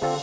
Välkomna 0.00 0.20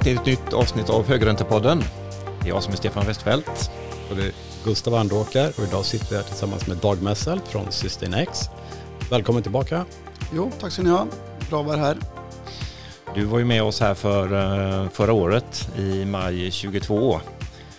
till 0.00 0.16
ett 0.16 0.26
nytt 0.26 0.52
avsnitt 0.52 0.90
av 0.90 1.06
Högräntepodden. 1.06 1.82
Det 2.42 2.48
är 2.48 2.48
jag 2.48 2.62
som 2.62 2.72
är 2.72 2.76
Stefan 2.76 3.06
Westfeldt. 3.06 3.70
Och 4.10 4.16
det 4.16 4.22
är 4.22 4.32
Gustav 4.64 4.94
Andåkar 4.94 5.48
och 5.48 5.64
idag 5.64 5.84
sitter 5.84 6.10
vi 6.10 6.16
här 6.16 6.22
tillsammans 6.22 6.66
med 6.66 6.76
Dag 6.76 7.02
Messel 7.02 7.40
från 7.40 7.72
SustainX. 7.72 8.40
Välkommen 9.10 9.42
tillbaka. 9.42 9.84
Jo, 10.32 10.50
tack 10.60 10.72
ska 10.72 10.82
ni 10.82 10.90
ha. 10.90 11.06
Bra 11.48 11.60
att 11.60 11.66
vara 11.66 11.76
här. 11.76 11.96
Du 13.14 13.24
var 13.24 13.38
ju 13.38 13.44
med 13.44 13.62
oss 13.62 13.80
här 13.80 13.94
för, 13.94 14.32
eh, 14.32 14.88
förra 14.88 15.12
året 15.12 15.68
i 15.78 16.04
maj 16.04 16.50
22 16.50 17.20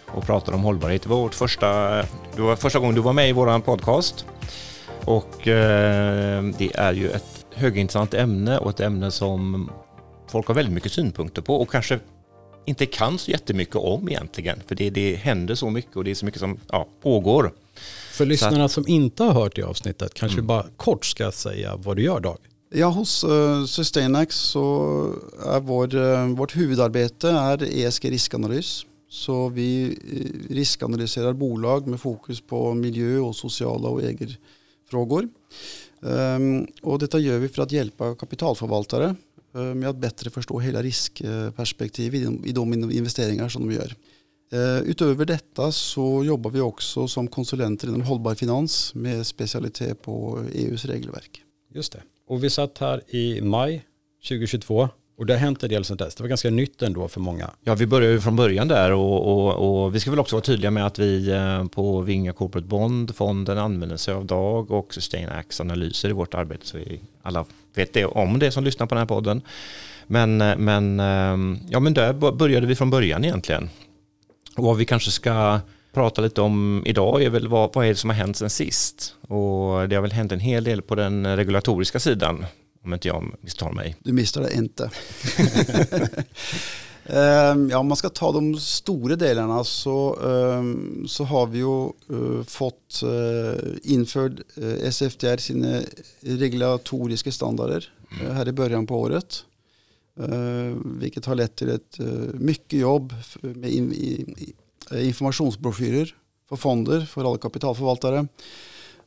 och 0.06 0.26
pratade 0.26 0.58
om 0.58 0.64
hållbarhet. 0.64 1.02
Det 1.04 1.10
var, 1.10 1.18
vårt 1.18 1.36
första, 1.36 1.96
det 2.36 2.42
var 2.42 2.56
första 2.56 2.80
gången 2.80 2.96
du 2.96 3.02
var 3.02 3.14
med 3.14 3.30
i 3.30 3.32
vår 3.32 3.60
podcast. 3.60 4.26
Och 5.06 5.48
eh, 5.48 6.44
det 6.58 6.76
är 6.76 6.94
ju 6.94 7.10
ett 7.10 7.46
högintressant 7.56 8.14
ämne 8.14 8.58
och 8.58 8.70
ett 8.70 8.80
ämne 8.80 9.12
som 9.12 9.70
folk 10.28 10.48
har 10.48 10.56
väldigt 10.56 10.74
mycket 10.74 10.92
synpunkter 10.92 11.42
på 11.42 11.56
och 11.56 11.72
kanske 11.72 12.00
inte 12.66 12.86
kan 12.86 13.18
så 13.18 13.32
jättemycket 13.32 13.76
om 13.76 14.10
egentligen. 14.10 14.60
För 14.68 14.76
det, 14.76 14.90
det 14.90 15.16
händer 15.16 15.56
så 15.56 15.70
mycket 15.70 15.96
och 15.96 16.04
det 16.04 16.12
är 16.12 16.16
så 16.16 16.26
mycket 16.26 16.40
som 16.40 16.60
ja, 16.68 16.88
pågår. 17.04 17.54
För 18.12 18.26
lyssnarna 18.26 18.70
som 18.70 18.88
inte 18.88 19.24
har 19.24 19.34
hört 19.34 19.56
det 19.56 19.64
avsnittet, 19.64 20.14
kanske 20.14 20.38
mm. 20.38 20.48
bara 20.48 20.66
kort 20.78 21.06
ska 21.06 21.32
säga 21.32 21.76
vad 21.76 21.96
du 21.96 22.04
gör 22.04 22.20
Dag? 22.20 22.38
Ja, 22.74 22.88
hos 22.90 23.24
eh, 23.24 23.30
uh, 23.30 23.66
Sustainax 23.66 24.36
så 24.36 25.16
är 25.46 25.60
vår, 25.60 25.96
uh, 25.96 26.28
vårt 26.36 26.56
huvudarbete 26.56 27.30
är 27.30 27.64
ESG 27.64 28.12
riskanalys. 28.12 28.86
Så 29.10 29.50
vi 29.50 29.98
eh, 30.12 30.54
riskanalyserar 30.54 31.34
bolag 31.34 31.88
med 31.88 32.00
fokus 32.02 32.42
på 32.42 32.74
miljö 32.74 33.20
och 33.20 33.36
sociala 33.36 33.90
och 33.90 34.04
ägarfrågor. 34.04 35.30
Um, 36.00 36.12
ehm, 36.12 36.68
och 36.82 37.00
detta 37.00 37.20
gör 37.20 37.40
vi 37.40 37.50
för 37.50 37.62
att 37.62 37.72
hjälpa 37.72 38.16
kapitalförvaltare 38.16 39.16
uh, 39.56 39.62
med 39.62 39.90
att 39.90 39.98
bättre 39.98 40.30
förstå 40.30 40.60
hela 40.60 40.82
riskperspektivet 40.82 42.46
i 42.46 42.52
de 42.52 42.92
investeringar 42.92 43.50
som 43.50 43.68
de 43.68 43.76
gör. 43.76 43.96
Uh, 44.54 44.90
utöver 44.90 45.26
detta 45.26 45.72
så 45.72 46.24
jobbar 46.24 46.52
vi 46.52 46.62
också 46.62 47.08
som 47.08 47.28
konsulenter 47.28 47.88
inom 47.88 48.02
hållbar 48.02 48.36
finans 48.36 48.96
med 48.96 49.28
specialitet 49.28 50.02
på 50.02 50.44
EUs 50.54 50.86
regelverk. 50.86 51.44
Just 51.74 51.92
det. 51.92 52.02
Och 52.32 52.44
vi 52.44 52.50
satt 52.50 52.78
här 52.78 53.16
i 53.16 53.42
maj 53.42 53.86
2022 54.28 54.90
och 55.18 55.26
det 55.26 55.34
har 55.34 55.40
hänt 55.40 55.64
en 55.64 55.70
del 55.70 55.86
sedan 55.86 55.98
dess. 55.98 56.16
Det 56.16 56.24
var 56.24 56.28
ganska 56.28 56.50
nytt 56.50 56.82
ändå 56.82 57.08
för 57.08 57.20
många. 57.20 57.50
Ja, 57.64 57.76
vi 57.76 57.88
började 57.88 58.14
ju 58.14 58.22
från 58.22 58.36
början 58.36 58.68
där 58.68 58.92
och, 58.92 59.28
och, 59.32 59.84
och, 59.84 59.96
vi 59.96 60.00
ska 60.00 60.10
väl 60.10 60.20
också 60.20 60.36
vara 60.36 60.44
tydliga 60.44 60.72
med 60.72 60.86
att 60.86 61.00
vi 61.00 61.32
eh, 61.32 61.66
på 61.66 62.02
Vinga 62.02 62.34
Corporate 62.34 62.68
Bond, 62.68 63.16
fonden 63.16 63.58
använder 63.58 63.98
sig 63.98 64.14
av 64.14 64.26
DAG 64.26 64.72
och 64.72 64.94
SustainAx 64.94 65.62
analyser 65.62 66.10
i 66.10 66.12
vårt 66.12 66.34
arbete 66.34 66.68
så 66.68 66.78
vi 66.78 67.02
alla 67.22 67.46
vet 67.76 67.94
det 67.94 68.06
om 68.06 68.40
det 68.40 68.52
som 68.52 68.64
lyssnar 68.64 68.88
på 68.88 68.96
den 68.96 69.02
här 69.02 69.08
podden. 69.08 69.42
Men, 70.08 70.42
eh, 70.42 70.58
men, 70.58 71.00
eh, 71.00 71.60
ja, 71.70 71.80
men 71.80 71.94
där 71.94 72.32
började 72.32 72.68
vi 72.68 72.76
från 72.76 72.90
början 72.90 73.26
egentligen. 73.26 73.70
Och 74.56 74.64
vad 74.64 74.78
vi 74.78 74.86
kanske 74.86 75.12
ska 75.12 75.60
prata 75.92 76.22
lite 76.22 76.42
om 76.42 76.84
idag 76.86 77.24
är 77.24 77.30
väl 77.30 77.48
vad, 77.48 77.74
vad 77.74 77.86
är 77.86 77.90
det 77.90 77.96
som 77.96 78.10
har 78.10 78.18
hänt 78.18 78.38
sen 78.38 78.50
sist? 78.50 79.16
Och 79.22 79.90
det 79.90 79.96
har 79.96 80.02
väl 80.02 80.12
hänt 80.12 80.32
en 80.32 80.40
hel 80.40 80.64
del 80.64 80.82
på 80.82 80.96
den 80.96 81.36
regulatoriska 81.36 82.00
sidan 82.00 82.46
om 82.84 82.94
inte 82.94 83.08
jag 83.08 83.36
misstar 83.42 83.72
mig. 83.72 83.96
Du 84.00 84.14
misstar 84.14 84.42
det 84.42 84.54
inte. 84.54 84.90
Ehm, 87.06 87.70
ja, 87.70 87.78
om 87.78 87.88
man 87.88 87.98
ska 87.98 88.10
ta 88.10 88.32
de 88.32 88.58
stora 88.58 89.16
delarna 89.16 89.64
så, 89.64 90.20
ehm, 90.30 91.08
så 91.08 91.24
har 91.24 91.48
vi 91.48 91.58
ju 91.58 91.84
eh, 91.86 92.44
fått 92.44 93.04
eh, 93.04 93.60
införd 93.84 94.42
eh, 94.56 94.90
SFDR 94.90 95.38
sina 95.38 95.82
regulatoriska 96.20 97.32
standarder 97.32 97.94
här 98.32 98.48
i 98.48 98.52
början 98.52 98.88
på 98.88 99.00
året. 99.00 99.46
Vilket 101.00 101.26
har 101.26 101.36
lett 101.36 101.56
till 101.56 101.70
ett 101.70 102.00
mycket 102.34 102.80
jobb 102.80 103.14
med 103.42 103.72
Eh, 104.92 105.08
informationsbroschyrer 105.08 106.16
för 106.50 106.56
fonder 106.56 107.02
för 107.02 107.26
alla 107.26 107.38
kapitalförvaltare. 107.38 108.28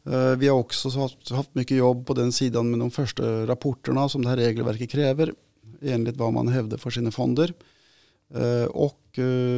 Eh, 0.04 0.36
vi 0.36 0.48
har 0.48 0.58
också 0.58 1.08
haft 1.30 1.54
mycket 1.54 1.76
jobb 1.76 2.06
på 2.06 2.14
den 2.14 2.32
sidan 2.32 2.70
med 2.70 2.78
de 2.78 2.90
första 2.90 3.46
rapporterna 3.46 4.08
som 4.08 4.22
det 4.22 4.28
här 4.28 4.36
regelverket 4.36 4.90
kräver 4.90 5.34
enligt 5.82 6.16
vad 6.16 6.32
man 6.32 6.48
hävdar 6.48 6.78
för 6.78 6.90
sina 6.90 7.10
fonder. 7.10 7.52
Eh, 8.34 8.64
och 8.64 9.00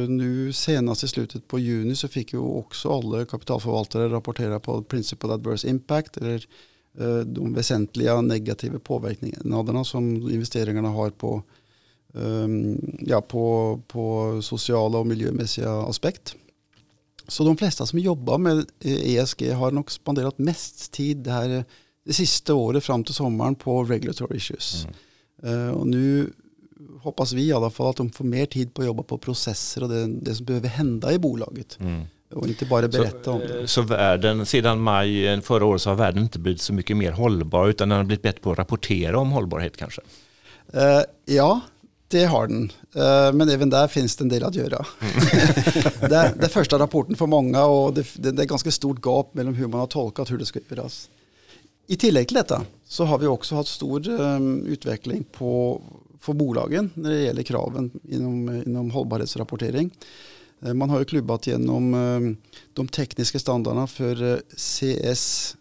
nu 0.07 0.53
senast 0.53 1.03
i 1.03 1.07
slutet 1.07 1.47
på 1.47 1.59
juni 1.59 1.95
så 1.95 2.07
fick 2.07 2.33
ju 2.33 2.39
också 2.39 2.97
alla 2.97 3.25
kapitalförvaltare 3.25 4.09
rapportera 4.09 4.59
på 4.59 4.83
Principal 4.83 5.31
Adverse 5.31 5.69
Impact 5.69 6.17
eller 6.17 6.45
de 7.25 7.53
väsentliga 7.53 8.21
negativa 8.21 8.79
påverkningarna 8.79 9.83
som 9.83 10.29
investeringarna 10.29 10.89
har 10.89 11.09
på, 11.09 11.43
ja, 12.99 13.21
på, 13.21 13.79
på 13.87 14.39
sociala 14.41 14.97
och 14.97 15.07
miljömässiga 15.07 15.71
aspekter. 15.71 16.37
Så 17.27 17.43
de 17.43 17.57
flesta 17.57 17.85
som 17.85 17.99
jobbar 17.99 18.37
med 18.37 18.65
ESG 18.81 19.41
eh, 19.41 19.57
har 19.57 19.71
nog 19.71 19.91
spenderat 19.91 20.37
mest 20.37 20.91
tid 20.91 21.17
det 21.17 21.31
här 21.31 21.65
det 22.05 22.13
sista 22.13 22.53
året 22.53 22.83
fram 22.83 23.03
till 23.03 23.13
sommaren 23.13 23.55
på 23.55 23.83
regulatory 23.83 24.37
issues. 24.37 24.87
Mm. 25.43 25.53
Uh, 25.53 25.71
och 25.71 25.87
nu 25.87 26.33
hoppas 27.01 27.33
vi 27.33 27.47
i 27.47 27.53
alla 27.53 27.69
fall 27.69 27.89
att 27.89 27.95
de 27.95 28.09
får 28.09 28.25
mer 28.25 28.45
tid 28.45 28.73
på 28.73 28.81
att 28.81 28.85
jobba 28.85 29.03
på 29.03 29.17
processer 29.17 29.83
och 29.83 29.89
det, 29.89 30.07
det 30.07 30.35
som 30.35 30.45
behöver 30.45 30.67
hända 30.67 31.13
i 31.13 31.19
bolaget. 31.19 31.77
Mm. 31.79 32.01
Och 32.33 32.47
inte 32.47 32.65
bara 32.65 32.87
berätta 32.87 33.23
så, 33.23 33.31
om 33.31 33.39
det. 33.39 33.59
Eh, 33.59 33.65
så 33.65 33.81
världen, 33.81 34.45
sedan 34.45 34.81
maj 34.81 35.41
förra 35.41 35.65
året 35.65 35.81
så 35.81 35.89
har 35.89 35.95
världen 35.95 36.23
inte 36.23 36.39
blivit 36.39 36.61
så 36.61 36.73
mycket 36.73 36.97
mer 36.97 37.11
hållbar 37.11 37.67
utan 37.67 37.89
den 37.89 37.97
har 37.97 38.05
blivit 38.05 38.23
bättre 38.23 38.41
på 38.41 38.51
att 38.51 38.57
rapportera 38.57 39.19
om 39.19 39.31
hållbarhet 39.31 39.77
kanske? 39.77 40.01
Uh, 40.75 41.01
ja, 41.25 41.61
det 42.07 42.25
har 42.25 42.47
den, 42.47 42.71
eh, 42.95 43.33
men 43.33 43.49
även 43.49 43.69
där 43.69 43.87
finns 43.87 44.15
det 44.15 44.23
en 44.23 44.29
del 44.29 44.43
att 44.43 44.55
göra. 44.55 44.85
Mm. 44.99 45.13
det, 46.09 46.15
är, 46.15 46.35
det 46.35 46.45
är 46.45 46.49
första 46.49 46.79
rapporten 46.79 47.15
för 47.15 47.25
många 47.25 47.65
och 47.65 47.93
det, 47.93 48.07
det, 48.15 48.41
är 48.41 48.45
ganska 48.45 48.71
stort 48.71 49.05
gap 49.05 49.33
mellan 49.33 49.53
hur 49.53 49.67
man 49.67 49.79
har 49.79 49.87
tolkat 49.87 50.31
hur 50.31 50.37
det 50.37 50.45
ska 50.45 50.59
göras. 50.69 51.09
I 51.87 51.95
tillägg 51.95 52.27
till 52.27 52.35
detta 52.35 52.65
så 52.85 53.03
har 53.03 53.17
vi 53.17 53.27
också 53.27 53.55
haft 53.55 53.69
stor 53.69 54.09
um, 54.09 54.65
utveckling 54.65 55.23
på, 55.23 55.81
för 56.19 56.33
bolagen 56.33 56.89
när 56.93 57.09
det 57.09 57.19
gäller 57.19 57.43
kraven 57.43 57.91
inom, 58.03 58.63
inom 58.65 58.91
hållbarhetsrapportering. 58.91 59.91
Uh, 60.65 60.73
man 60.73 60.89
har 60.89 60.99
ju 60.99 61.05
klubbat 61.05 61.47
genom 61.47 61.93
um, 61.93 62.37
de 62.73 62.87
tekniska 62.87 63.39
standarderna 63.39 63.87
för 63.87 64.23
uh, 64.23 64.37
CSRD 64.55 65.53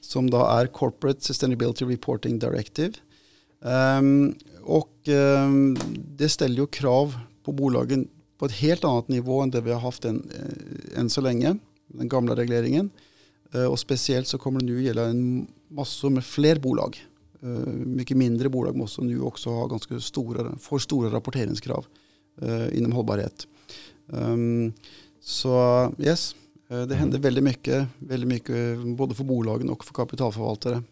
som 0.00 0.30
då 0.30 0.46
är 0.46 0.66
Corporate 0.66 1.20
Sustainability 1.20 1.84
Reporting 1.84 2.38
Directive 2.38 2.92
och 4.62 5.08
um, 5.08 5.76
det 6.16 6.28
ställer 6.28 6.56
ju 6.56 6.66
krav 6.66 7.18
på 7.44 7.52
bolagen 7.52 8.08
på 8.38 8.46
ett 8.46 8.52
helt 8.52 8.84
annat 8.84 9.08
nivå 9.08 9.40
än 9.40 9.50
det 9.50 9.60
vi 9.60 9.72
har 9.72 9.80
haft 9.80 10.04
än, 10.04 10.30
äh, 10.94 11.00
än 11.00 11.10
så 11.10 11.20
länge, 11.20 11.56
den 11.86 12.08
gamla 12.08 12.36
regleringen. 12.36 12.90
Uh, 13.54 13.64
och 13.64 13.78
speciellt 13.78 14.26
så 14.26 14.38
kommer 14.38 14.60
det 14.60 14.66
nu 14.66 14.82
gälla 14.82 15.02
en 15.02 15.46
massa 15.68 16.08
med 16.08 16.24
fler 16.24 16.56
bolag. 16.58 17.06
Uh, 17.42 17.66
mycket 17.68 18.16
mindre 18.16 18.48
bolag 18.48 18.76
måste 18.76 19.02
nu 19.02 19.20
också 19.20 19.50
ha 19.50 19.66
ganska 19.66 20.00
stora, 20.00 20.56
får 20.58 20.78
stora 20.78 21.10
rapporteringskrav 21.10 21.86
inom 22.72 22.92
hållbarhet. 22.92 23.46
Um, 24.06 24.72
så 25.20 25.92
yes, 25.98 26.36
det 26.68 26.74
mm. 26.74 26.98
händer 26.98 27.18
väldigt 27.18 27.44
mycket, 27.44 27.86
väldigt 27.98 28.28
mycket 28.28 28.78
både 28.96 29.14
för 29.14 29.24
bolagen 29.24 29.70
och 29.70 29.84
för 29.84 29.94
kapitalförvaltare 29.94 30.82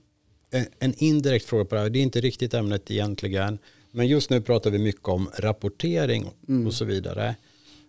en 0.78 0.94
indirekt 0.97 1.44
fråga 1.44 1.65
på 1.65 1.75
det 1.75 1.81
här, 1.81 1.91
det 1.91 1.99
är 1.99 2.03
inte 2.03 2.21
riktigt 2.21 2.54
ämnet 2.54 2.91
egentligen, 2.91 3.59
men 3.91 4.07
just 4.07 4.30
nu 4.30 4.41
pratar 4.41 4.71
vi 4.71 4.78
mycket 4.78 5.09
om 5.09 5.30
rapportering 5.39 6.30
mm. 6.48 6.66
och 6.66 6.74
så 6.74 6.84
vidare. 6.84 7.36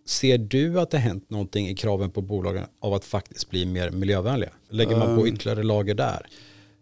Ser 0.05 0.37
du 0.37 0.79
att 0.79 0.89
det 0.89 0.97
hänt 0.97 1.29
någonting 1.29 1.67
i 1.67 1.75
kraven 1.75 2.11
på 2.11 2.21
bolagen 2.21 2.65
av 2.79 2.93
att 2.93 3.05
faktiskt 3.05 3.49
bli 3.49 3.65
mer 3.65 3.89
miljövänliga? 3.89 4.51
Lägger 4.69 4.97
man 4.97 5.15
på 5.15 5.25
ehm. 5.25 5.33
ytterligare 5.33 5.63
lager 5.63 5.95
där? 5.95 6.27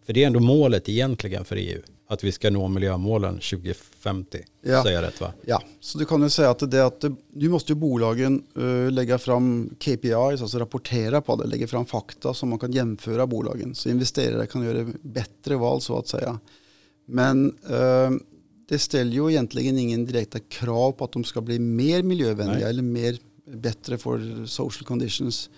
För 0.05 0.13
det 0.13 0.23
är 0.23 0.27
ändå 0.27 0.39
målet 0.39 0.89
egentligen 0.89 1.45
för 1.45 1.55
EU, 1.55 1.81
att 2.11 2.23
vi 2.23 2.31
ska 2.31 2.49
nå 2.49 2.67
miljömålen 2.67 3.33
2050. 3.33 4.39
Ja. 4.61 4.83
Säger 4.83 4.95
jag 4.95 5.07
rätt 5.07 5.21
va? 5.21 5.33
Ja, 5.45 5.61
så 5.79 5.97
du 5.97 6.05
kan 6.05 6.21
ju 6.21 6.29
säga 6.29 6.49
att, 6.49 6.71
det, 6.71 6.85
att 6.85 7.05
nu 7.33 7.49
måste 7.49 7.71
ju 7.71 7.75
bolagen 7.75 8.43
uh, 8.57 8.91
lägga 8.91 9.17
fram 9.17 9.69
KPIs, 9.79 10.41
alltså 10.41 10.59
rapportera 10.59 11.21
på 11.21 11.35
det, 11.35 11.47
lägga 11.47 11.67
fram 11.67 11.85
fakta 11.85 12.33
som 12.33 12.49
man 12.49 12.59
kan 12.59 12.71
jämföra 12.71 13.27
bolagen. 13.27 13.75
Så 13.75 13.89
investerare 13.89 14.45
kan 14.45 14.63
göra 14.63 14.87
bättre 15.01 15.55
val 15.55 15.81
så 15.81 15.97
att 15.97 16.07
säga. 16.07 16.39
Men 17.05 17.57
uh, 17.71 18.19
det 18.69 18.79
ställer 18.79 19.11
ju 19.11 19.29
egentligen 19.29 19.77
ingen 19.77 20.05
direkta 20.05 20.39
krav 20.39 20.91
på 20.91 21.05
att 21.05 21.11
de 21.11 21.23
ska 21.23 21.41
bli 21.41 21.59
mer 21.59 22.03
miljövänliga 22.03 22.59
Nej. 22.59 22.69
eller 22.69 22.83
mer 22.83 23.17
bättre 23.45 23.97
för 23.97 24.45
social 24.45 24.85
conditions. 24.85 25.49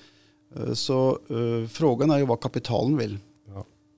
Uh, 0.60 0.74
så 0.74 1.20
frågan 1.70 2.12
är 2.12 2.18
ju 2.18 2.26
vad 2.26 2.42
kapitalen 2.42 2.98
vill. 2.98 3.18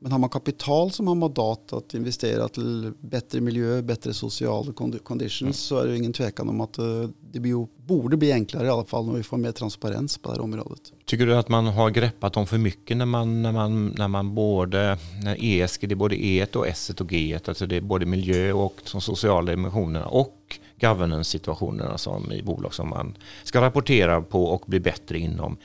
Men 0.03 0.11
har 0.11 0.19
man 0.19 0.29
kapital 0.29 0.91
som 0.91 1.07
har 1.07 1.15
mandat 1.15 1.73
att 1.73 1.93
investera 1.93 2.47
till 2.47 2.91
bättre 2.99 3.41
miljö, 3.41 3.81
bättre 3.81 4.13
sociala 4.13 4.73
conditions 5.03 5.41
mm. 5.41 5.53
så 5.53 5.77
är 5.77 5.87
det 5.87 5.97
ingen 5.97 6.13
tvekan 6.13 6.49
om 6.49 6.61
att 6.61 6.77
eh, 6.77 6.85
det 7.31 7.39
borde 7.77 8.17
bli 8.17 8.33
enklare 8.33 8.67
i 8.67 8.69
alla 8.69 8.85
fall 8.85 9.05
när 9.05 9.13
vi 9.13 9.23
får 9.23 9.37
mer 9.37 9.51
transparens 9.51 10.17
på 10.17 10.29
det 10.29 10.35
här 10.35 10.41
området. 10.41 10.81
Tycker 11.05 11.25
du 11.25 11.35
att 11.35 11.49
man 11.49 11.67
har 11.67 11.89
greppat 11.89 12.33
dem 12.33 12.47
för 12.47 12.57
mycket 12.57 12.97
när 12.97 13.05
man, 13.05 13.41
när 13.41 13.51
man, 13.51 13.87
när 13.87 14.07
man 14.07 14.35
både, 14.35 14.97
när 15.23 15.37
ESG, 15.39 15.87
det 15.87 15.93
är 15.93 15.95
både 15.95 16.25
E 16.25 16.45
och 16.55 16.67
S 16.67 16.91
och 16.99 17.09
G, 17.09 17.39
alltså 17.45 17.65
det 17.65 17.75
är 17.75 17.81
både 17.81 18.05
miljö 18.05 18.53
och 18.53 18.81
de 18.91 19.01
sociala 19.01 19.51
dimensionerna 19.51 20.05
och 20.05 20.59
governance-situationerna 20.81 21.97
som 21.97 22.31
i 22.31 22.41
bolag 22.41 22.73
som 22.73 22.89
man 22.89 23.17
ska 23.43 23.61
rapportera 23.61 24.21
på 24.21 24.45
och 24.45 24.63
bli 24.67 24.79
bättre 24.79 25.19
inom. 25.19 25.57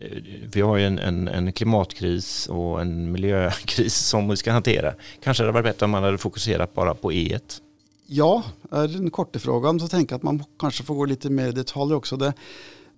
Eh, 0.00 0.22
vi 0.52 0.60
har 0.60 0.76
ju 0.76 0.84
en, 0.84 0.98
en, 0.98 1.28
en, 1.28 1.52
klimatkris 1.52 2.46
och 2.46 2.80
en 2.80 3.12
miljökris 3.12 3.94
som 4.08 4.28
vi 4.28 4.36
ska 4.36 4.52
hantera. 4.52 4.94
Kanske 5.22 5.42
det 5.42 5.46
hade 5.46 5.62
varit 5.62 5.74
bättre 5.74 5.84
om 5.84 5.90
man 5.90 6.02
hade 6.02 6.18
fokuserat 6.18 6.74
bara 6.74 6.94
på 6.94 7.12
E1. 7.12 7.60
Ja, 8.06 8.42
är 8.70 8.88
den 8.88 9.10
korta 9.10 9.38
frågan 9.38 9.80
så 9.80 9.88
tänker 9.88 10.12
jag 10.12 10.16
att 10.16 10.22
man 10.22 10.44
kanske 10.58 10.84
får 10.84 10.94
gå 10.94 11.04
lite 11.04 11.30
mer 11.30 11.48
i 11.48 11.52
detalj 11.52 11.94
också. 11.94 12.16
Det, 12.16 12.32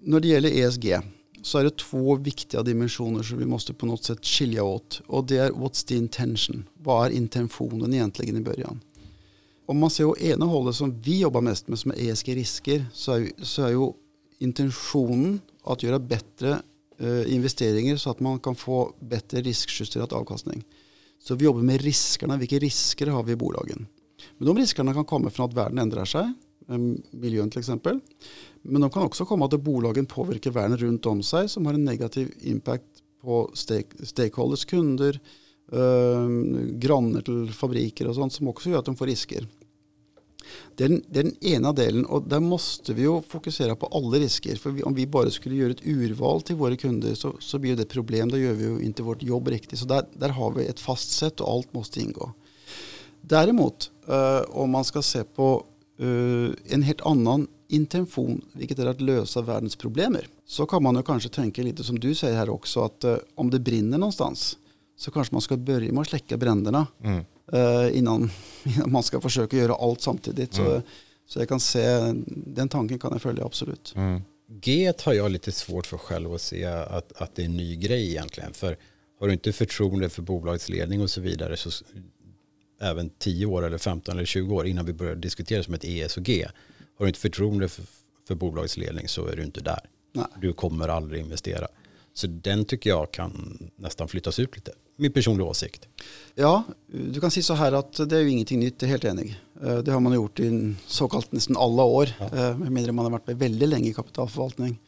när 0.00 0.20
det 0.20 0.28
gäller 0.28 0.48
ESG 0.48 0.98
så 1.42 1.58
är 1.58 1.64
det 1.64 1.76
två 1.76 2.14
viktiga 2.14 2.62
dimensioner 2.62 3.22
som 3.22 3.38
vi 3.38 3.44
måste 3.44 3.74
på 3.74 3.86
något 3.86 4.04
sätt 4.04 4.26
skilja 4.26 4.64
åt. 4.64 5.02
Och 5.06 5.24
det 5.24 5.36
är 5.36 5.50
what's 5.50 5.86
the 5.86 5.96
intention? 5.96 6.64
Vad 6.74 7.06
är 7.06 7.10
intentionen 7.10 7.94
egentligen 7.94 8.36
i 8.36 8.40
början? 8.40 8.80
Om 9.66 9.78
man 9.78 9.90
ser 9.90 10.04
å 10.04 10.16
ena 10.16 10.44
hållet 10.44 10.74
som 10.74 11.00
vi 11.00 11.20
jobbar 11.20 11.40
mest 11.40 11.68
med 11.68 11.78
som 11.78 11.90
är 11.90 12.10
ESG-risker 12.10 12.86
så 12.92 13.12
är, 13.12 13.28
så 13.42 13.62
är 13.62 13.70
ju 13.70 13.92
intentionen 14.38 15.40
att 15.64 15.82
göra 15.82 15.98
bättre 15.98 16.58
Eh, 16.98 17.34
investeringar 17.34 17.96
så 17.96 18.10
att 18.10 18.20
man 18.20 18.40
kan 18.40 18.54
få 18.54 18.94
bättre 19.00 19.40
riskjusterad 19.40 20.12
avkastning. 20.12 20.64
Så 21.18 21.34
vi 21.34 21.44
jobbar 21.44 21.62
med 21.62 21.80
riskerna. 21.80 22.36
Vilka 22.36 22.58
risker 22.58 23.06
har 23.06 23.22
vi 23.22 23.32
i 23.32 23.36
bolagen? 23.36 23.86
Men 24.38 24.46
de 24.46 24.56
riskerna 24.56 24.94
kan 24.94 25.04
komma 25.04 25.30
från 25.30 25.50
att 25.50 25.56
världen 25.56 25.78
ändrar 25.78 26.04
sig, 26.04 26.32
ehm, 26.68 27.02
miljön 27.10 27.50
till 27.50 27.58
exempel. 27.58 28.00
Men 28.62 28.80
de 28.80 28.90
kan 28.90 29.02
också 29.02 29.24
komma 29.24 29.44
att 29.44 29.60
bolagen 29.60 30.06
påverkar 30.06 30.50
världen 30.50 30.76
runt 30.76 31.06
om 31.06 31.22
sig 31.22 31.48
som 31.48 31.66
har 31.66 31.74
en 31.74 31.84
negativ 31.84 32.34
impact 32.40 32.84
på 33.22 33.50
stakeholders, 34.02 34.64
kunder, 34.64 35.20
eh, 35.72 36.28
grannar 36.72 37.20
till 37.20 37.52
fabriker 37.52 38.08
och 38.08 38.14
sånt 38.14 38.32
som 38.32 38.48
också 38.48 38.70
gör 38.70 38.78
att 38.78 38.84
de 38.84 38.96
får 38.96 39.06
risker. 39.06 39.46
Det 40.74 40.84
är, 40.84 40.88
den, 40.88 41.02
det 41.08 41.20
är 41.20 41.24
den 41.24 41.44
ena 41.44 41.72
delen 41.72 42.06
och 42.06 42.22
där 42.22 42.40
måste 42.40 42.94
vi 42.94 43.02
ju 43.02 43.22
fokusera 43.22 43.76
på 43.76 43.86
alla 43.86 44.24
risker. 44.24 44.56
För 44.56 44.70
vi, 44.70 44.82
om 44.82 44.94
vi 44.94 45.06
bara 45.06 45.30
skulle 45.30 45.54
göra 45.54 45.70
ett 45.70 45.86
urval 45.86 46.42
till 46.42 46.56
våra 46.56 46.76
kunder 46.76 47.14
så, 47.14 47.34
så 47.38 47.58
blir 47.58 47.76
det 47.76 47.82
ett 47.82 47.88
problem. 47.88 48.30
Då 48.30 48.38
gör 48.38 48.52
vi 48.52 48.64
ju 48.64 48.80
inte 48.80 49.02
vårt 49.02 49.22
jobb 49.22 49.48
riktigt. 49.48 49.78
Så 49.78 49.84
där, 49.84 50.04
där 50.12 50.28
har 50.28 50.52
vi 50.52 50.66
ett 50.66 50.80
fast 50.80 51.10
sätt 51.10 51.40
och 51.40 51.52
allt 51.52 51.74
måste 51.74 52.00
ingå. 52.00 52.32
Däremot 53.20 53.90
uh, 54.08 54.56
om 54.56 54.70
man 54.70 54.84
ska 54.84 55.02
se 55.02 55.24
på 55.24 55.64
uh, 56.00 56.50
en 56.68 56.82
helt 56.82 57.00
annan 57.00 57.46
intention, 57.68 58.44
vilket 58.52 58.78
är 58.78 58.86
att 58.86 59.00
lösa 59.00 59.42
världens 59.42 59.76
problem, 59.76 60.16
så 60.46 60.66
kan 60.66 60.82
man 60.82 60.96
ju 60.96 61.02
kanske 61.02 61.28
tänka 61.28 61.62
lite 61.62 61.84
som 61.84 61.98
du 61.98 62.14
säger 62.14 62.36
här 62.36 62.50
också 62.50 62.80
att 62.80 63.04
uh, 63.04 63.16
om 63.34 63.50
det 63.50 63.58
brinner 63.58 63.98
någonstans 63.98 64.58
så 64.96 65.10
kanske 65.10 65.34
man 65.34 65.42
ska 65.42 65.56
börja 65.56 65.92
med 65.92 66.00
att 66.00 66.08
släcka 66.08 66.36
bränderna. 66.36 66.86
Mm 67.02 67.24
uh, 67.54 67.98
innan, 67.98 68.30
innan, 68.64 68.92
man 68.92 69.02
ska 69.02 69.20
försöka 69.20 69.56
göra 69.56 69.74
allt 69.74 70.00
samtidigt. 70.00 70.58
Mm. 70.58 70.66
Så, 70.66 70.82
så 71.26 71.38
jag 71.38 71.48
kan 71.48 71.60
se, 71.60 72.14
den 72.26 72.68
tanken 72.68 72.98
kan 72.98 73.12
jag 73.12 73.22
följa 73.22 73.44
absolut. 73.44 73.92
Mm. 73.96 74.22
G 74.48 74.92
har 75.04 75.12
jag 75.12 75.30
lite 75.30 75.52
svårt 75.52 75.86
för 75.86 75.98
själv 75.98 76.34
att 76.34 76.40
se 76.40 76.64
att, 76.64 77.12
att 77.22 77.34
det 77.34 77.42
är 77.42 77.46
en 77.46 77.56
ny 77.56 77.76
grej 77.76 78.10
egentligen. 78.10 78.52
För 78.52 78.76
har 79.20 79.26
du 79.26 79.32
inte 79.32 79.52
förtroende 79.52 80.08
för 80.08 80.22
bolagets 80.22 80.68
ledning 80.68 81.02
och 81.02 81.10
så 81.10 81.20
vidare 81.20 81.56
så 81.56 81.70
även 82.80 83.10
10 83.10 83.46
år 83.46 83.66
eller 83.66 83.78
15 83.78 84.14
eller 84.14 84.24
20 84.24 84.54
år 84.54 84.66
innan 84.66 84.86
vi 84.86 84.92
börjar 84.92 85.14
diskutera 85.14 85.62
som 85.62 85.74
ett 85.74 85.84
ES 85.84 86.16
och 86.16 86.22
G. 86.22 86.46
Har 86.98 87.06
du 87.06 87.08
inte 87.08 87.20
förtroende 87.20 87.68
för, 87.68 87.84
för 88.28 88.34
bolagets 88.34 88.76
ledning 88.76 89.08
så 89.08 89.26
är 89.26 89.36
du 89.36 89.42
inte 89.42 89.60
där. 89.60 89.80
Nej. 90.12 90.26
Du 90.40 90.52
kommer 90.52 90.88
aldrig 90.88 91.20
investera. 91.20 91.68
Så 92.14 92.26
den 92.26 92.64
tycker 92.64 92.90
jag 92.90 93.12
kan 93.12 93.58
nästan 93.76 94.08
flyttas 94.08 94.38
ut 94.38 94.56
lite. 94.56 94.72
Min 95.02 95.12
personliga 95.12 95.46
åsikt. 95.48 95.88
Ja, 96.34 96.62
du 96.86 97.20
kan 97.20 97.30
säga 97.30 97.42
så 97.42 97.54
här 97.54 97.72
att 97.72 98.08
det 98.08 98.16
är 98.16 98.20
ju 98.20 98.30
ingenting 98.30 98.60
nytt, 98.60 98.74
jag 98.82 98.88
är 98.88 98.90
helt 98.90 99.04
enig. 99.04 99.40
Eh, 99.62 99.78
det 99.78 99.92
har 99.92 100.00
man 100.00 100.12
gjort 100.12 100.40
i 100.40 100.74
så 100.86 101.08
kallt 101.08 101.32
nästan 101.32 101.56
alla 101.56 101.82
år, 101.82 102.08
ja. 102.18 102.24
Eh, 102.24 102.58
med 102.58 102.72
mindre 102.72 102.92
man 102.92 103.04
har 103.04 103.12
varit 103.12 103.26
med 103.26 103.38
väldigt 103.38 103.68
länge 103.68 103.90
i 103.90 103.94
kapitalförvaltning 103.94 104.80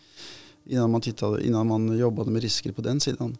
innan 0.67 0.91
man, 0.91 1.01
tittade, 1.01 1.47
innan 1.47 1.67
man 1.67 1.99
jobbade 1.99 2.31
med 2.31 2.43
risker 2.43 2.73
på 2.73 2.83
den 2.83 3.01
sidan. 3.01 3.37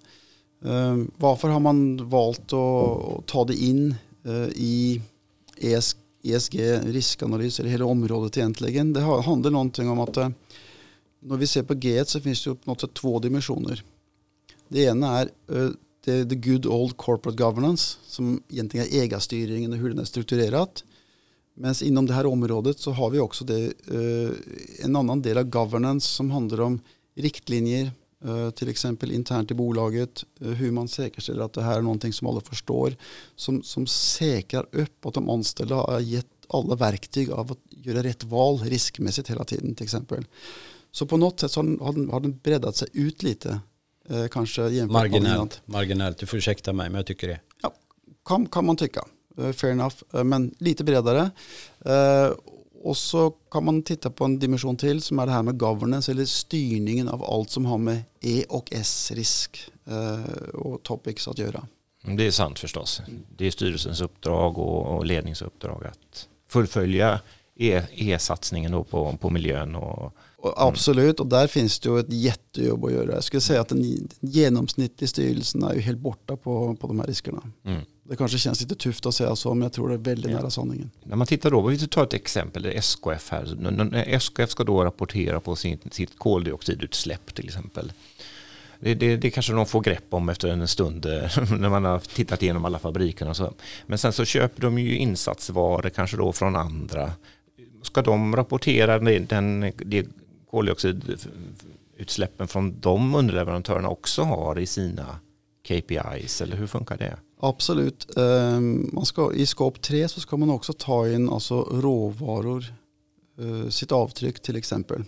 Eh, 0.65 0.97
varför 1.17 1.49
har 1.49 1.61
man 1.61 2.09
valt 2.09 2.53
att 2.53 3.27
ta 3.27 3.45
det 3.45 3.55
in 3.55 3.95
i 4.55 5.03
ESG, 5.57 5.99
ESG 6.23 6.61
riskanalys, 6.85 7.61
eller 7.61 7.71
hela 7.71 7.85
området 7.85 8.37
egentligen? 8.37 8.93
Det 8.93 9.01
handlar 9.01 9.51
någonting 9.51 9.89
om 9.89 10.01
att 10.01 10.17
när 11.21 11.37
vi 11.37 11.47
ser 11.47 11.63
på 11.63 11.75
G1 11.75 12.05
så 12.05 12.21
finns 12.21 12.45
det 12.45 12.55
på 12.55 12.71
något 12.71 12.81
sätt 12.81 12.95
två 12.95 13.19
dimensioner. 13.19 13.83
Det 14.69 14.83
ena 14.83 15.19
är 15.19 15.29
det, 16.05 16.29
the 16.29 16.35
good 16.35 16.67
old 16.67 16.97
corporate 16.97 17.43
governance 17.43 17.97
som 18.07 18.43
egentligen 18.49 18.87
är 18.87 19.03
ägarstyrningen 19.03 19.73
och 19.73 19.79
hur 19.79 19.89
den 19.89 19.99
är 19.99 20.05
strukturerat. 20.05 20.85
Men 21.55 21.75
inom 21.83 22.07
det 22.07 22.15
här 22.15 22.27
området 22.27 22.79
så 22.79 22.91
har 22.91 23.11
vi 23.11 23.19
också 23.19 23.45
det, 23.45 23.65
eh, 23.65 24.31
en 24.85 24.97
annan 24.97 25.23
del 25.23 25.39
av 25.39 25.45
governance 25.45 26.09
som 26.09 26.31
handlar 26.31 26.61
om 26.61 26.81
riktlinjer, 27.17 27.91
uh, 28.25 28.51
till 28.51 28.69
exempel 28.69 29.13
internt 29.13 29.51
i 29.51 29.55
bolaget, 29.55 30.25
eh, 30.41 30.49
hur 30.49 30.71
man 30.71 30.89
säkerställer 30.89 31.43
att 31.43 31.53
det 31.53 31.63
här 31.63 31.79
är 31.79 31.83
någonting 31.83 32.13
som 32.13 32.27
alla 32.27 32.41
förstår, 32.41 32.97
som, 33.37 33.63
som 33.63 33.87
säkrar 33.87 34.67
upp 34.73 35.07
att 35.07 35.15
de 35.15 35.31
anställda 35.31 35.75
har 35.75 36.01
gett 36.01 36.27
alla 36.49 36.75
verktyg 36.75 37.31
av 37.31 37.53
att 37.53 37.59
göra 37.71 38.03
rätt 38.03 38.25
val 38.25 38.59
riskmässigt 38.59 39.31
hela 39.31 39.45
tiden 39.45 39.75
till 39.75 39.85
exempel. 39.85 40.25
Så 40.93 41.07
på 41.07 41.17
något 41.17 41.41
sätt 41.41 41.51
så 41.51 41.61
har 41.61 41.93
den, 41.93 42.11
har 42.11 42.21
den 42.21 42.39
breddat 42.43 42.77
sig 42.77 42.89
ut 42.93 43.23
lite 43.23 43.61
Eh, 44.11 44.29
kanske 44.29 44.87
marginellt, 44.87 45.63
marginellt, 45.65 46.19
du 46.19 46.27
får 46.27 46.37
ursäkta 46.37 46.73
mig 46.73 46.89
men 46.89 46.97
jag 46.97 47.07
tycker 47.07 47.29
det. 47.29 47.41
Ja, 47.63 47.73
kan, 48.25 48.47
kan 48.47 48.67
man 48.67 48.77
tycka. 48.77 49.05
Eh, 49.39 49.53
fair 49.53 49.71
enough, 49.71 49.97
eh, 50.15 50.25
men 50.25 50.55
lite 50.59 50.85
bredare. 50.85 51.31
Eh, 51.85 52.31
och 52.83 52.97
så 52.97 53.31
kan 53.51 53.65
man 53.65 53.83
titta 53.83 54.11
på 54.11 54.25
en 54.25 54.39
dimension 54.39 54.77
till 54.77 55.03
som 55.03 55.19
är 55.19 55.27
det 55.27 55.33
här 55.33 55.43
med 55.43 55.59
governance 55.59 56.13
eller 56.13 56.25
styrningen 56.25 57.09
av 57.09 57.25
allt 57.25 57.51
som 57.51 57.65
har 57.65 57.79
med 57.79 58.03
E 58.21 58.45
och 58.49 58.69
S-risk 58.73 59.71
eh, 59.87 60.55
och 60.55 60.83
topics 60.83 61.29
att 61.29 61.39
göra. 61.39 61.67
Det 62.03 62.27
är 62.27 62.31
sant 62.31 62.59
förstås. 62.59 63.03
Det 63.37 63.47
är 63.47 63.51
styrelsens 63.51 64.01
uppdrag 64.01 64.59
och, 64.59 64.97
och 64.97 65.07
ledningsuppdrag 65.07 65.87
att 65.87 66.29
fullfölja 66.49 67.21
E-satsningen 67.57 68.75
e 68.75 68.85
på, 68.91 69.17
på 69.17 69.31
miljön 69.31 69.75
och 69.75 70.15
och 70.45 70.63
absolut, 70.63 71.21
och 71.21 71.27
där 71.27 71.47
finns 71.47 71.81
det 71.81 71.89
ju 71.89 71.99
ett 71.99 72.13
jättejobb 72.13 72.85
att 72.85 72.93
göra. 72.93 73.13
Jag 73.13 73.25
skulle 73.25 73.41
säga 73.41 73.61
att 73.61 73.69
den 73.69 74.09
genomsnittliga 74.21 75.09
styrelsen 75.09 75.63
är 75.63 75.75
ju 75.75 75.81
helt 75.81 75.99
borta 75.99 76.37
på, 76.37 76.77
på 76.81 76.87
de 76.87 77.01
här 77.01 77.07
riskerna. 77.07 77.43
Mm. 77.65 77.81
Det 78.03 78.17
kanske 78.17 78.39
känns 78.39 78.61
lite 78.61 78.75
tufft 78.75 79.07
att 79.07 79.15
säga 79.15 79.37
så, 79.37 79.55
men 79.55 79.63
jag 79.63 79.73
tror 79.73 79.89
det 79.89 79.95
är 79.95 79.99
väldigt 79.99 80.31
ja. 80.31 80.37
nära 80.37 80.51
sanningen. 80.51 80.91
När 81.05 81.17
man 81.17 81.27
tittar 81.27 81.51
då, 81.51 81.61
vi 81.61 81.79
tar 81.79 82.05
ett 82.05 82.15
exempel, 82.15 82.67
SKF 82.67 83.31
här. 83.31 83.57
När 83.59 84.09
SKF 84.09 84.51
ska 84.51 84.65
då 84.65 84.85
rapportera 84.85 85.41
på 85.41 85.57
sin, 85.57 85.79
sitt 85.91 86.19
koldioxidutsläpp 86.19 87.35
till 87.35 87.45
exempel. 87.45 87.93
Det, 88.81 88.95
det, 88.95 89.17
det, 89.17 89.31
kanske 89.31 89.53
de 89.53 89.67
får 89.67 89.81
grepp 89.81 90.07
om 90.11 90.29
efter 90.29 90.49
en 90.49 90.69
stund 90.69 91.07
när 91.59 91.69
man 91.69 91.85
har 91.85 91.99
tittat 91.99 92.43
igenom 92.43 92.65
alla 92.65 92.79
fabrikerna. 92.79 93.35
Så. 93.35 93.53
Men 93.87 93.99
sen 93.99 94.13
så 94.13 94.25
köper 94.25 94.63
de 94.63 94.79
ju 94.79 94.97
insatsvaror 94.97 95.91
kanske 95.91 96.17
då 96.17 96.33
från 96.33 96.57
andra. 96.57 97.13
Ska 97.83 98.03
de 98.03 98.37
rapportera 98.37 98.99
den, 98.99 99.27
den, 99.27 99.73
det 99.77 100.07
koldioxidutsläppen 100.55 102.49
från 102.49 102.81
de 102.81 103.15
underleverantörerna 103.15 103.89
också 103.89 104.23
har 104.23 104.59
i 104.59 104.67
sina 104.67 105.07
KPIs 105.69 106.41
eller 106.41 106.57
hur 106.57 106.67
funkar 106.67 106.97
det? 106.97 107.17
Absolut. 107.41 108.17
Ehm, 108.17 108.91
man 108.93 109.07
ska, 109.07 109.35
I 109.35 109.47
skåp 109.47 109.83
3 109.83 110.09
så 110.09 110.21
ska 110.21 110.37
man 110.37 110.51
också 110.51 110.73
ta 110.73 111.09
in 111.09 111.29
alltså 111.29 111.61
råvaror, 111.61 112.65
eh, 113.39 113.69
sitt 113.69 113.93
avtryck 113.93 114.41
till 114.41 114.57
exempel. 114.57 115.05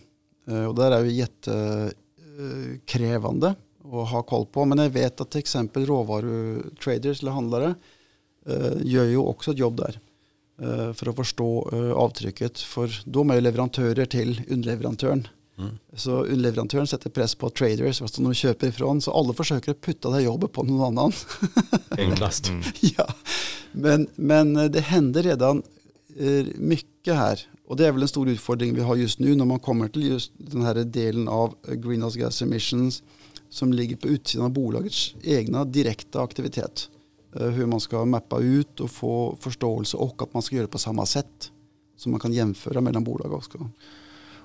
Eh, 0.49 0.65
och 0.65 0.75
där 0.75 0.91
är 0.91 1.03
vi 1.03 1.13
jättekrävande 1.13 3.47
eh, 3.47 3.55
att 3.95 4.11
ha 4.11 4.23
koll 4.23 4.47
på. 4.47 4.65
Men 4.65 4.79
jag 4.79 4.91
vet 4.91 5.21
att 5.21 5.31
till 5.31 5.39
exempel 5.39 5.87
råvarutraders 5.87 7.23
eller 7.23 7.33
handlare 7.33 7.75
gör 8.81 9.05
ju 9.05 9.17
också 9.17 9.51
ett 9.51 9.59
jobb 9.59 9.77
där 9.77 10.01
för 10.93 11.09
att 11.09 11.17
förstå 11.17 11.71
avtrycket. 11.97 12.59
För 12.59 13.03
de 13.05 13.31
är 13.31 13.35
ju 13.35 13.41
leverantörer 13.41 14.05
till 14.05 14.43
underleverantören. 14.51 15.29
Mm. 15.59 15.79
Så 15.95 16.11
underleverantören 16.25 16.87
sätter 16.87 17.11
press 17.11 17.35
på 17.35 17.51
traders, 17.51 17.99
fast 17.99 18.17
de 18.17 18.35
köper 18.35 18.67
ifrån. 18.67 19.01
Så 19.01 19.13
alla 19.13 19.33
försöker 19.33 19.75
putta 19.75 20.11
det 20.11 20.23
jobbet 20.23 20.53
på 20.53 20.63
någon 20.63 20.87
annan. 20.87 21.13
Enklast. 21.91 22.49
Mm. 22.49 22.63
ja. 22.81 23.07
men, 23.73 24.09
men 24.15 24.57
eh, 24.57 24.65
det 24.65 24.81
händer 24.81 25.23
redan 25.23 25.63
eh, 26.17 26.47
mycket 26.57 27.15
här. 27.15 27.41
Och 27.67 27.77
det 27.77 27.87
är 27.87 27.93
väl 27.93 28.03
en 28.03 28.09
stor 28.09 28.29
utfordring 28.29 28.75
vi 28.75 28.81
har 28.81 28.97
just 28.97 29.19
nu 29.19 29.35
när 29.35 29.45
man 29.45 29.59
kommer 29.59 29.89
till 29.89 30.07
just 30.07 30.33
den 30.37 30.63
här 30.63 30.75
delen 30.75 31.29
av 31.29 31.55
eh, 31.69 31.75
greenhouse 31.75 32.19
gas 32.19 32.43
emissions 32.43 33.03
som 33.51 33.73
ligger 33.73 33.97
på 33.97 34.09
utsidan 34.09 34.45
av 34.45 34.53
bolagets 34.53 35.15
egna 35.23 35.65
direkta 35.65 36.23
aktivitet. 36.23 36.89
eh, 37.37 37.49
hur 37.49 37.67
man 37.67 37.81
ska 37.81 38.05
mappa 38.05 38.41
ut 38.41 38.81
och 38.81 38.91
få 38.91 39.37
förståelse 39.41 39.97
och 39.97 40.23
att 40.23 40.35
man 40.35 40.43
ska 40.43 40.57
göra 40.57 40.67
det 40.67 40.73
på 40.73 40.79
samma 40.79 41.07
sätt. 41.07 41.51
Så 41.97 42.09
man 42.09 42.21
kan 42.21 42.33
jämföra 42.33 42.81
mellan 42.81 43.05
bolag 43.05 43.33
också. 43.33 43.71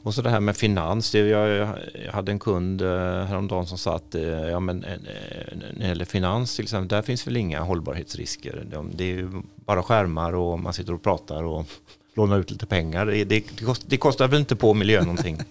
Och 0.03 0.13
så 0.13 0.22
det 0.22 0.29
här 0.29 0.39
med 0.39 0.58
finans. 0.58 1.12
Det, 1.12 1.20
jag, 1.20 1.50
jag 2.05 2.12
hade 2.12 2.31
en 2.31 2.39
kund 2.39 2.81
eh, 2.81 2.88
häromdagen 3.24 3.65
som 3.65 3.77
sa 3.77 3.96
att 3.96 4.15
eh, 4.15 4.24
ja, 4.24 4.60
men, 4.60 4.84
eh, 4.84 4.98
när 5.58 5.74
det 5.79 5.88
gäller 5.88 6.05
finans 6.05 6.55
till 6.55 6.63
exempel, 6.63 6.88
där 6.88 7.01
finns 7.01 7.27
väl 7.27 7.38
inga 7.38 7.60
hållbarhetsrisker. 7.60 8.65
Det 8.96 9.03
är 9.03 9.08
ju 9.08 9.29
bara 9.55 9.84
skärmar 9.84 10.34
och 10.34 10.60
man 10.60 10.74
sitter 10.74 10.93
och 10.93 11.03
pratar 11.03 11.43
och 11.43 11.65
lånar 12.15 12.39
ut 12.39 12.51
lite 12.51 12.65
pengar. 12.65 13.05
Det, 13.05 13.24
det, 13.24 13.46
det 13.86 13.98
kostar 13.98 14.27
väl 14.27 14.39
inte 14.39 14.55
på 14.55 14.74
miljön 14.74 15.03
någonting? 15.03 15.38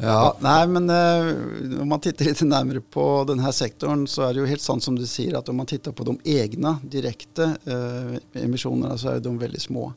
Ja, 0.00 0.36
nej 0.40 0.66
men 0.68 0.90
eh, 0.90 1.80
om 1.80 1.88
man 1.88 2.00
tittar 2.00 2.24
lite 2.24 2.44
närmare 2.44 2.80
på 2.80 3.24
den 3.28 3.38
här 3.38 3.52
sektorn 3.52 4.08
så 4.08 4.22
är 4.22 4.34
det 4.34 4.40
ju 4.40 4.46
helt 4.46 4.60
sant 4.60 4.82
som 4.82 4.96
du 4.96 5.06
säger 5.06 5.34
att 5.34 5.48
om 5.48 5.56
man 5.56 5.66
tittar 5.66 5.92
på 5.92 6.04
de 6.04 6.18
egna 6.24 6.78
direkta 6.82 7.42
eh, 7.44 8.42
emissionerna 8.44 8.98
så 8.98 9.08
är 9.08 9.20
de 9.20 9.38
väldigt 9.38 9.62
små. 9.62 9.92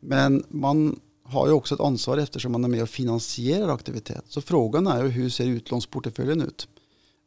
Men 0.00 0.44
man 0.48 0.96
har 1.28 1.46
ju 1.46 1.52
också 1.52 1.74
ett 1.74 1.80
ansvar 1.80 2.18
eftersom 2.18 2.52
man 2.52 2.64
är 2.64 2.68
med 2.68 2.82
och 2.82 2.88
finansierar 2.88 3.74
aktivitet. 3.74 4.24
Så 4.28 4.40
frågan 4.40 4.86
är 4.86 5.04
ju 5.04 5.10
hur 5.10 5.30
ser 5.30 5.46
utlånsportföljen 5.46 6.40
ut? 6.40 6.68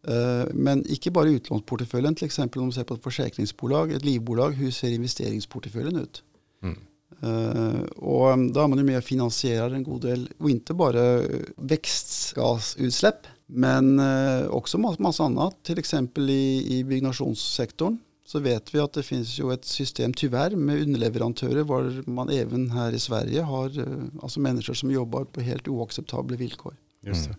Eh, 0.07 0.47
men 0.53 0.85
inte 0.89 1.11
bara 1.11 1.29
utlånsportföljen, 1.29 2.15
till 2.15 2.25
exempel 2.25 2.59
om 2.59 2.65
man 2.65 2.73
ser 2.73 2.83
på 2.83 2.93
ett 2.93 3.03
försäkringsbolag, 3.03 3.91
ett 3.91 4.05
livbolag, 4.05 4.51
hur 4.51 4.71
ser 4.71 4.89
investeringsportföljen 4.89 5.95
ut? 5.95 6.23
Mm. 6.63 6.77
Uh, 7.23 7.81
och 7.81 8.27
um, 8.27 8.53
då 8.53 8.59
är 8.59 8.67
man 8.67 8.77
ju 8.77 8.83
med 8.83 8.97
och 8.97 9.03
finansierar 9.03 9.71
en 9.71 9.83
god 9.83 10.01
del, 10.01 10.29
och 10.37 10.49
inte 10.49 10.73
bara 10.73 11.21
växtgasutsläpp, 11.55 13.27
men 13.45 13.99
uh, 13.99 14.47
också 14.47 14.77
massa 14.77 15.23
annat, 15.23 15.63
till 15.63 15.79
exempel 15.79 16.29
i, 16.29 16.77
i 16.77 16.83
byggnationssektorn 16.83 17.97
så 18.31 18.39
vet 18.39 18.75
vi 18.75 18.79
att 18.79 18.93
det 18.93 19.03
finns 19.03 19.39
ju 19.39 19.53
ett 19.53 19.65
system 19.65 20.13
tyvärr 20.13 20.51
med 20.51 20.81
underleverantörer 20.81 21.63
var 21.63 22.09
man 22.09 22.29
även 22.29 22.71
här 22.71 22.91
i 22.91 22.99
Sverige 22.99 23.41
har 23.41 23.79
uh, 23.79 24.03
alltså 24.21 24.39
människor 24.39 24.73
som 24.73 24.91
jobbar 24.91 25.25
på 25.25 25.41
helt 25.41 25.67
oacceptabla 25.67 26.37
villkor. 26.37 26.75
Just 27.01 27.25
mm. 27.25 27.37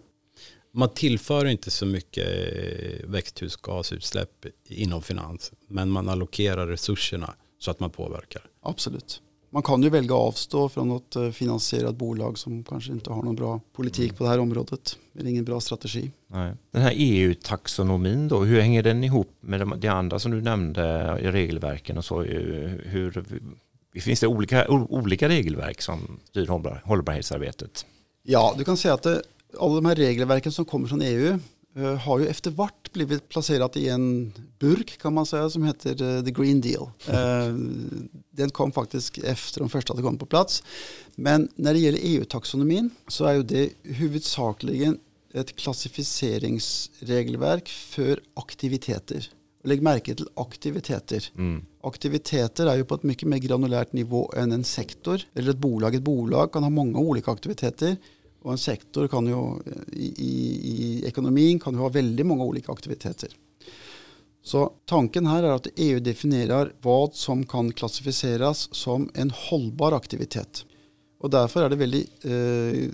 Man 0.73 0.95
tillför 0.95 1.47
inte 1.47 1.71
så 1.71 1.87
mycket 1.87 2.27
växthusgasutsläpp 3.05 4.47
inom 4.69 5.03
finans, 5.03 5.53
men 5.67 5.91
man 5.91 6.09
allokerar 6.09 6.67
resurserna 6.67 7.35
så 7.59 7.71
att 7.71 7.81
man 7.81 7.91
påverkar. 7.91 8.43
Absolut 8.63 9.23
man 9.51 9.63
kan 9.63 9.83
ju 9.83 9.89
välja 9.89 10.15
att 10.15 10.21
avstå 10.21 10.69
från 10.69 10.89
något 10.89 11.17
eh, 11.17 11.31
finansierat 11.31 11.97
bolag 11.97 12.39
som 12.39 12.65
kanske 12.65 12.93
inte 12.93 13.11
har 13.11 13.23
någon 13.23 13.37
bra 13.37 13.61
politik 13.73 14.11
mm. 14.11 14.17
på 14.17 14.25
det 14.25 14.31
här 14.31 14.39
området. 14.39 14.97
Det 15.13 15.23
är 15.23 15.27
ingen 15.27 15.45
bra 15.45 15.61
strategi. 15.61 16.11
Nej. 16.27 16.55
Den 16.71 16.83
här 16.83 16.93
EU-taxonomin 16.97 18.29
då, 18.29 18.41
hur 18.41 18.61
hänger 18.61 18.83
den 18.83 19.05
ihop 19.05 19.37
med 19.41 19.79
det 19.79 19.89
andra 19.89 20.19
som 20.19 20.33
du 20.33 20.43
nämnde 20.43 21.19
i 21.23 21.27
regelverken 21.27 21.99
och 21.99 22.05
så? 22.05 22.23
Hur, 22.23 23.25
finns 24.01 24.21
det 24.21 24.27
olika, 24.27 24.69
olika 24.69 25.29
regelverk 25.29 25.83
som 25.83 26.21
styr 26.25 26.47
hållbarhetsarbetet? 26.85 27.87
Ja, 28.23 28.55
du 28.59 28.65
kan 28.65 28.77
säga 28.77 28.95
att 28.95 29.03
det, 29.03 29.23
alla 29.61 29.75
de 29.75 29.87
här 29.87 29.95
regelverken 29.95 30.53
som 30.53 30.65
kommer 30.65 30.89
från 30.89 31.03
EU 31.03 31.29
Eh, 31.33 31.39
har 32.01 32.19
ju 32.19 32.27
efter 32.27 32.51
vart 32.51 32.93
blivit 32.93 33.29
placerat 33.29 33.77
i 33.77 33.89
en 33.89 34.33
burk 34.59 34.99
kan 34.99 35.15
man 35.15 35.27
säga 35.27 35.51
som 35.51 35.65
heter 35.65 36.03
uh, 36.03 36.25
The 36.25 36.31
Green 36.31 36.61
Deal. 36.61 36.91
Uh, 37.09 37.11
den 38.31 38.51
kom 38.51 38.73
faktiskt 38.73 39.19
efter 39.19 39.61
de 39.61 39.69
första 39.69 39.93
hade 39.93 40.03
kommit 40.03 40.21
på 40.21 40.27
plats. 40.27 40.63
Men 41.15 41.49
när 41.55 41.73
det 41.73 41.79
gäller 41.79 41.99
EU-taxonomin 42.03 42.91
så 43.09 43.25
är 43.25 43.33
ju 43.33 43.43
det 43.43 43.71
huvudsakligen 43.83 44.99
ett 45.35 45.57
klassificeringsregelverk 45.57 47.69
för 47.69 48.21
aktiviteter. 48.35 49.31
Lägg 49.65 49.83
märke 49.83 50.15
till 50.15 50.29
aktiviteter. 50.35 51.29
Mm. 51.37 51.65
Aktiviteter 51.83 52.67
är 52.67 52.77
ju 52.77 52.85
på 52.85 52.95
ett 52.95 53.03
mycket 53.03 53.29
mer 53.29 53.39
granulärt 53.39 53.93
nivå 53.93 54.33
än 54.37 54.53
en 54.53 54.65
sektor 54.65 55.23
eller 55.35 55.51
ett 55.51 55.59
bolag. 55.59 55.95
Ett 55.95 56.03
bolag 56.03 56.53
kan 56.53 56.63
ha 56.63 56.71
många 56.71 56.99
olika 56.99 57.31
aktiviteter. 57.31 57.97
Och 58.43 58.53
en 58.53 58.59
sektor 58.59 59.09
kan 59.09 59.27
ju 59.27 59.35
i, 59.93 60.15
i, 60.17 60.61
i 60.63 61.07
ekonomin 61.07 61.61
kan 61.61 61.75
ju 61.75 61.79
ha 61.79 61.89
väldigt 61.89 62.27
många 62.27 62.45
olika 62.45 62.73
aktiviteter. 62.73 63.29
Så 64.43 64.73
tanken 64.85 65.27
här 65.27 65.43
är 65.43 65.51
att 65.51 65.67
EU 65.77 66.01
definierar 66.01 66.73
vad 66.83 67.15
som 67.15 67.47
kan 67.47 67.73
klassificeras 67.73 68.75
som 68.75 69.11
en 69.15 69.31
hållbar 69.31 69.93
aktivitet. 69.93 70.65
Och 71.21 71.31
därför 71.31 71.63
är 71.63 71.69
det 71.69 71.77
väldigt 71.77 72.25
eh, 72.25 72.91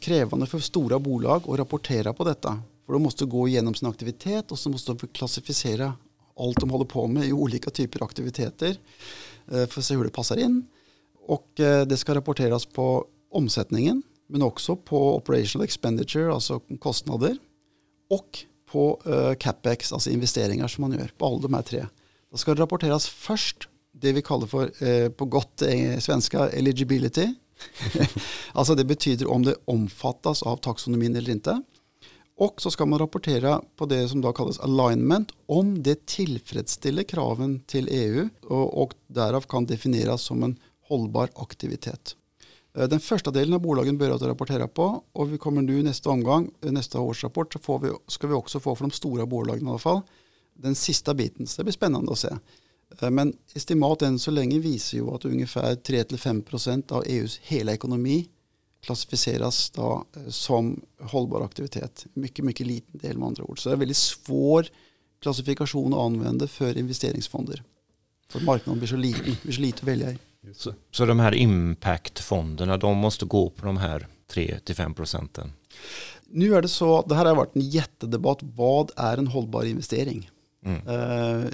krävande 0.00 0.46
för 0.46 0.58
stora 0.58 0.98
bolag 0.98 1.42
att 1.48 1.58
rapportera 1.58 2.12
på 2.12 2.24
detta. 2.24 2.62
För 2.86 2.92
de 2.92 3.02
måste 3.02 3.24
gå 3.24 3.48
igenom 3.48 3.74
sin 3.74 3.88
aktivitet 3.88 4.52
och 4.52 4.58
så 4.58 4.70
måste 4.70 4.92
de 4.92 5.06
klassificera 5.06 5.92
allt 6.36 6.60
de 6.60 6.70
håller 6.70 6.84
på 6.84 7.06
med 7.06 7.24
i 7.24 7.32
olika 7.32 7.70
typer 7.70 8.00
av 8.00 8.04
aktiviteter 8.04 8.76
eh, 9.52 9.66
för 9.66 9.80
att 9.80 9.84
se 9.84 9.96
hur 9.96 10.04
det 10.04 10.10
passar 10.10 10.36
in. 10.36 10.66
Och 11.26 11.60
eh, 11.60 11.86
det 11.86 11.96
ska 11.96 12.14
rapporteras 12.14 12.66
på 12.66 13.04
omsättningen 13.30 14.02
men 14.28 14.42
också 14.42 14.76
på 14.76 15.16
operational 15.16 15.64
expenditure, 15.64 16.32
alltså 16.32 16.60
kostnader, 16.78 17.36
och 18.10 18.44
på 18.70 19.02
uh, 19.06 19.34
capex, 19.34 19.92
alltså 19.92 20.10
investeringar 20.10 20.68
som 20.68 20.82
man 20.82 20.92
gör, 20.92 21.12
på 21.18 21.26
alla 21.26 21.38
de 21.38 21.54
här 21.54 21.62
tre. 21.62 21.86
Då 22.30 22.36
ska 22.36 22.54
det 22.54 22.62
rapporteras 22.62 23.06
först 23.06 23.68
det 23.92 24.12
vi 24.12 24.22
kallar 24.22 24.46
för, 24.46 24.84
uh, 24.84 25.10
på 25.10 25.24
gott 25.24 25.62
uh, 25.62 25.98
svenska, 25.98 26.48
eligibility. 26.48 27.34
alltså 28.52 28.74
det 28.74 28.84
betyder 28.84 29.30
om 29.30 29.44
det 29.44 29.54
omfattas 29.64 30.42
av 30.42 30.56
taxonomin 30.56 31.16
eller 31.16 31.30
inte. 31.30 31.62
Och 32.36 32.62
så 32.62 32.70
ska 32.70 32.86
man 32.86 32.98
rapportera 32.98 33.62
på 33.76 33.86
det 33.86 34.08
som 34.08 34.20
då 34.20 34.32
kallas 34.32 34.60
alignment 34.60 35.32
om 35.46 35.82
det 35.82 36.06
tillfredsställer 36.06 37.02
kraven 37.02 37.60
till 37.60 37.88
EU 37.90 38.28
och, 38.42 38.82
och 38.82 38.94
därav 39.06 39.40
kan 39.40 39.66
definieras 39.66 40.22
som 40.22 40.42
en 40.42 40.56
hållbar 40.88 41.28
aktivitet. 41.34 42.16
Eh, 42.78 42.88
den 42.88 43.00
första 43.00 43.30
delen 43.30 43.54
av 43.54 43.60
bolagen 43.60 43.98
börjat 43.98 44.22
att 44.22 44.28
rapportera 44.28 44.68
på 44.68 45.02
och 45.12 45.32
vi 45.32 45.38
kommer 45.38 45.62
nu 45.62 45.82
nästa 45.82 46.10
omgång, 46.10 46.50
eh, 46.60 46.72
nästa 46.72 47.00
årsrapport, 47.00 47.52
så 47.52 47.58
får 47.58 47.78
vi, 47.78 47.90
ska 48.06 48.26
vi 48.26 48.34
också 48.34 48.60
få 48.60 48.74
för 48.74 48.84
de 48.84 48.90
stora 48.90 49.26
bolagen 49.26 49.66
i 49.66 49.70
alla 49.70 49.78
fall 49.78 50.00
den 50.54 50.74
sista 50.74 51.14
biten. 51.14 51.46
Så 51.46 51.60
det 51.60 51.64
blir 51.64 51.72
spännande 51.72 52.12
att 52.12 52.18
se. 52.18 52.28
Eh, 53.00 53.10
men 53.10 53.36
estimat 53.54 54.02
än 54.02 54.18
så 54.18 54.30
länge 54.30 54.58
visar 54.58 54.98
ju 54.98 55.10
att 55.10 55.24
ungefär 55.24 55.74
3-5% 55.74 56.92
av 56.92 57.04
EUs 57.06 57.38
hela 57.42 57.72
ekonomi 57.72 58.28
klassificeras 58.80 59.70
då 59.70 60.04
som 60.28 60.80
hållbar 61.00 61.40
aktivitet. 61.40 62.06
Mycket, 62.14 62.44
mycket 62.44 62.66
liten 62.66 62.98
del 62.98 63.18
med 63.18 63.26
andra 63.26 63.44
ord. 63.44 63.62
Så 63.62 63.68
det 63.68 63.74
är 63.74 63.76
väldigt 63.78 63.96
svår 63.96 64.66
klassifikation 65.22 65.94
att 65.94 66.00
använda 66.00 66.48
för 66.48 66.78
investeringsfonder. 66.78 67.62
För 68.28 68.40
marknaden 68.40 68.78
blir 68.78 68.88
så 68.88 68.96
liten, 68.96 69.36
blir 69.42 69.52
så 69.52 69.60
lite 69.60 69.78
att 69.78 69.88
välja 69.88 70.12
i. 70.12 70.18
Så, 70.54 70.74
så 70.90 71.06
de 71.06 71.20
här 71.20 71.34
impactfonderna, 71.34 72.76
de 72.76 72.98
måste 72.98 73.24
gå 73.24 73.50
på 73.50 73.66
de 73.66 73.76
här 73.76 74.06
3-5 74.32 74.94
procenten? 74.94 75.52
Nu 76.26 76.54
är 76.54 76.62
det 76.62 76.68
så, 76.68 77.02
det 77.02 77.14
här 77.14 77.24
har 77.24 77.34
varit 77.34 77.56
en 77.56 77.62
jättedebatt, 77.62 78.38
vad 78.40 78.90
är 78.96 79.18
en 79.18 79.26
hållbar 79.26 79.64
investering? 79.64 80.30
Mm. 80.64 80.88
Uh, 80.88 81.46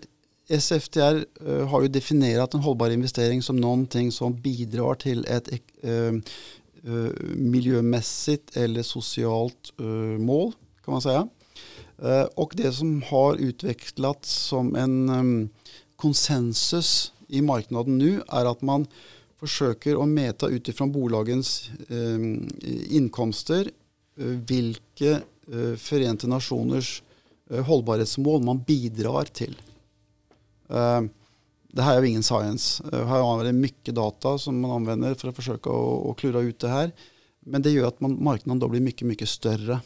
eh, 0.49 0.59
SFTR 0.59 1.01
uh, 1.01 1.59
eh, 1.59 1.69
har 1.69 1.83
ju 1.83 1.89
definierat 1.89 2.55
en 2.55 2.61
hållbar 2.61 2.91
investering 2.91 3.43
som 3.43 3.57
någonting 3.57 4.13
som 4.13 4.41
bidrar 4.41 4.95
till 4.95 5.27
ett 5.29 5.49
uh, 5.85 6.13
miljömässigt 7.35 8.57
eller 8.57 8.83
socialt 8.83 9.73
mål 10.19 10.53
kan 10.85 10.93
man 10.93 11.03
säga. 11.03 11.29
och 12.35 12.53
det 12.57 12.73
som 12.73 13.03
har 13.03 13.35
utvecklats 13.35 14.33
som 14.33 14.77
en 14.77 15.09
um, 15.09 15.49
konsensus 15.97 17.14
i 17.35 17.43
marknaden 17.43 17.99
nu 17.99 18.23
är 18.29 18.45
att 18.45 18.63
man 18.63 18.87
försöker 19.37 20.03
att 20.03 20.09
mäta 20.09 20.49
utifrån 20.49 20.93
bolagens 20.93 21.71
eh, 21.89 22.97
inkomster 22.97 23.71
eh, 24.17 24.25
vilka 24.25 25.11
eh, 25.53 25.75
Förenta 25.77 26.27
Nationers 26.27 27.03
eh, 27.51 27.65
hållbarhetsmål 27.65 28.43
man 28.43 28.63
bidrar 28.63 29.25
till. 29.25 29.57
Eh, 30.69 31.03
det 31.73 31.83
här 31.83 31.97
är 31.97 32.03
ju 32.03 32.09
ingen 32.09 32.23
science. 32.23 32.85
Eh, 32.93 33.07
här 33.07 33.37
man 33.37 33.53
mycket 33.53 33.95
data 33.95 34.39
som 34.39 34.61
man 34.61 34.71
använder 34.71 35.15
för 35.15 35.29
att 35.29 35.37
försöka 35.37 35.71
att 35.71 36.17
klura 36.17 36.41
ut 36.41 36.59
det 36.59 36.69
här. 36.69 36.93
Men 37.41 37.63
det 37.63 37.71
gör 37.71 37.89
att 37.89 38.01
man, 38.01 38.25
marknaden 38.25 38.59
då 38.59 38.69
blir 38.69 38.81
mycket, 38.81 39.07
mycket 39.07 39.29
större 39.29 39.81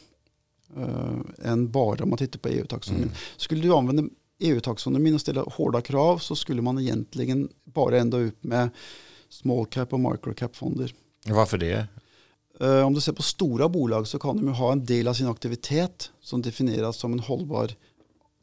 än 1.42 1.70
bara 1.70 2.02
om 2.04 2.10
man 2.10 2.18
tittar 2.18 2.38
på 2.38 2.48
EU-taxonomin. 2.48 3.04
Mm. 3.04 3.14
Skulle 3.36 3.62
du 3.62 3.74
använda 3.74 4.02
EU-taxonomin 4.38 5.14
och 5.14 5.20
ställa 5.20 5.42
hårda 5.42 5.80
krav 5.80 6.18
så 6.18 6.36
skulle 6.36 6.62
man 6.62 6.78
egentligen 6.78 7.48
bara 7.64 7.98
ända 7.98 8.18
upp 8.18 8.44
med 8.44 8.70
small 9.28 9.66
cap 9.66 9.92
och 9.92 10.00
micro 10.00 10.34
cap 10.34 10.56
fonder. 10.56 10.94
Varför 11.26 11.58
det? 11.58 11.86
Uh, 12.60 12.86
om 12.86 12.94
du 12.94 13.00
ser 13.00 13.12
på 13.12 13.22
stora 13.22 13.68
bolag 13.68 14.06
så 14.06 14.18
kan 14.18 14.36
de 14.36 14.48
ha 14.48 14.72
en 14.72 14.84
del 14.84 15.08
av 15.08 15.14
sin 15.14 15.26
aktivitet 15.26 16.10
som 16.20 16.42
definieras 16.42 16.96
som 16.96 17.12
en 17.12 17.20
hållbar 17.20 17.72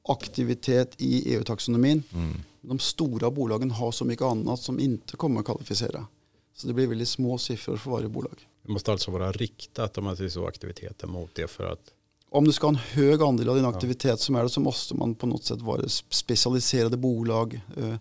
aktivitet 0.07 0.95
i 0.97 1.35
EU-taxonomin. 1.35 2.03
Mm. 2.13 2.33
De 2.61 2.79
stora 2.79 3.31
bolagen 3.31 3.71
har 3.71 3.91
så 3.91 4.05
mycket 4.05 4.25
annat 4.25 4.59
som 4.59 4.79
inte 4.79 5.17
kommer 5.17 5.39
att 5.39 5.45
kvalificera. 5.45 6.07
Så 6.55 6.67
det 6.67 6.73
blir 6.73 6.87
väldigt 6.87 7.07
små 7.07 7.37
siffror 7.37 7.77
för 7.77 7.91
varje 7.91 8.07
bolag. 8.07 8.47
Det 8.63 8.71
måste 8.71 8.91
alltså 8.91 9.11
vara 9.11 9.31
riktat 9.31 9.97
om 9.97 10.03
man 10.03 10.17
säger 10.17 10.29
så 10.29 10.47
aktiviteter 10.47 11.07
mot 11.07 11.35
det 11.35 11.47
för 11.47 11.71
att 11.71 11.91
om 12.31 12.45
du 12.45 12.51
ska 12.51 12.67
ha 12.67 12.73
en 12.73 13.03
hög 13.03 13.21
andel 13.21 13.49
av 13.49 13.55
din 13.55 13.65
aktivitet 13.65 14.19
som 14.19 14.35
är 14.35 14.43
det 14.43 14.49
så 14.49 14.59
måste 14.59 14.95
man 14.95 15.15
på 15.15 15.27
något 15.27 15.43
sätt 15.43 15.61
vara 15.61 15.89
specialiserade 16.09 16.97
bolag. 16.97 17.61
Eh, 17.77 17.95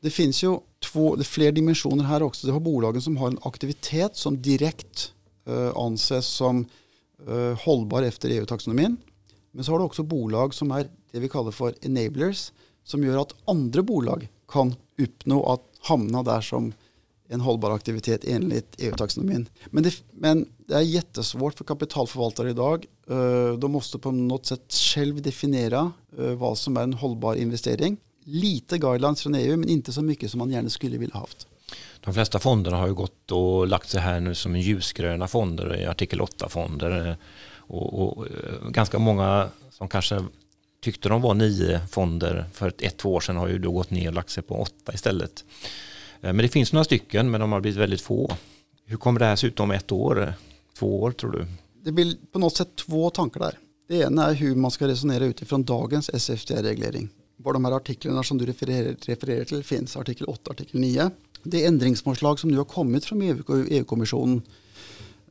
det 0.00 0.10
finns 0.10 0.42
ju 0.44 0.58
två, 0.92 1.16
det 1.16 1.24
fler 1.24 1.52
dimensioner 1.52 2.04
här 2.04 2.22
också. 2.22 2.46
Det 2.46 2.52
har 2.52 2.60
bolagen 2.60 3.02
som 3.02 3.16
har 3.16 3.28
en 3.28 3.38
aktivitet 3.42 4.16
som 4.16 4.42
direkt 4.42 5.12
uh, 5.48 5.76
anses 5.76 6.26
som 6.26 6.66
uh, 7.28 7.52
hållbar 7.52 8.02
efter 8.02 8.28
EU-taxonomin. 8.28 8.96
Men 9.50 9.64
så 9.64 9.72
har 9.72 9.78
du 9.78 9.84
också 9.84 10.02
bolag 10.02 10.54
som 10.54 10.70
är 10.70 10.88
det 11.12 11.18
vi 11.18 11.28
kallar 11.28 11.50
för 11.50 11.74
enablers 11.80 12.52
som 12.84 13.04
gör 13.04 13.18
att 13.18 13.34
andra 13.44 13.82
bolag 13.82 14.28
kan 14.48 14.74
uppnå 14.98 15.52
att 15.52 15.62
hamna 15.80 16.22
där 16.22 16.40
som 16.40 16.72
en 17.28 17.40
hållbar 17.40 17.70
aktivitet 17.70 18.24
enligt 18.24 18.74
EU-taxonomin. 18.78 19.48
Men 19.66 19.82
det, 19.82 19.94
men 20.10 20.48
det 20.58 20.74
är 20.74 20.80
jättesvårt 20.80 21.54
för 21.54 21.64
kapitalförvaltare 21.64 22.50
idag. 22.50 22.86
Eh, 23.10 23.52
de 23.52 23.72
måste 23.72 23.98
på 23.98 24.10
något 24.10 24.46
sätt 24.46 24.72
själv 24.72 25.22
definiera 25.22 25.92
eh, 26.18 26.24
vad 26.24 26.58
som 26.58 26.76
är 26.76 26.82
en 26.82 26.92
hållbar 26.92 27.34
investering. 27.34 27.96
Lite 28.24 28.78
guidelines 28.78 29.22
från 29.22 29.34
EU 29.34 29.56
men 29.56 29.68
inte 29.68 29.92
så 29.92 30.02
mycket 30.02 30.30
som 30.30 30.38
man 30.38 30.50
gärna 30.50 30.68
skulle 30.68 30.98
vilja 30.98 31.16
haft. 31.16 31.46
De 32.00 32.14
flesta 32.14 32.38
fonderna 32.38 32.76
har 32.76 32.86
ju 32.86 32.94
gått 32.94 33.32
och 33.32 33.66
lagt 33.66 33.88
sig 33.88 34.00
här 34.00 34.20
nu 34.20 34.34
som 34.34 34.56
ljusgröna 34.56 35.28
fonder, 35.28 35.76
i 35.76 35.86
artikel 35.86 36.20
8-fonder. 36.20 37.08
Eh, 37.08 37.14
och, 37.68 38.02
och, 38.02 38.26
ganska 38.70 38.98
många 38.98 39.48
som 39.70 39.88
kanske 39.88 40.24
tyckte 40.82 41.08
de 41.08 41.22
var 41.22 41.34
nio 41.34 41.80
fonder 41.90 42.44
för 42.52 42.68
ett, 42.68 42.82
ett, 42.82 42.96
två 42.96 43.14
år 43.14 43.20
sedan 43.20 43.36
har 43.36 43.48
ju 43.48 43.58
då 43.58 43.72
gått 43.72 43.90
ner 43.90 44.08
och 44.08 44.14
lagt 44.14 44.30
sig 44.30 44.42
på 44.42 44.60
åtta 44.60 44.92
istället. 44.94 45.44
Eh, 46.26 46.32
men 46.32 46.36
det 46.36 46.48
finns 46.48 46.72
några 46.72 46.84
stycken 46.84 47.30
men 47.30 47.40
de 47.40 47.52
har 47.52 47.60
blivit 47.60 47.78
väldigt 47.78 48.00
få. 48.00 48.32
Hur 48.84 48.96
kommer 48.96 49.20
det 49.20 49.26
här 49.26 49.36
se 49.36 49.46
ut 49.46 49.60
om 49.60 49.70
ett 49.70 49.92
år, 49.92 50.34
två 50.78 51.02
år 51.02 51.10
tror 51.10 51.30
du? 51.32 51.46
Det 51.84 51.92
blir 51.92 52.16
på 52.32 52.38
något 52.38 52.56
sätt 52.56 52.76
två 52.76 53.10
tankar 53.10 53.40
där. 53.40 53.58
Det 53.88 53.96
ena 53.96 54.26
är 54.26 54.34
hur 54.34 54.54
man 54.54 54.70
ska 54.70 54.88
resonera 54.88 55.24
utifrån 55.24 55.64
dagens 55.64 56.10
SFTR-reglering. 56.10 57.08
Var 57.36 57.52
de 57.52 57.64
här 57.64 57.72
artiklarna 57.72 58.22
som 58.22 58.38
du 58.38 58.46
refererar, 58.46 58.96
refererar 59.06 59.44
till 59.44 59.64
finns, 59.64 59.96
artikel 59.96 60.26
8 60.26 60.50
artikel 60.50 60.80
9. 60.80 61.10
Det 61.42 61.64
ändringsförslag 61.66 62.38
som 62.38 62.50
nu 62.50 62.56
har 62.56 62.64
kommit 62.64 63.04
från 63.04 63.22
EU-kommissionen 63.22 64.42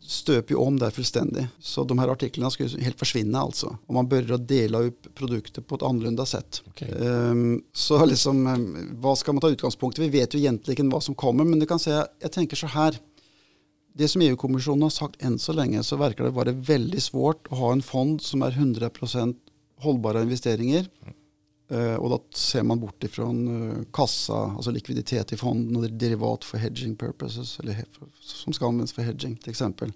stöper 0.07 0.53
ju 0.53 0.57
om 0.57 0.79
där 0.79 0.89
fullständigt. 0.89 1.45
Så 1.59 1.83
de 1.83 1.99
här 1.99 2.07
artiklarna 2.07 2.51
ska 2.51 2.65
ju 2.65 2.81
helt 2.81 2.99
försvinna 2.99 3.39
alltså. 3.39 3.77
Om 3.87 3.95
man 3.95 4.07
börjar 4.07 4.37
dela 4.37 4.79
upp 4.79 5.15
produkter 5.15 5.61
på 5.61 5.75
ett 5.75 5.83
annorlunda 5.83 6.25
sätt. 6.25 6.61
Okay. 6.67 6.91
Um, 6.91 7.53
ehm, 7.53 7.61
så 7.73 8.05
liksom, 8.05 8.47
um, 8.47 8.89
vad 8.91 9.17
ska 9.17 9.33
man 9.33 9.41
ta 9.41 9.49
utgångspunkt 9.49 9.99
Vi 9.99 10.09
vet 10.09 10.33
ju 10.33 10.39
egentligen 10.39 10.89
vad 10.89 11.03
som 11.03 11.15
kommer 11.15 11.43
men 11.43 11.59
du 11.59 11.65
kan 11.65 11.79
säga, 11.79 12.07
jag 12.19 12.31
tänker 12.31 12.55
så 12.55 12.67
här. 12.67 12.97
Det 13.97 14.07
som 14.07 14.21
EU-kommissionen 14.21 14.81
har 14.81 14.89
sagt 14.89 15.23
än 15.23 15.39
så 15.39 15.53
länge 15.53 15.83
så 15.83 15.95
verkar 15.95 16.23
det 16.23 16.29
vara 16.29 16.51
väldigt 16.51 17.03
svårt 17.03 17.47
att 17.49 17.57
ha 17.57 17.71
en 17.71 17.81
fond 17.81 18.21
som 18.21 18.41
är 18.41 18.51
100% 18.51 19.35
hållbara 19.79 20.21
investeringar. 20.21 20.79
Uh, 20.79 21.13
och 21.99 22.09
då 22.09 22.23
ser 22.33 22.63
man 22.63 22.79
bort 22.79 23.03
ifrån 23.03 23.47
uh, 23.47 23.83
kassa, 23.93 24.33
alltså 24.33 24.71
likviditet 24.71 25.33
i 25.33 25.37
fonden 25.37 25.75
och 25.75 25.91
derivat 25.91 26.43
för 26.43 26.57
hedging 26.57 26.95
purposes, 26.95 27.59
eller 27.59 27.85
som 28.21 28.53
ska 28.53 28.67
användas 28.67 28.93
för 28.93 29.01
hedging 29.01 29.35
till 29.35 29.49
exempel. 29.49 29.93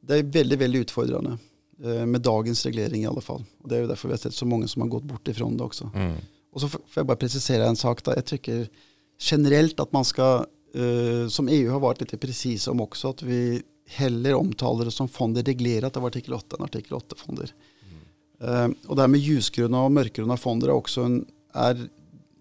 Det 0.00 0.18
är 0.18 0.22
väldigt, 0.22 0.58
väldigt 0.58 0.80
utfordrande 0.80 1.38
uh, 1.84 2.06
med 2.06 2.20
dagens 2.20 2.66
reglering 2.66 3.02
i 3.02 3.06
alla 3.06 3.20
fall. 3.20 3.44
Och 3.62 3.68
det 3.68 3.76
är 3.76 3.88
därför 3.88 4.08
vi 4.08 4.12
har 4.12 4.18
sett 4.18 4.34
så 4.34 4.46
många 4.46 4.68
som 4.68 4.82
har 4.82 4.88
gått 4.88 5.04
bort 5.04 5.28
ifrån 5.28 5.56
det 5.56 5.64
också. 5.64 5.90
Mm. 5.94 6.16
Och 6.52 6.60
så 6.60 6.68
får 6.68 6.80
jag 6.94 7.06
bara 7.06 7.16
precisera 7.16 7.66
en 7.66 7.76
sak. 7.76 8.04
Då. 8.04 8.12
Jag 8.16 8.24
tycker 8.24 8.68
generellt 9.18 9.80
att 9.80 9.92
man 9.92 10.04
ska, 10.04 10.46
som 11.30 11.48
EU 11.48 11.70
har 11.70 11.80
varit 11.80 12.00
lite 12.00 12.16
precis 12.16 12.68
om 12.68 12.80
också, 12.80 13.08
att 13.08 13.22
vi 13.22 13.62
hellre 13.86 14.34
omtalar 14.34 14.84
det 14.84 14.90
som 14.90 15.08
fonder 15.08 15.42
reglerat 15.42 15.96
av 15.96 16.04
artikel 16.04 16.34
8 16.34 16.56
än 16.56 16.64
artikel 16.64 16.92
8-fonder. 16.92 17.54
Uh, 18.42 18.68
och 18.86 18.96
det 18.96 19.02
här 19.02 19.08
med 19.08 19.20
ljusgröna 19.20 19.82
och 19.82 19.92
mörkgröna 19.92 20.36
fonder 20.36 20.68
är 20.68 20.72
också 20.72 21.00
en, 21.02 21.26
är, 21.52 21.88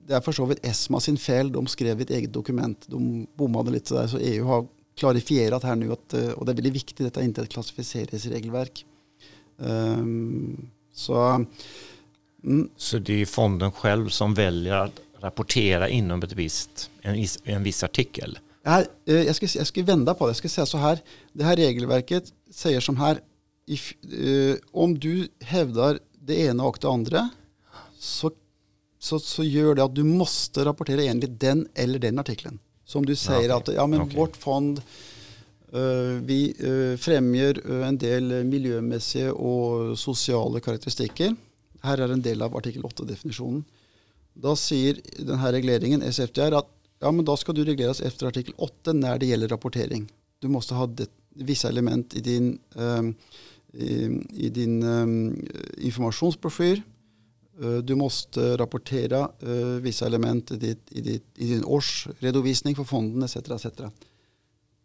det 0.08 0.14
är 0.14 0.22
för 0.22 0.32
så 0.32 0.46
vidt 0.46 0.66
ESMA 0.66 1.00
sin 1.00 1.18
fel. 1.18 1.52
De 1.52 1.68
skrev 1.68 2.02
ett 2.02 2.10
eget 2.10 2.34
dokument. 2.34 2.86
De 2.88 3.28
bommade 3.36 3.72
lite 3.72 3.88
sådär. 3.88 4.08
Så 4.08 4.18
EU 4.18 4.46
har 4.46 4.68
klarifierat 4.96 5.64
här 5.64 5.76
nu 5.76 5.92
att, 5.92 6.14
eh, 6.14 6.30
och 6.30 6.46
det 6.46 6.52
är 6.52 6.56
väldigt 6.56 6.74
viktigt, 6.74 6.98
detta 6.98 7.20
är 7.20 7.24
inte 7.24 7.42
ett 7.42 7.50
klassificeringsregelverk. 7.50 8.86
Um, 9.58 10.70
så, 10.94 11.46
mm. 12.44 12.70
så 12.78 12.98
det 12.98 13.22
är 13.22 13.26
fonden 13.26 13.72
själv 13.72 14.10
som 14.10 14.34
väljer 14.34 14.74
att 14.74 15.00
rapportera 15.20 15.90
inom 15.90 16.24
ett 16.24 16.34
visst, 16.34 16.90
en, 17.02 17.26
en 17.44 17.64
viss 17.64 17.84
artikel? 17.84 18.40
Här, 18.66 18.86
eh, 19.06 19.22
jag, 19.22 19.36
ska, 19.36 19.48
jag 19.56 19.68
ska 19.68 19.84
vända 19.84 20.14
på 20.14 20.26
det. 20.26 20.30
Jag 20.30 20.36
ska 20.36 20.50
säga 20.50 20.66
så 20.66 20.78
här. 20.78 21.00
Det 21.34 21.44
här 21.44 21.56
regelverket 21.56 22.24
säger 22.52 22.80
som 22.80 22.98
här 22.98 23.20
if, 23.66 23.94
eh, 24.04 24.56
om 24.72 25.00
du 25.00 25.28
hävdar 25.40 26.00
det 26.20 26.40
ena 26.40 26.64
och 26.66 26.78
det 26.82 26.88
andra 26.88 27.30
så, 28.00 28.32
så, 29.00 29.20
så 29.20 29.44
gör 29.44 29.76
det 29.76 29.84
att 29.84 29.96
du 29.96 30.04
måste 30.04 30.66
rapportera 30.66 31.04
enligt 31.04 31.40
den 31.40 31.68
eller 31.74 32.00
den 32.00 32.20
artikeln. 32.20 32.60
Så 32.86 33.00
om 33.00 33.06
du 33.06 33.16
säger 33.16 33.56
okay. 33.56 33.58
att 33.58 33.68
ja, 33.76 33.88
men 33.88 34.02
okay. 34.02 34.16
vårt 34.16 34.38
fond 34.38 34.82
eh, 35.74 35.82
vi 36.22 36.56
eh, 36.60 36.98
främjar 36.98 37.62
eh, 37.72 37.88
en 37.88 37.98
del 37.98 38.44
miljömässiga 38.44 39.34
och 39.34 40.00
sociala 40.00 40.60
karaktäristiker. 40.60 41.36
Här 41.82 41.98
är 41.98 42.10
en 42.10 42.22
del 42.22 42.42
av 42.42 42.58
artikel 42.58 42.82
8-definitionen. 42.82 43.64
Då 44.34 44.56
säger 44.56 44.98
den 45.18 45.40
här 45.40 45.52
regleringen, 45.52 46.02
SFTR, 46.02 46.52
att 46.52 46.70
ja, 47.00 47.12
men 47.12 47.26
då 47.26 47.38
ska 47.38 47.54
du 47.54 47.66
regleras 47.66 48.02
efter 48.02 48.26
artikel 48.26 48.54
8 48.58 48.94
när 48.94 49.20
det 49.20 49.26
gäller 49.26 49.48
rapportering. 49.48 50.12
Du 50.40 50.48
måste 50.48 50.74
ha 50.74 50.88
det, 50.88 51.10
vissa 51.30 51.70
element 51.70 52.16
i 52.16 52.22
din 52.22 52.60
um, 52.76 53.16
i, 53.74 54.50
din 54.50 54.84
um, 54.84 55.46
informationsbroschyr. 55.78 56.82
Uh, 57.64 57.78
du 57.78 57.96
måste 57.96 58.58
rapportera 58.58 59.32
uh, 59.44 59.66
vissa 59.66 60.06
element 60.06 60.52
i, 60.52 60.56
ditt, 60.56 60.88
i, 60.90 61.02
ditt, 61.02 61.26
i, 61.36 61.48
din 61.48 61.64
årsredovisning 61.64 62.76
för 62.76 62.84
fonden 62.84 63.24
etc. 63.24 63.36
etc. 63.36 63.66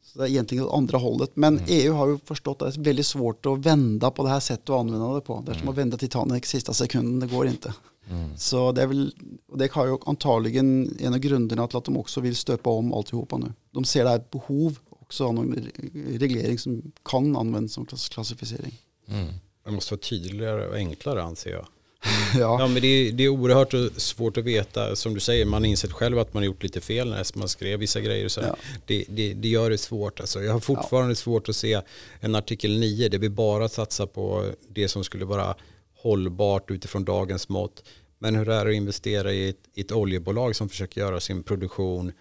Så 0.02 0.18
det 0.18 0.24
är 0.24 0.28
egentligen 0.28 0.64
åt 0.64 0.74
andra 0.74 0.98
hållet. 0.98 1.30
Men 1.34 1.58
mm. 1.58 1.64
EU 1.68 1.92
har 1.92 2.08
ju 2.08 2.18
förstått 2.18 2.62
att 2.62 2.74
det 2.74 2.80
är 2.80 2.84
väldigt 2.84 3.06
svårt 3.06 3.46
att 3.46 3.58
vända 3.58 4.10
på 4.10 4.22
det 4.22 4.28
här 4.28 4.40
sättet 4.40 4.68
och 4.68 4.80
använda 4.80 5.14
det 5.14 5.20
på. 5.20 5.42
Det 5.46 5.52
är 5.52 5.54
som 5.54 5.62
mm. 5.62 5.72
att 5.72 5.78
vända 5.78 5.96
Titanic 5.96 6.44
sista 6.44 6.72
sekunden, 6.72 7.28
det 7.28 7.34
går 7.36 7.46
inte. 7.46 7.74
Mm. 8.10 8.36
Så 8.36 8.72
det 8.72 8.82
är 8.82 8.86
väl, 8.86 9.14
och 9.48 9.58
det 9.58 9.72
har 9.72 9.86
ju 9.86 9.98
antagligen 10.06 10.96
en 11.00 11.12
av 11.12 11.18
grunderna 11.18 11.66
till 11.66 11.76
att 11.76 11.84
de 11.84 11.96
också 11.96 12.20
vill 12.20 12.36
stöpa 12.36 12.70
om 12.70 12.92
alltihopa 12.92 13.36
nu. 13.36 13.52
De 13.70 13.84
ser 13.84 14.04
det 14.04 14.10
här 14.10 14.24
behov 14.30 14.78
också 15.08 15.24
ha 15.24 15.32
någon 15.32 15.70
reglering 16.06 16.58
som 16.58 16.92
kan 17.04 17.36
användas 17.36 17.72
som 17.72 17.86
klassificering. 17.86 18.74
Mm. 19.08 19.26
Det 19.64 19.70
måste 19.70 19.94
vara 19.94 20.00
tydligare 20.00 20.66
och 20.68 20.74
enklare 20.74 21.22
anser 21.22 21.50
jag. 21.50 21.66
ja. 22.34 22.60
ja. 22.60 22.66
men 22.66 22.82
det 22.82 22.88
är, 22.88 23.12
det 23.12 23.24
är 23.24 23.28
oerhört 23.28 23.74
svårt 23.96 24.36
att 24.36 24.44
veta. 24.44 24.96
Som 24.96 25.14
du 25.14 25.20
säger, 25.20 25.44
man 25.44 25.62
har 25.62 25.68
insett 25.68 25.92
själv 25.92 26.18
att 26.18 26.34
man 26.34 26.42
har 26.42 26.46
gjort 26.46 26.62
lite 26.62 26.80
fel 26.80 27.10
när 27.10 27.38
man 27.38 27.48
skrev 27.48 27.78
vissa 27.78 28.00
grejer. 28.00 28.28
Så 28.28 28.40
ja. 28.40 28.56
det, 28.86 29.04
det, 29.08 29.34
det, 29.34 29.48
gör 29.48 29.70
det 29.70 29.78
svårt. 29.78 30.20
Alltså, 30.20 30.42
jag 30.42 30.52
har 30.52 30.60
fortfarande 30.60 31.10
ja. 31.10 31.16
svårt 31.16 31.48
att 31.48 31.56
se 31.56 31.80
en 32.20 32.34
artikel 32.34 32.78
9 32.78 33.08
där 33.08 33.18
vi 33.18 33.28
bara 33.28 33.68
satsar 33.68 34.06
på 34.06 34.50
det 34.68 34.88
som 34.88 35.04
skulle 35.04 35.24
vara 35.24 35.54
hållbart 35.94 36.70
utifrån 36.70 37.04
dagens 37.04 37.48
mått. 37.48 37.84
Men 38.18 38.36
hur 38.36 38.48
är 38.48 38.64
det 38.64 38.70
att 38.70 38.76
investera 38.76 39.32
i 39.32 39.48
ett, 39.48 39.62
i 39.74 39.80
ett 39.80 39.92
oljebolag 39.92 40.56
som 40.56 40.68
försöker 40.68 41.00
göra 41.00 41.20
sin 41.20 41.42
produktion 41.42 42.12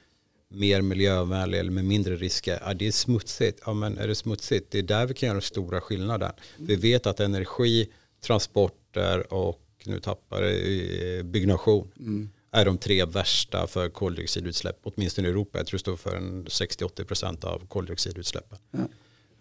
mer 0.50 0.82
miljövänlig 0.82 1.60
eller 1.60 1.72
med 1.72 1.86
mindre 1.86 2.16
risker. 2.16 2.62
Ja, 2.66 2.74
det 2.74 2.88
är 2.88 2.92
smutsigt. 2.92 3.62
Ja, 3.66 3.74
men 3.74 3.98
är 3.98 4.08
det 4.08 4.16
smutsigt? 4.16 4.72
Det 4.72 4.80
är 4.80 4.84
där 4.84 5.06
vi 5.06 5.14
kan 5.14 5.28
göra 5.28 5.36
den 5.36 5.42
stora 5.42 5.82
skillnaden. 5.82 6.32
Vi 6.58 6.76
vet 6.76 7.08
att 7.08 7.20
energi, 7.20 7.90
transporter 8.22 9.34
och 9.34 9.62
nu 9.86 10.00
tappar 10.00 10.42
det, 10.42 11.18
eh, 11.18 11.24
byggnation 11.24 11.92
mm. 12.00 12.30
är 12.52 12.66
de 12.66 12.78
tre 12.78 13.06
värsta 13.06 13.68
för 13.68 13.90
koldioxidutsläpp, 13.90 14.80
åtminstone 14.84 15.28
i 15.28 15.32
Europa. 15.32 15.58
Jag 15.58 15.68
tror 15.68 15.78
det 15.78 15.82
står 15.82 15.98
för 15.98 16.20
60-80% 16.20 17.46
av 17.46 17.68
koldioxidutsläppen. 17.68 18.58
Ja. 18.72 18.80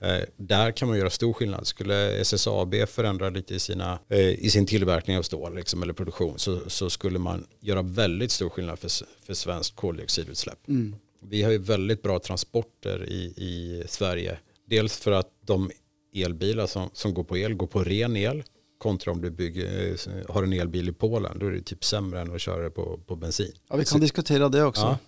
Eh, 0.00 0.22
där 0.36 0.70
kan 0.70 0.88
man 0.88 0.98
göra 0.98 1.10
stor 1.10 1.32
skillnad. 1.32 1.66
Skulle 1.66 2.20
SSAB 2.20 2.74
förändra 2.88 3.30
lite 3.30 3.54
i, 3.54 3.58
sina, 3.58 3.98
eh, 4.08 4.18
i 4.18 4.50
sin 4.50 4.66
tillverkning 4.66 5.18
av 5.18 5.22
stål 5.22 5.54
liksom, 5.54 5.82
eller 5.82 5.92
produktion 5.92 6.38
så, 6.38 6.60
så, 6.66 6.90
skulle 6.90 7.18
man 7.18 7.46
göra 7.60 7.82
väldigt 7.82 8.30
stor 8.30 8.48
skillnad 8.48 8.78
för, 8.78 8.90
för 9.26 9.34
svenskt 9.34 9.76
koldioxidutsläpp. 9.76 10.68
Mm. 10.68 10.96
Vi 11.22 11.42
har 11.42 11.50
ju 11.50 11.58
väldigt 11.58 12.02
bra 12.02 12.18
transporter 12.18 13.04
i, 13.08 13.22
i 13.36 13.84
Sverige. 13.88 14.38
Dels 14.68 14.96
för 14.96 15.12
att 15.12 15.28
de 15.46 15.70
elbilar 16.14 16.66
som, 16.66 16.90
som 16.92 17.14
går 17.14 17.24
på 17.24 17.36
el 17.36 17.54
går 17.54 17.66
på 17.66 17.84
ren 17.84 18.16
el 18.16 18.42
kontra 18.78 19.12
om 19.12 19.20
du 19.20 19.30
bygger, 19.30 19.90
eh, 19.90 20.34
har 20.34 20.42
en 20.42 20.52
elbil 20.52 20.88
i 20.88 20.92
Polen. 20.92 21.38
Då 21.38 21.46
är 21.46 21.50
det 21.50 21.62
typ 21.62 21.84
sämre 21.84 22.20
än 22.20 22.34
att 22.34 22.40
köra 22.40 22.70
på, 22.70 23.00
på 23.06 23.16
bensin. 23.16 23.52
Ja, 23.68 23.76
vi 23.76 23.84
kan 23.84 23.86
så, 23.86 23.98
diskutera 23.98 24.48
det 24.48 24.64
också. 24.64 24.82
Ja, 24.82 24.98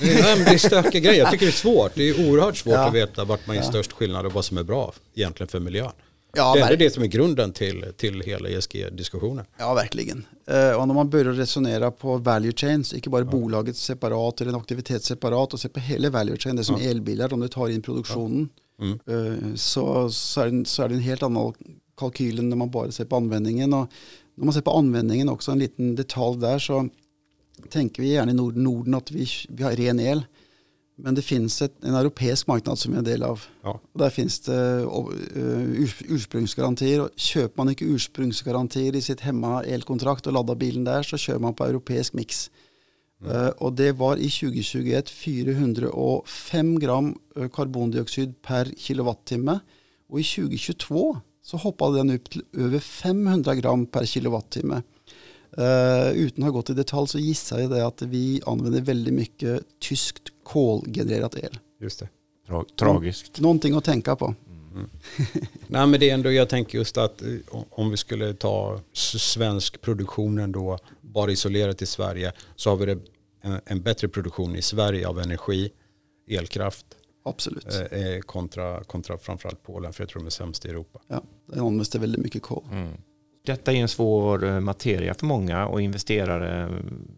det 0.00 0.12
är, 0.12 0.44
det 0.44 0.50
är 0.50 0.58
stökiga 0.58 1.00
grejer. 1.00 1.18
Jag 1.18 1.30
tycker 1.30 1.46
det 1.46 1.50
är 1.50 1.52
svårt. 1.52 1.92
Det 1.94 2.08
är 2.08 2.30
oerhört 2.30 2.56
svårt 2.56 2.74
ja. 2.74 2.88
att 2.88 2.94
veta 2.94 3.24
vart 3.24 3.46
man 3.46 3.56
gör 3.56 3.62
störst 3.62 3.92
skillnad 3.92 4.26
och 4.26 4.32
vad 4.32 4.44
som 4.44 4.58
är 4.58 4.62
bra 4.62 4.92
egentligen 5.14 5.48
för 5.48 5.60
miljön. 5.60 5.92
Ja, 6.36 6.54
det 6.54 6.60
är 6.60 6.76
det 6.76 6.94
som 6.94 7.02
är 7.02 7.06
grunden 7.06 7.52
till, 7.52 7.84
till 7.96 8.20
hela 8.20 8.48
ESG-diskussionen. 8.48 9.44
Ja, 9.58 9.74
verkligen. 9.74 10.26
Eh, 10.46 10.70
och 10.70 10.88
när 10.88 10.94
man 10.94 11.10
börjar 11.10 11.32
resonera 11.32 11.90
på 11.90 12.16
value 12.16 12.52
chains, 12.52 12.94
inte 12.94 13.10
bara 13.10 13.24
ja. 13.24 13.30
bolaget 13.30 13.76
separat 13.76 14.40
eller 14.40 14.52
en 14.52 14.58
aktivitet 14.58 15.04
separat 15.04 15.52
och 15.52 15.60
se 15.60 15.68
på 15.68 15.80
hela 15.80 16.10
value 16.10 16.36
chain, 16.36 16.56
det 16.56 16.62
är 16.62 16.64
som 16.64 16.82
ja. 16.82 16.90
elbilar, 16.90 17.32
om 17.32 17.40
du 17.40 17.48
tar 17.48 17.68
in 17.68 17.82
produktionen, 17.82 18.48
ja. 18.78 18.84
mm. 18.84 19.32
eh, 19.32 19.54
så, 19.54 20.10
så, 20.10 20.40
är 20.40 20.50
det, 20.50 20.64
så 20.64 20.82
är 20.82 20.88
det 20.88 20.94
en 20.94 21.00
helt 21.00 21.22
annan 21.22 21.54
kalkylen 21.96 22.48
när 22.48 22.56
man 22.56 22.70
bara 22.70 22.90
ser 22.90 23.04
på 23.04 23.16
användningen. 23.16 23.74
Och 23.74 23.90
när 24.34 24.44
man 24.44 24.54
ser 24.54 24.60
på 24.60 24.78
användningen 24.78 25.28
också, 25.28 25.52
en 25.52 25.58
liten 25.58 25.94
detalj 25.94 26.40
där, 26.40 26.58
så 26.58 26.88
tänker 27.68 28.02
vi 28.02 28.08
gärna 28.08 28.30
i 28.30 28.34
Norden, 28.34 28.94
att 28.94 29.10
vi, 29.10 29.26
vi 29.48 29.62
har 29.62 29.72
ren 29.72 30.00
el. 30.00 30.24
Men 30.98 31.14
det 31.14 31.22
finns 31.22 31.62
ett, 31.62 31.84
en 31.84 31.94
europeisk 31.94 32.46
marknad 32.46 32.78
som 32.78 32.92
vi 32.92 32.96
är 32.96 32.98
en 32.98 33.04
del 33.04 33.22
av. 33.22 33.42
Ja. 33.62 33.80
Där 33.92 34.10
finns 34.10 34.40
det 34.40 34.82
uh, 34.82 35.82
urs, 35.82 36.02
ursprungsgarantier. 36.08 37.00
Och 37.00 37.10
köper 37.16 37.56
man 37.56 37.68
inte 37.68 37.84
ursprungsgarantier 37.84 38.96
i 38.96 39.00
sitt 39.00 39.20
hemma 39.20 39.64
elkontrakt 39.64 40.26
och 40.26 40.32
laddar 40.32 40.54
bilen 40.54 40.84
där 40.84 41.02
så 41.02 41.16
kör 41.16 41.38
man 41.38 41.54
på 41.54 41.64
europeisk 41.64 42.12
mix. 42.12 42.50
Mm. 43.22 43.36
Uh, 43.36 43.48
och 43.48 43.72
det 43.72 43.92
var 43.92 44.16
i 44.16 44.30
2021 44.30 45.10
405 45.10 46.78
gram 46.78 47.18
eh, 47.36 47.48
karbondioxid 47.48 48.42
per 48.42 48.72
kilowattimme. 48.76 49.58
Och 50.08 50.20
i 50.20 50.24
2022 50.24 51.20
så 51.42 51.56
hoppade 51.56 51.96
den 51.96 52.10
upp 52.10 52.30
till 52.30 52.42
över 52.56 52.78
500 52.78 53.54
gram 53.54 53.86
per 53.86 54.04
kilowattimme. 54.04 54.82
Uh, 55.58 56.10
utan 56.12 56.44
att 56.44 56.48
ha 56.48 56.50
gått 56.50 56.70
i 56.70 56.74
detalj 56.74 57.08
så 57.08 57.18
gissar 57.18 57.58
jag 57.58 57.70
det 57.70 57.86
att 57.86 58.02
vi 58.02 58.42
använder 58.46 58.80
väldigt 58.80 59.14
mycket 59.14 59.62
tyskt 59.88 60.22
kolgenererat 60.44 61.36
el. 61.36 61.58
Just 61.80 61.98
det. 61.98 62.08
Tra 62.46 62.64
tragiskt. 62.78 63.40
Någonting 63.40 63.74
att 63.74 63.84
tänka 63.84 64.16
på. 64.16 64.34
Mm. 64.76 64.90
Nej 65.66 65.86
men 65.86 66.00
det 66.00 66.10
är 66.10 66.14
ändå, 66.14 66.32
jag 66.32 66.48
tänker 66.48 66.78
just 66.78 66.98
att 66.98 67.22
eh, 67.22 67.28
om 67.70 67.90
vi 67.90 67.96
skulle 67.96 68.34
ta 68.34 68.80
svensk 68.92 69.80
produktion 69.80 70.38
ändå, 70.38 70.78
bara 71.00 71.30
isolerat 71.30 71.82
i 71.82 71.86
Sverige, 71.86 72.32
så 72.56 72.70
har 72.70 72.76
vi 72.76 72.86
det 72.86 72.98
en, 73.40 73.60
en 73.64 73.82
bättre 73.82 74.08
produktion 74.08 74.56
i 74.56 74.62
Sverige 74.62 75.08
av 75.08 75.20
energi, 75.20 75.70
elkraft. 76.28 76.86
Absolut. 77.24 77.66
Eh, 77.66 78.20
kontra, 78.20 78.84
kontra 78.84 79.18
framförallt 79.18 79.62
Polen, 79.62 79.92
för 79.92 80.02
jag 80.02 80.08
tror 80.08 80.20
de 80.20 80.26
är 80.26 80.30
sämst 80.30 80.64
i 80.64 80.68
Europa. 80.68 81.00
Ja, 81.08 81.22
det 81.46 81.60
används 81.60 81.90
det 81.90 81.98
väldigt 81.98 82.22
mycket 82.22 82.42
kol. 82.42 82.64
Mm. 82.70 82.92
Detta 83.46 83.72
är 83.72 83.76
en 83.76 83.88
svår 83.88 84.44
eh, 84.44 84.60
materia 84.60 85.14
för 85.14 85.26
många 85.26 85.66
och 85.66 85.82
investerare 85.82 86.68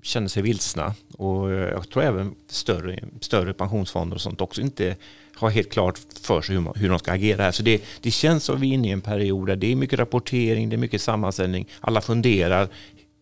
känner 0.03 0.29
sig 0.29 0.43
vilsna. 0.43 0.95
Och 1.17 1.51
eh, 1.53 1.69
jag 1.69 1.88
tror 1.88 2.03
även 2.03 2.35
större, 2.47 2.99
större 3.21 3.53
pensionsfonder 3.53 4.14
och 4.14 4.21
sånt 4.21 4.41
också 4.41 4.61
inte 4.61 4.97
har 5.35 5.51
helt 5.51 5.71
klart 5.71 6.01
för 6.23 6.43
sig 6.43 6.55
hur, 6.55 6.62
man, 6.62 6.73
hur 6.77 6.88
de 6.88 6.99
ska 6.99 7.12
agera 7.12 7.43
här. 7.43 7.53
Så 7.53 7.62
det, 7.62 7.83
det 8.01 8.11
känns 8.11 8.45
som 8.45 8.61
vi 8.61 8.69
är 8.71 8.75
inne 8.75 8.88
i 8.88 8.91
en 8.91 9.01
period 9.01 9.47
där 9.47 9.57
det 9.57 9.73
är 9.73 9.77
mycket 9.77 9.99
rapportering, 9.99 10.69
det 10.69 10.77
är 10.77 10.79
mycket 10.79 11.03
sammanställning. 11.03 11.69
Alla 11.81 12.01
funderar, 12.01 12.69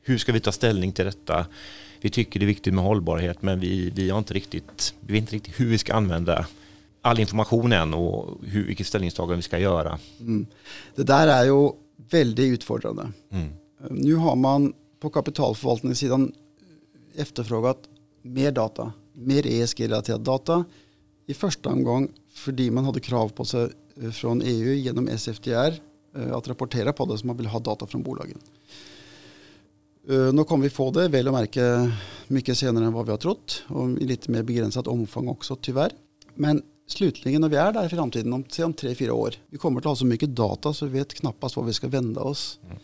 hur 0.03 0.19
ska 0.19 0.33
vi 0.33 0.41
ta 0.41 0.53
ställning 0.53 0.93
till 0.93 1.05
detta? 1.05 1.47
Vi 2.01 2.11
tycker 2.11 2.41
det 2.41 2.45
är 2.45 2.55
viktigt 2.55 2.75
med 2.75 2.85
hållbarhet 2.85 3.43
men 3.43 3.61
vi, 3.61 3.91
vi, 3.95 4.11
har 4.11 4.19
inte 4.19 4.35
riktigt, 4.35 4.95
vi 5.01 5.13
vet 5.13 5.21
inte 5.21 5.35
riktigt 5.35 5.61
hur 5.61 5.67
vi 5.67 5.79
ska 5.79 5.95
använda 5.95 6.47
all 7.03 7.21
information 7.21 7.73
än 7.73 7.95
och 7.95 8.39
hur, 8.47 8.67
vilket 8.67 8.87
ställningstagande 8.87 9.37
vi 9.37 9.43
ska 9.43 9.59
göra. 9.59 9.99
Mm. 10.21 10.47
Det 10.95 11.03
där 11.03 11.29
är 11.29 11.45
ju 11.45 11.71
väldigt 12.11 12.53
utfordrande. 12.53 13.13
Mm. 13.31 13.49
Nu 13.91 14.15
har 14.15 14.37
man 14.37 14.73
på 15.01 15.11
kapitalförvaltningssidan 15.11 16.33
efterfrågat 17.15 17.79
mer 18.23 18.53
data, 18.53 18.93
mer 19.13 19.47
ESG-relaterad 19.47 20.21
data. 20.21 20.65
I 21.27 21.35
första 21.35 21.69
omgång 21.69 22.09
för 22.33 22.71
man 22.71 22.85
hade 22.85 23.01
krav 23.01 23.29
på 23.29 23.45
sig 23.45 23.69
eh, 24.03 24.11
från 24.11 24.43
EU 24.43 24.75
genom 24.75 25.09
SFDR 25.09 25.81
eh, 26.17 26.33
att 26.33 26.49
rapportera 26.49 26.93
på 26.93 27.07
det 27.07 27.19
så 27.19 27.27
man 27.27 27.37
vill 27.37 27.47
ha 27.47 27.61
data 27.61 27.87
från 27.87 28.03
bolagen. 28.03 28.39
Eh, 30.09 30.33
nu 30.33 30.45
kommer 30.45 30.65
vi 30.65 30.71
få 30.71 30.91
det, 30.91 31.09
väl 31.09 31.29
att 31.29 31.35
märka 31.35 31.93
mycket 32.27 32.59
senare 32.59 32.85
än 32.85 32.93
vad 32.93 33.05
vi 33.05 33.11
har 33.11 33.19
trott 33.19 33.63
och 33.69 33.91
i 33.91 34.05
lite 34.05 34.31
mer 34.31 34.43
begränsat 34.43 34.87
omfång 34.87 35.29
också 35.29 35.57
tyvärr. 35.57 35.93
Men 36.35 36.63
slutligen 36.87 37.41
när 37.41 37.49
vi 37.49 37.57
är 37.57 37.73
där 37.73 37.87
i 37.87 37.89
framtiden, 37.89 38.33
om, 38.33 38.45
om 38.65 38.73
tre, 38.73 38.95
fyra 38.95 39.15
år, 39.15 39.35
vi 39.51 39.59
kommer 39.59 39.81
att 39.81 39.85
ha 39.85 39.97
så 39.97 40.07
mycket 40.07 40.37
data 40.37 40.73
så 40.73 40.87
vi 40.87 40.99
vet 40.99 41.15
knappast 41.15 41.57
vad 41.57 41.67
vi 41.67 41.73
ska 41.73 41.89
vända 41.89 42.21
oss. 42.21 42.61
Mm. 42.65 42.77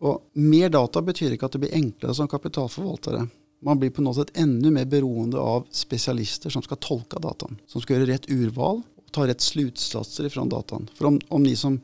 Och 0.00 0.30
mer 0.32 0.68
data 0.68 1.02
betyder 1.02 1.32
inte 1.32 1.46
att 1.46 1.52
det 1.52 1.58
blir 1.58 1.74
enklare 1.74 2.14
som 2.14 2.28
kapitalförvaltare. 2.28 3.28
Man 3.62 3.78
blir 3.78 3.90
på 3.90 4.02
något 4.02 4.16
sätt 4.16 4.30
ännu 4.34 4.70
mer 4.70 4.84
beroende 4.84 5.38
av 5.38 5.66
specialister 5.70 6.50
som 6.50 6.62
ska 6.62 6.76
tolka 6.76 7.18
datan. 7.18 7.58
Som 7.66 7.80
ska 7.80 7.94
göra 7.94 8.06
rätt 8.06 8.30
urval 8.30 8.82
och 9.06 9.12
ta 9.12 9.26
rätt 9.26 9.40
slutsatser 9.40 10.24
ifrån 10.24 10.48
datan. 10.48 10.90
För 10.94 11.04
om, 11.04 11.20
om 11.28 11.42
ni 11.42 11.56
som 11.56 11.80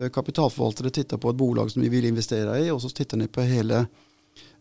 eh, 0.00 0.08
kapitalförvaltare 0.08 0.90
tittar 0.90 1.16
på 1.16 1.30
ett 1.30 1.36
bolag 1.36 1.70
som 1.70 1.82
ni 1.82 1.88
vill 1.88 2.04
investera 2.04 2.58
i 2.58 2.70
och 2.70 2.82
så 2.82 2.88
tittar 2.88 3.16
ni 3.16 3.28
på 3.28 3.40
hela 3.40 3.86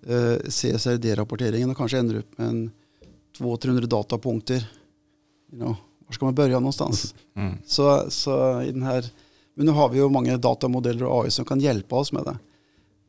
eh, 0.07 0.35
CSRD-rapporteringen 0.47 1.69
och 1.69 1.77
kanske 1.77 1.97
ändrar 1.97 2.17
upp 2.17 2.37
med 2.37 2.47
en 2.47 2.71
200-300 3.37 3.85
datapunkter. 3.85 4.71
You 5.51 5.61
know, 5.61 5.75
var 6.11 6.15
ska 6.15 6.25
man 6.25 6.35
börja 6.35 6.59
någonstans? 6.59 7.15
Mm. 7.35 7.57
Så, 7.65 8.05
så 8.09 8.61
i 8.61 8.71
den 8.71 8.83
här, 8.83 9.05
men 9.55 9.65
nu 9.65 9.71
har 9.71 9.89
vi 9.89 9.97
ju 9.97 10.09
många 10.09 10.37
datamodeller 10.37 11.05
och 11.05 11.23
AI 11.23 11.31
som 11.31 11.45
kan 11.45 11.59
hjälpa 11.59 11.95
oss 11.95 12.11
med 12.11 12.23
det. 12.23 12.37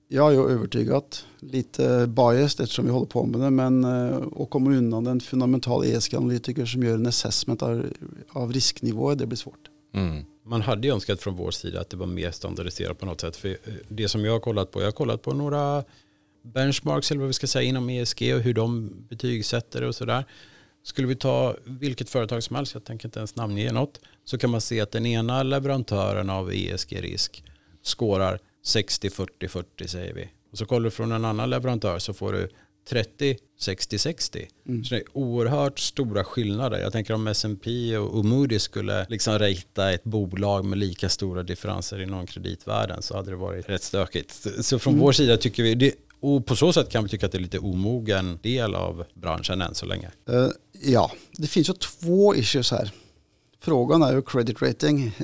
Jag 0.08 0.28
är 0.28 0.32
ju 0.32 0.48
övertygad, 0.48 1.04
lite 1.40 2.06
biased 2.06 2.64
eftersom 2.64 2.84
vi 2.84 2.90
håller 2.90 3.06
på 3.06 3.24
med 3.26 3.40
det, 3.40 3.50
men 3.50 3.84
att 3.84 4.40
eh, 4.40 4.46
komma 4.46 4.70
undan 4.70 5.06
en 5.06 5.20
fundamental 5.20 5.84
ESG-analytiker 5.84 6.66
som 6.66 6.82
gör 6.82 6.94
en 6.94 7.06
assessment 7.06 7.62
av, 7.62 7.86
av 8.28 8.52
risknivåer, 8.52 9.16
det 9.16 9.26
blir 9.26 9.36
svårt. 9.36 9.68
Mm. 9.94 10.24
Man 10.46 10.62
hade 10.62 10.86
ju 10.86 10.94
önskat 10.94 11.20
från 11.20 11.36
vår 11.36 11.50
sida 11.50 11.80
att 11.80 11.90
det 11.90 11.96
var 11.96 12.06
mer 12.06 12.30
standardiserat 12.30 12.98
på 12.98 13.06
något 13.06 13.20
sätt. 13.20 13.36
För 13.36 13.48
eh, 13.48 13.56
det 13.88 14.08
som 14.08 14.24
jag 14.24 14.32
har 14.32 14.40
kollat 14.40 14.70
på, 14.70 14.80
jag 14.80 14.86
har 14.86 14.92
kollat 14.92 15.22
på 15.22 15.32
några 15.32 15.84
benchmarks 16.42 17.10
eller 17.10 17.20
vad 17.20 17.28
vi 17.28 17.32
ska 17.32 17.46
säga 17.46 17.68
inom 17.68 17.90
ESG 17.90 18.34
och 18.34 18.40
hur 18.40 18.54
de 18.54 18.90
betygsätter 19.08 19.82
och 19.82 19.94
sådär. 19.94 20.24
Skulle 20.82 21.08
vi 21.08 21.16
ta 21.16 21.56
vilket 21.64 22.10
företag 22.10 22.42
som 22.42 22.56
helst, 22.56 22.74
jag 22.74 22.84
tänker 22.84 23.08
inte 23.08 23.18
ens 23.18 23.36
namnge 23.36 23.72
något, 23.72 24.00
så 24.24 24.38
kan 24.38 24.50
man 24.50 24.60
se 24.60 24.80
att 24.80 24.90
den 24.90 25.06
ena 25.06 25.42
leverantören 25.42 26.30
av 26.30 26.52
ESG-risk 26.52 27.44
skårar 27.82 28.38
60, 28.64 29.10
40, 29.10 29.48
40 29.48 29.88
säger 29.88 30.14
vi. 30.14 30.30
Och 30.52 30.58
så 30.58 30.66
kollar 30.66 30.84
du 30.84 30.90
från 30.90 31.12
en 31.12 31.24
annan 31.24 31.50
leverantör 31.50 31.98
så 31.98 32.14
får 32.14 32.32
du 32.32 32.48
30, 32.88 33.36
60, 33.60 33.98
60. 33.98 34.48
Mm. 34.68 34.84
Så 34.84 34.94
det 34.94 35.00
är 35.00 35.04
oerhört 35.12 35.78
stora 35.78 36.24
skillnader. 36.24 36.78
Jag 36.78 36.92
tänker 36.92 37.14
om 37.14 37.26
S&P 37.26 37.96
och 37.96 38.24
Moody 38.24 38.58
skulle 38.58 39.06
liksom 39.08 39.38
rejta 39.38 39.92
ett 39.92 40.04
bolag 40.04 40.64
med 40.64 40.78
lika 40.78 41.08
stora 41.08 41.42
differenser 41.42 42.02
inom 42.02 42.26
kreditvärlden 42.26 43.02
så 43.02 43.16
hade 43.16 43.30
det 43.30 43.36
varit 43.36 43.68
rätt 43.68 43.82
stökigt. 43.82 44.46
Så 44.64 44.78
från 44.78 44.94
mm. 44.94 45.04
vår 45.04 45.12
sida 45.12 45.36
tycker 45.36 45.62
vi, 45.62 45.74
det, 45.74 45.92
och 46.22 46.46
på 46.46 46.56
så 46.56 46.72
sätt 46.72 46.90
kan 46.90 47.04
vi 47.04 47.10
tycka 47.10 47.26
att 47.26 47.32
det 47.32 47.38
är 47.38 47.42
lite 47.42 47.58
omogen 47.58 48.38
del 48.42 48.74
av 48.74 49.04
branschen 49.14 49.60
än 49.62 49.74
så 49.74 49.86
länge. 49.86 50.10
Uh, 50.30 50.48
ja, 50.82 51.10
det 51.32 51.46
finns 51.46 51.68
ju 51.68 51.72
två 51.72 52.34
issues 52.34 52.70
här. 52.70 52.90
Frågan 53.60 54.02
är 54.02 54.12
ju 54.12 54.22
credit 54.22 54.62
rating. 54.62 55.16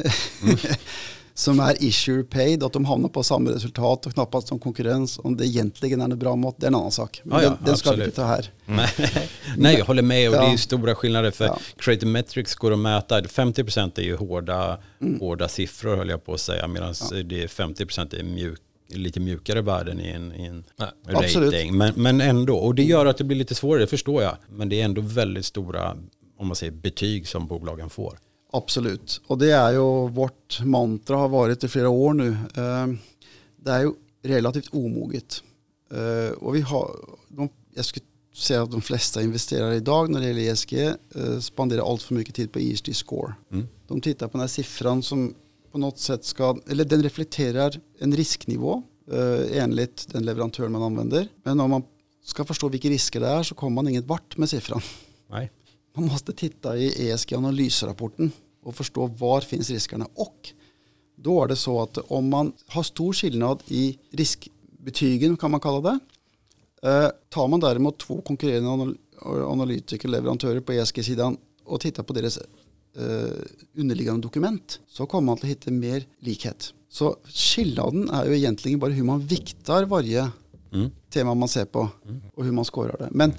Mm. 0.42 0.56
som 1.38 1.60
är 1.60 1.82
issue 1.84 2.22
paid, 2.22 2.62
att 2.62 2.72
de 2.72 2.84
hamnar 2.84 3.08
på 3.08 3.22
samma 3.22 3.50
resultat 3.50 4.06
och 4.06 4.14
knappast 4.14 4.48
som 4.48 4.58
konkurrens. 4.58 5.18
Om 5.22 5.36
det 5.36 5.46
egentligen 5.46 6.00
är 6.00 6.04
en 6.04 6.18
bra 6.18 6.36
mått, 6.36 6.60
det 6.60 6.66
är 6.66 6.68
en 6.68 6.74
annan 6.74 6.90
sak. 6.90 7.20
Men 7.24 7.42
ja, 7.42 7.48
den, 7.48 7.58
den 7.64 7.76
ska 7.76 7.92
vi 7.92 8.04
inte 8.04 8.16
ta 8.16 8.24
här. 8.24 8.50
Mm. 8.66 8.86
Nej, 9.56 9.78
jag 9.78 9.84
håller 9.84 10.02
med 10.02 10.28
och 10.28 10.34
ja. 10.36 10.46
det 10.46 10.52
är 10.52 10.56
stora 10.56 10.94
skillnader 10.94 11.30
för 11.30 11.44
ja. 11.44 11.58
Creative 11.76 12.10
Metrics 12.10 12.54
går 12.54 12.72
att 12.72 12.78
mäta. 12.78 13.20
50% 13.20 13.98
är 13.98 14.02
ju 14.02 14.16
hårda, 14.16 14.78
mm. 15.00 15.20
hårda 15.20 15.48
siffror 15.48 15.96
höll 15.96 16.08
jag 16.08 16.24
på 16.24 16.34
att 16.34 16.40
säga, 16.40 16.68
medan 16.68 16.94
ja. 17.10 17.22
det 17.22 17.42
är 17.42 17.46
50% 17.46 18.18
är 18.18 18.22
mjuk 18.22 18.60
lite 18.88 19.20
mjukare 19.20 19.62
värden 19.62 20.00
i 20.00 20.08
en, 20.08 20.32
i 20.32 20.44
en 20.44 20.64
rating. 21.06 21.76
Men, 21.76 21.92
men 21.96 22.20
ändå, 22.20 22.56
och 22.56 22.74
det 22.74 22.82
gör 22.82 23.06
att 23.06 23.16
det 23.18 23.24
blir 23.24 23.36
lite 23.36 23.54
svårare, 23.54 23.82
det 23.82 23.86
förstår 23.86 24.22
jag. 24.22 24.36
Men 24.48 24.68
det 24.68 24.80
är 24.80 24.84
ändå 24.84 25.00
väldigt 25.00 25.44
stora 25.44 25.96
om 26.38 26.46
man 26.46 26.56
säger, 26.56 26.72
betyg 26.72 27.28
som 27.28 27.46
bolagen 27.46 27.90
får. 27.90 28.18
Absolut, 28.52 29.20
och 29.26 29.38
det 29.38 29.52
är 29.52 29.72
ju 29.72 30.08
vårt 30.08 30.60
mantra 30.64 31.16
har 31.16 31.28
varit 31.28 31.64
i 31.64 31.68
flera 31.68 31.88
år 31.88 32.14
nu. 32.14 32.36
Ehm, 32.54 32.98
det 33.56 33.70
är 33.70 33.80
ju 33.80 33.92
relativt 34.22 34.74
omoget. 34.74 35.42
Ehm, 35.90 36.32
och 36.32 36.54
vi 36.54 36.60
har, 36.60 36.90
jag 37.74 37.84
skulle 37.84 38.06
säga 38.34 38.62
att 38.62 38.70
de 38.70 38.82
flesta 38.82 39.22
investerare 39.22 39.76
idag 39.76 40.10
när 40.10 40.20
det 40.20 40.26
gäller 40.26 40.52
ESG 40.52 40.72
eh, 40.74 41.38
spenderar 41.40 41.90
allt 41.90 42.02
för 42.02 42.14
mycket 42.14 42.34
tid 42.34 42.52
på 42.52 42.58
ESG 42.58 42.96
score. 42.96 43.34
Mm. 43.52 43.66
De 43.86 44.00
tittar 44.00 44.26
på 44.26 44.32
den 44.32 44.40
här 44.40 44.48
siffran 44.48 45.02
som 45.02 45.34
på 45.72 45.78
något 45.78 45.98
sätt 45.98 46.24
ska, 46.24 46.58
eller 46.68 46.84
den 46.84 47.02
reflekterar 47.02 47.80
en 47.98 48.16
risknivå 48.16 48.82
eh, 49.12 49.62
enligt 49.62 50.12
den 50.12 50.24
leverantör 50.24 50.68
man 50.68 50.82
använder. 50.82 51.28
Men 51.42 51.60
om 51.60 51.70
man 51.70 51.82
ska 52.24 52.44
förstå 52.44 52.68
vilka 52.68 52.88
risker 52.88 53.20
det 53.20 53.26
är 53.26 53.42
så 53.42 53.54
kommer 53.54 53.74
man 53.74 53.88
inget 53.88 54.06
vart 54.06 54.36
med 54.36 54.48
siffran. 54.48 54.80
Nej. 55.30 55.50
Man 55.96 56.06
måste 56.06 56.32
titta 56.32 56.76
i 56.76 57.10
ESG-analysrapporten 57.10 58.30
och 58.62 58.74
förstå 58.74 59.06
var 59.06 59.40
finns 59.40 59.70
riskerna. 59.70 60.06
Och 60.14 60.52
då 61.16 61.44
är 61.44 61.48
det 61.48 61.56
så 61.56 61.82
att 61.82 61.98
om 61.98 62.28
man 62.28 62.52
har 62.66 62.82
stor 62.82 63.12
skillnad 63.12 63.62
i 63.68 63.98
riskbetygen 64.10 65.36
kan 65.36 65.50
man 65.50 65.60
kalla 65.60 65.80
det. 65.80 65.98
Eh, 66.88 67.10
tar 67.28 67.48
man 67.48 67.60
däremot 67.60 67.98
två 67.98 68.20
konkurrerande 68.20 68.94
analytiker, 69.24 70.08
leverantörer 70.08 70.60
på 70.60 70.72
ESG-sidan 70.72 71.36
och 71.64 71.80
tittar 71.80 72.02
på 72.02 72.12
deras 72.12 72.38
underliggande 73.74 74.22
dokument 74.22 74.80
så 74.88 75.06
kommer 75.06 75.26
man 75.26 75.32
att 75.32 75.44
hitta 75.44 75.70
mer 75.70 76.04
likhet. 76.18 76.74
Så 76.88 77.16
skillnaden 77.24 78.10
är 78.10 78.26
ju 78.26 78.36
egentligen 78.36 78.78
bara 78.78 78.90
hur 78.90 79.04
man 79.04 79.20
viktar 79.20 79.84
varje 79.84 80.30
mm. 80.72 80.90
tema 81.10 81.34
man 81.34 81.48
ser 81.48 81.64
på 81.64 81.88
och 82.34 82.44
hur 82.44 82.52
man 82.52 82.64
skårar 82.64 82.96
det. 82.98 83.08
Men 83.10 83.32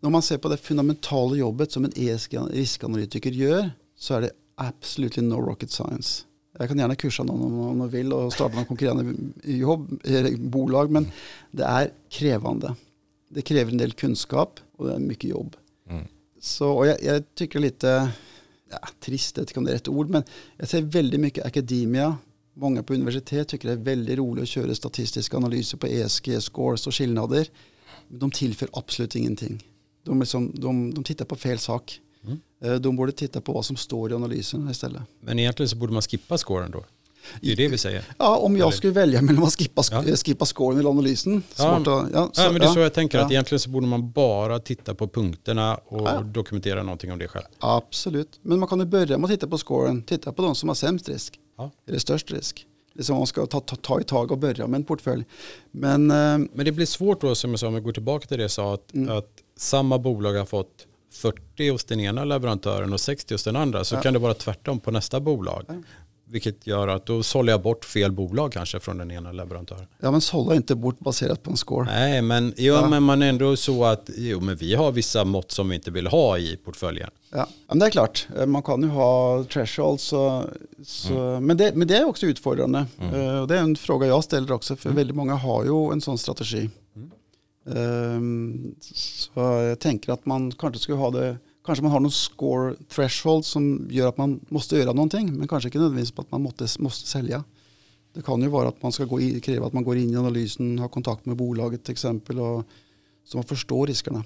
när 0.00 0.10
man 0.10 0.22
ser 0.22 0.38
på 0.38 0.48
det 0.48 0.56
fundamentala 0.56 1.36
jobbet 1.36 1.72
som 1.72 1.84
en 1.84 1.92
ESG 1.96 2.38
riskanalytiker 2.50 3.30
gör 3.30 3.70
så 3.96 4.14
är 4.14 4.20
det 4.20 4.30
absolut 4.54 5.16
no 5.16 5.34
rocket 5.34 5.70
science. 5.70 6.24
Jag 6.58 6.68
kan 6.68 6.78
gärna 6.78 6.94
kursa 6.94 7.22
någon 7.22 7.52
om 7.60 7.78
de 7.78 7.88
vill 7.88 8.12
och 8.12 8.32
starta 8.32 8.56
någon 8.56 8.64
konkurrerande 8.64 9.14
jobb, 9.44 10.00
bolag, 10.38 10.90
men 10.90 11.10
det 11.50 11.64
är 11.64 11.90
krävande. 12.08 12.74
Det 13.28 13.42
kräver 13.42 13.72
en 13.72 13.78
del 13.78 13.92
kunskap 13.92 14.60
och 14.76 14.86
det 14.86 14.94
är 14.94 14.98
mycket 14.98 15.30
jobb. 15.30 15.56
Mm. 15.90 16.04
Så 16.40 16.70
och 16.70 16.86
jag, 16.86 17.02
jag 17.02 17.34
tycker 17.34 17.58
lite, 17.58 18.08
ja, 18.82 18.88
trist, 19.00 19.36
jag 19.36 19.42
vet 19.42 19.50
inte 19.50 19.58
om 19.58 19.64
det 19.64 19.70
är 19.70 19.74
rätt 19.74 19.88
ord, 19.88 20.10
men 20.10 20.22
jag 20.56 20.68
ser 20.68 20.82
väldigt 20.82 21.20
mycket 21.20 21.46
akademia. 21.46 22.16
Många 22.54 22.82
på 22.82 22.94
universitet 22.94 23.48
tycker 23.48 23.68
det 23.68 23.74
är 23.74 23.84
väldigt 23.84 24.18
roligt 24.18 24.42
att 24.42 24.48
köra 24.48 24.74
statistiska 24.74 25.36
analyser 25.36 25.78
på 25.78 25.86
ESG, 25.86 26.42
scores 26.42 26.86
och 26.86 26.94
skillnader. 26.94 27.48
Men 28.08 28.18
de 28.18 28.30
tillför 28.30 28.68
absolut 28.72 29.16
ingenting. 29.16 29.64
De, 30.04 30.20
liksom, 30.20 30.52
de, 30.54 30.94
de 30.94 31.04
tittar 31.04 31.24
på 31.24 31.36
fel 31.36 31.58
sak. 31.58 32.00
Mm. 32.24 32.40
Eh, 32.64 32.74
de 32.74 32.96
borde 32.96 33.12
titta 33.12 33.40
på 33.40 33.52
vad 33.52 33.64
som 33.64 33.76
står 33.76 34.10
i 34.10 34.14
analyserna 34.14 34.70
istället. 34.70 35.02
Men 35.20 35.38
egentligen 35.38 35.68
så 35.68 35.76
borde 35.76 35.92
man 35.92 36.02
skippa 36.02 36.38
scoren 36.38 36.70
då? 36.70 36.84
Det 37.40 37.52
är 37.52 37.56
det 37.56 37.68
vi 37.68 37.78
säger. 37.78 38.04
Ja, 38.18 38.36
om 38.36 38.56
jag 38.56 38.74
skulle 38.74 38.92
välja 38.92 39.22
mellan 39.22 39.44
att 39.44 39.58
skippa, 39.58 39.82
ja. 39.90 40.04
Eh, 40.04 40.14
skippa 40.14 40.44
scoren 40.44 40.78
eller 40.78 40.90
analysen. 40.90 41.42
Ja, 41.58 41.76
att, 41.76 41.86
ja, 41.86 42.30
så, 42.32 42.42
ja, 42.42 42.52
men 42.52 42.60
det 42.60 42.66
är 42.66 42.72
så 42.72 42.80
jag 42.80 42.94
tänker, 42.94 43.18
att 43.18 43.30
egentligen 43.30 43.60
så 43.60 43.70
borde 43.70 43.86
man 43.86 44.10
bara 44.10 44.58
titta 44.58 44.94
på 44.94 45.08
punkterna 45.08 45.74
och 45.74 46.24
dokumentera 46.24 46.82
någonting 46.82 47.12
om 47.12 47.18
det 47.18 47.28
själv. 47.28 47.44
Absolut, 47.58 48.40
men 48.42 48.58
man 48.58 48.68
kan 48.68 48.78
ju 48.80 48.86
börja 48.86 49.18
med 49.18 49.24
att 49.24 49.30
titta 49.30 49.46
på 49.46 49.58
scoren, 49.58 50.02
titta 50.02 50.32
på 50.32 50.42
de 50.42 50.54
som 50.54 50.68
har 50.68 50.74
sämst 50.74 51.08
risk, 51.08 51.38
eller 51.88 51.98
störst 51.98 52.30
risk. 52.30 52.66
Det 52.94 53.00
är 53.00 53.04
som 53.04 53.16
man 53.16 53.26
ska 53.26 53.46
ta, 53.46 53.60
ta, 53.60 53.76
ta 53.76 54.00
i 54.00 54.04
tag 54.04 54.32
och 54.32 54.38
börja 54.38 54.66
med 54.66 54.78
en 54.78 54.84
portfölj. 54.84 55.24
Men, 55.70 56.10
eh, 56.10 56.38
men 56.52 56.64
det 56.64 56.72
blir 56.72 56.86
svårt 56.86 57.20
då, 57.20 57.34
som 57.34 57.50
jag 57.50 57.60
sa, 57.60 57.66
om 57.66 57.74
vi 57.74 57.80
går 57.80 57.92
tillbaka 57.92 58.26
till 58.26 58.36
det 58.36 58.44
jag 58.44 58.50
sa, 58.50 58.74
att, 58.74 58.94
mm. 58.94 59.16
att 59.16 59.30
samma 59.56 59.98
bolag 59.98 60.32
har 60.32 60.44
fått 60.44 60.86
40 61.12 61.70
hos 61.70 61.84
den 61.84 62.00
ena 62.00 62.24
leverantören 62.24 62.92
och 62.92 63.00
60 63.00 63.34
hos 63.34 63.44
den 63.44 63.56
andra 63.56 63.84
så 63.84 63.94
ja. 63.94 64.00
kan 64.00 64.12
det 64.12 64.18
vara 64.18 64.34
tvärtom 64.34 64.80
på 64.80 64.90
nästa 64.90 65.20
bolag. 65.20 65.64
Ja. 65.68 65.74
Vilket 66.26 66.66
gör 66.66 66.88
att 66.88 67.06
då 67.06 67.22
sållar 67.22 67.52
jag 67.52 67.62
bort 67.62 67.84
fel 67.84 68.12
bolag 68.12 68.52
kanske 68.52 68.80
från 68.80 68.98
den 68.98 69.10
ena 69.10 69.32
leverantören. 69.32 69.86
Ja 70.00 70.10
men 70.10 70.20
sålla 70.20 70.54
inte 70.54 70.74
bort 70.74 70.98
baserat 70.98 71.42
på 71.42 71.50
en 71.50 71.56
score. 71.56 71.84
Nej 71.84 72.22
men, 72.22 72.54
jo, 72.56 72.74
ja. 72.74 72.88
men 72.88 73.02
man 73.02 73.22
är 73.22 73.28
ändå 73.28 73.56
så 73.56 73.84
att 73.84 74.10
jo, 74.16 74.40
men 74.40 74.56
vi 74.56 74.74
har 74.74 74.92
vissa 74.92 75.24
mått 75.24 75.52
som 75.52 75.68
vi 75.68 75.74
inte 75.74 75.90
vill 75.90 76.06
ha 76.06 76.38
i 76.38 76.56
portföljen. 76.56 77.10
Ja, 77.30 77.46
men 77.68 77.78
det 77.78 77.86
är 77.86 77.90
klart. 77.90 78.28
Eh, 78.38 78.46
man 78.46 78.62
kan 78.62 78.82
ju 78.82 78.88
ha 78.88 79.44
thresholds. 79.44 80.04
Så, 80.04 80.44
så, 80.82 81.18
mm. 81.18 81.46
men, 81.46 81.56
det, 81.56 81.74
men 81.74 81.88
det 81.88 81.96
är 81.96 82.04
också 82.04 82.26
utfordrande. 82.26 82.86
Mm. 83.00 83.14
Uh, 83.14 83.46
det 83.46 83.58
är 83.58 83.62
en 83.62 83.76
fråga 83.76 84.06
jag 84.06 84.24
ställer 84.24 84.52
också 84.52 84.76
för 84.76 84.88
mm. 84.88 84.96
väldigt 84.96 85.16
många 85.16 85.34
har 85.34 85.64
ju 85.64 85.92
en 85.92 86.00
sån 86.00 86.18
strategi. 86.18 86.70
Um, 87.66 88.74
så 88.80 89.40
jag 89.40 89.78
tänker 89.78 90.12
att 90.12 90.26
man 90.26 90.52
kanske 90.52 90.80
skulle 90.80 90.98
ha 90.98 91.10
det 91.10 91.36
Kanske 91.64 91.82
man 91.82 91.92
har 91.92 92.00
någon 92.00 92.10
score 92.10 92.74
threshold 92.88 93.44
som 93.44 93.88
gör 93.90 94.08
att 94.08 94.16
man 94.16 94.40
måste 94.48 94.76
göra 94.76 94.92
någonting 94.92 95.38
men 95.38 95.48
kanske 95.48 95.68
inte 95.68 95.78
nödvändigtvis 95.78 96.14
på 96.14 96.22
att 96.22 96.30
man 96.30 96.42
måste, 96.42 96.82
måste 96.82 97.08
sälja. 97.08 97.44
Det 98.14 98.22
kan 98.22 98.42
ju 98.42 98.48
vara 98.48 98.68
att 98.68 98.82
man 98.82 98.92
ska 98.92 99.04
gå 99.04 99.20
i, 99.20 99.40
kräva 99.40 99.66
att 99.66 99.72
man 99.72 99.84
går 99.84 99.96
in 99.96 100.10
i 100.10 100.16
analysen, 100.16 100.78
har 100.78 100.88
kontakt 100.88 101.26
med 101.26 101.36
bolaget 101.36 101.84
till 101.84 101.92
exempel 101.92 102.40
och 102.40 102.64
så 103.24 103.36
man 103.36 103.44
förstår 103.44 103.86
riskerna. 103.86 104.24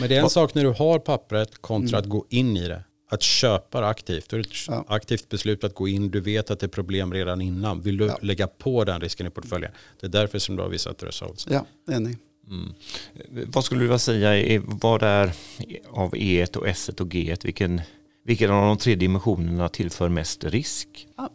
Men 0.00 0.08
det 0.08 0.16
är 0.16 0.22
en 0.22 0.30
sak 0.30 0.54
när 0.54 0.64
du 0.64 0.70
har 0.70 0.98
pappret 0.98 1.62
kontra 1.62 1.98
mm. 1.98 2.00
att 2.00 2.06
gå 2.06 2.26
in 2.28 2.56
i 2.56 2.68
det. 2.68 2.84
Att 3.10 3.22
köpa 3.22 3.80
det 3.80 3.86
aktivt. 3.88 4.28
Du 4.30 4.36
har 4.36 4.40
ett 4.40 4.48
ja. 4.68 4.84
aktivt 4.88 5.28
beslut 5.28 5.64
att 5.64 5.74
gå 5.74 5.88
in. 5.88 6.10
Du 6.10 6.20
vet 6.20 6.50
att 6.50 6.60
det 6.60 6.66
är 6.66 6.68
problem 6.68 7.12
redan 7.12 7.40
innan. 7.40 7.80
Vill 7.80 7.96
du 7.96 8.06
ja. 8.06 8.18
lägga 8.22 8.46
på 8.46 8.84
den 8.84 9.00
risken 9.00 9.26
i 9.26 9.30
portföljen? 9.30 9.72
Det 10.00 10.06
är 10.06 10.10
därför 10.10 10.38
som 10.38 10.56
du 10.56 10.62
har 10.62 10.68
vissa 10.68 10.94
thresholds. 10.94 11.46
Ja, 11.50 11.66
enig. 11.94 12.18
Mm. 12.52 12.72
Vad 13.46 13.64
skulle 13.64 13.80
du 13.80 13.84
vilja 13.84 13.98
säga 13.98 14.36
är 14.36 14.62
vad 14.64 15.02
är 15.02 15.32
av 15.90 16.14
E1 16.14 16.56
och 16.56 16.66
S1 16.66 17.00
och 17.00 17.06
G1 17.06 17.44
vilken, 17.44 17.80
vilken 18.24 18.50
av 18.50 18.66
de 18.66 18.76
tre 18.76 18.94
dimensionerna 18.94 19.68
tillför 19.68 20.08
mest 20.08 20.44
risk? 20.44 21.08
Ja. 21.16 21.30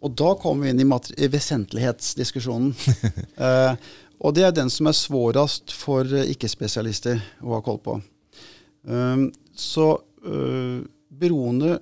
Och 0.00 0.10
då 0.10 0.34
kommer 0.34 0.64
vi 0.64 0.70
in 0.70 0.92
i, 0.92 1.24
i 1.24 1.28
väsentlighetsdiskussionen. 1.28 2.74
uh, 3.40 3.74
och 4.18 4.34
det 4.34 4.42
är 4.42 4.52
den 4.52 4.70
som 4.70 4.86
är 4.86 4.92
svårast 4.92 5.72
för 5.72 6.30
icke-specialister 6.30 7.20
att 7.38 7.44
ha 7.44 7.62
koll 7.62 7.78
på. 7.78 8.00
Um, 8.82 9.32
så 9.54 10.00
uh, 10.28 10.82
beroende 11.08 11.78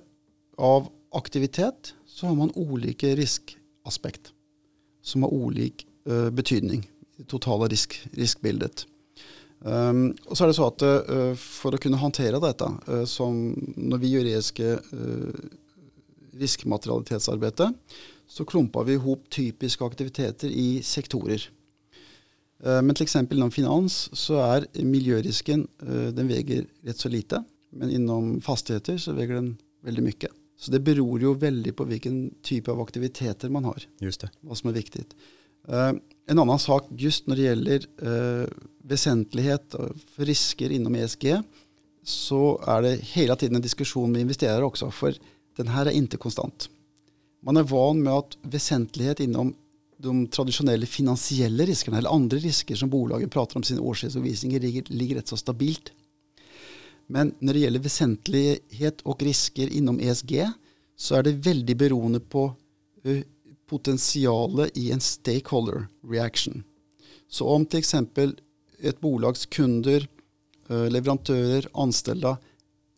av 0.57 0.87
aktivitet 1.11 1.93
så 2.07 2.27
har 2.27 2.35
man 2.35 2.51
olika 2.55 3.07
riskaspekt 3.07 4.21
som 5.01 5.23
har 5.23 5.33
olika 5.33 5.85
uh, 6.09 6.29
betydning 6.29 6.89
totala 7.27 7.67
risk, 7.67 8.07
riskbildet. 8.11 8.87
Um, 9.65 10.15
och 10.25 10.37
så 10.37 10.43
är 10.43 10.47
det 10.47 10.53
så 10.53 10.67
att 10.67 10.81
uh, 10.81 11.35
för 11.35 11.73
att 11.73 11.79
kunna 11.79 11.97
hantera 11.97 12.39
detta, 12.39 12.73
uh, 12.89 13.05
som 13.05 13.55
när 13.75 13.97
vi 13.97 14.07
gör 14.07 14.25
ESG 14.25 14.59
uh, 14.61 14.77
riskmaterialitetsarbete, 16.33 17.73
så 18.27 18.45
klumpar 18.45 18.83
vi 18.83 18.93
ihop 18.93 19.29
typiska 19.29 19.85
aktiviteter 19.85 20.47
i 20.47 20.81
sektorer. 20.83 21.49
Men 22.65 22.95
till 22.95 23.03
exempel 23.03 23.37
inom 23.37 23.51
finans 23.51 24.09
så 24.13 24.39
är 24.39 24.67
miljörisken, 24.73 25.67
den 26.13 26.27
väger 26.27 26.65
rätt 26.81 26.97
så 26.97 27.09
lite. 27.09 27.43
Men 27.71 27.89
inom 27.89 28.41
fastigheter 28.41 28.97
så 28.97 29.11
väger 29.11 29.33
den 29.33 29.57
väldigt 29.83 30.03
mycket. 30.03 30.31
Så 30.59 30.71
det 30.71 30.79
beror 30.79 31.21
ju 31.21 31.33
väldigt 31.33 31.75
på 31.75 31.83
vilken 31.83 32.33
typ 32.41 32.67
av 32.67 32.81
aktiviteter 32.81 33.49
man 33.49 33.65
har. 33.65 33.83
Just 33.99 34.21
det. 34.21 34.29
Vad 34.39 34.57
som 34.57 34.69
är 34.69 34.73
viktigt. 34.73 35.15
En 36.25 36.39
annan 36.39 36.59
sak 36.59 36.85
just 36.89 37.27
när 37.27 37.35
det 37.35 37.41
gäller 37.41 37.85
eh, 38.01 38.47
väsentlighet 38.83 39.75
för 40.15 40.25
risker 40.25 40.71
inom 40.71 40.95
ESG 40.95 41.41
så 42.03 42.61
är 42.67 42.81
det 42.81 42.99
hela 43.01 43.35
tiden 43.35 43.55
en 43.55 43.61
diskussion 43.61 44.11
med 44.11 44.21
investerare 44.21 44.63
också 44.63 44.91
för 44.91 45.15
den 45.57 45.67
här 45.67 45.85
är 45.85 45.91
inte 45.91 46.17
konstant. 46.17 46.69
Man 47.41 47.57
är 47.57 47.63
van 47.63 48.03
med 48.03 48.13
att 48.13 48.37
väsentlighet 48.41 49.19
inom 49.19 49.53
de 49.97 50.27
traditionella 50.27 50.85
finansiella 50.85 51.63
riskerna 51.63 51.97
eller 51.97 52.09
andra 52.09 52.37
risker 52.37 52.75
som 52.75 52.89
bolagen 52.89 53.29
pratar 53.29 53.57
om 53.57 53.61
i 53.61 53.65
sin 53.65 53.79
årsredovisning 53.79 54.59
ligger, 54.59 54.83
ligger 54.87 55.15
rätt 55.15 55.27
så 55.27 55.37
stabilt. 55.37 55.91
Men 57.07 57.33
när 57.39 57.53
det 57.53 57.59
gäller 57.59 57.79
väsentlighet 57.79 59.01
och 59.01 59.23
risker 59.23 59.67
inom 59.67 59.99
ESG 59.99 60.49
så 60.95 61.15
är 61.15 61.23
det 61.23 61.31
väldigt 61.31 61.77
beroende 61.77 62.19
på 62.19 62.53
potentialet 63.73 64.77
i 64.77 64.91
en 64.91 65.01
stakeholder 65.01 65.87
reaction. 66.07 66.63
Så 67.29 67.47
om 67.47 67.65
till 67.65 67.79
exempel 67.79 68.35
ett 68.81 68.99
bolags 68.99 69.45
kunder, 69.45 70.07
eh, 70.69 70.89
leverantörer, 70.89 71.67
anställda 71.73 72.37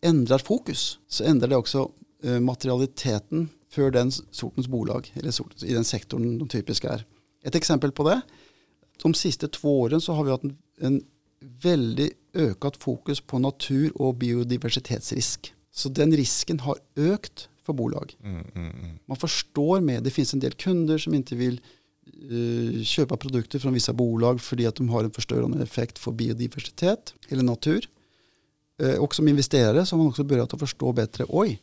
ändrar 0.02 0.38
fokus 0.38 0.98
så 1.08 1.24
ändrar 1.24 1.48
det 1.48 1.56
också 1.56 1.90
eh, 2.22 2.40
materialiteten 2.40 3.48
för 3.68 3.90
den 3.90 4.12
sortens 4.12 4.68
bolag 4.68 5.12
eller 5.14 5.64
i 5.64 5.72
den 5.72 5.84
sektorn 5.84 6.38
de 6.38 6.48
typiska 6.48 6.88
är. 6.88 7.04
Ett 7.44 7.54
exempel 7.54 7.92
på 7.92 8.08
det. 8.08 8.20
De 9.02 9.14
sista 9.14 9.48
två 9.48 9.80
åren 9.80 10.00
så 10.00 10.12
har 10.12 10.24
vi 10.24 10.30
haft 10.30 10.44
en, 10.44 10.56
en 10.80 11.04
väldigt 11.40 12.12
ökat 12.34 12.76
fokus 12.76 13.20
på 13.20 13.38
natur 13.38 14.02
och 14.02 14.14
biodiversitetsrisk. 14.14 15.54
Så 15.72 15.88
den 15.88 16.16
risken 16.16 16.60
har 16.60 16.76
ökat 16.96 17.48
för 17.66 17.72
bolag. 17.72 18.16
Mm, 18.22 18.44
mm, 18.54 18.70
mm. 18.70 18.98
Man 19.06 19.16
förstår 19.16 19.80
med, 19.80 20.02
det 20.02 20.10
finns 20.10 20.34
en 20.34 20.40
del 20.40 20.52
kunder 20.52 20.98
som 20.98 21.14
inte 21.14 21.36
vill 21.36 21.60
uh, 22.30 22.82
köpa 22.82 23.16
produkter 23.16 23.58
från 23.58 23.74
vissa 23.74 23.92
bolag 23.92 24.40
för 24.40 24.68
att 24.68 24.74
de 24.74 24.88
har 24.88 25.04
en 25.04 25.10
förstörande 25.10 25.62
effekt 25.62 25.98
för 25.98 26.12
biodiversitet 26.12 27.14
eller 27.28 27.42
natur. 27.42 27.88
Uh, 28.82 28.94
och 28.94 29.14
som 29.14 29.28
investerare 29.28 29.86
så 29.86 29.96
har 29.96 29.98
man 29.98 30.08
också 30.08 30.24
börjat 30.24 30.54
att 30.54 30.60
förstå 30.60 30.92
bättre, 30.92 31.24
oj, 31.28 31.62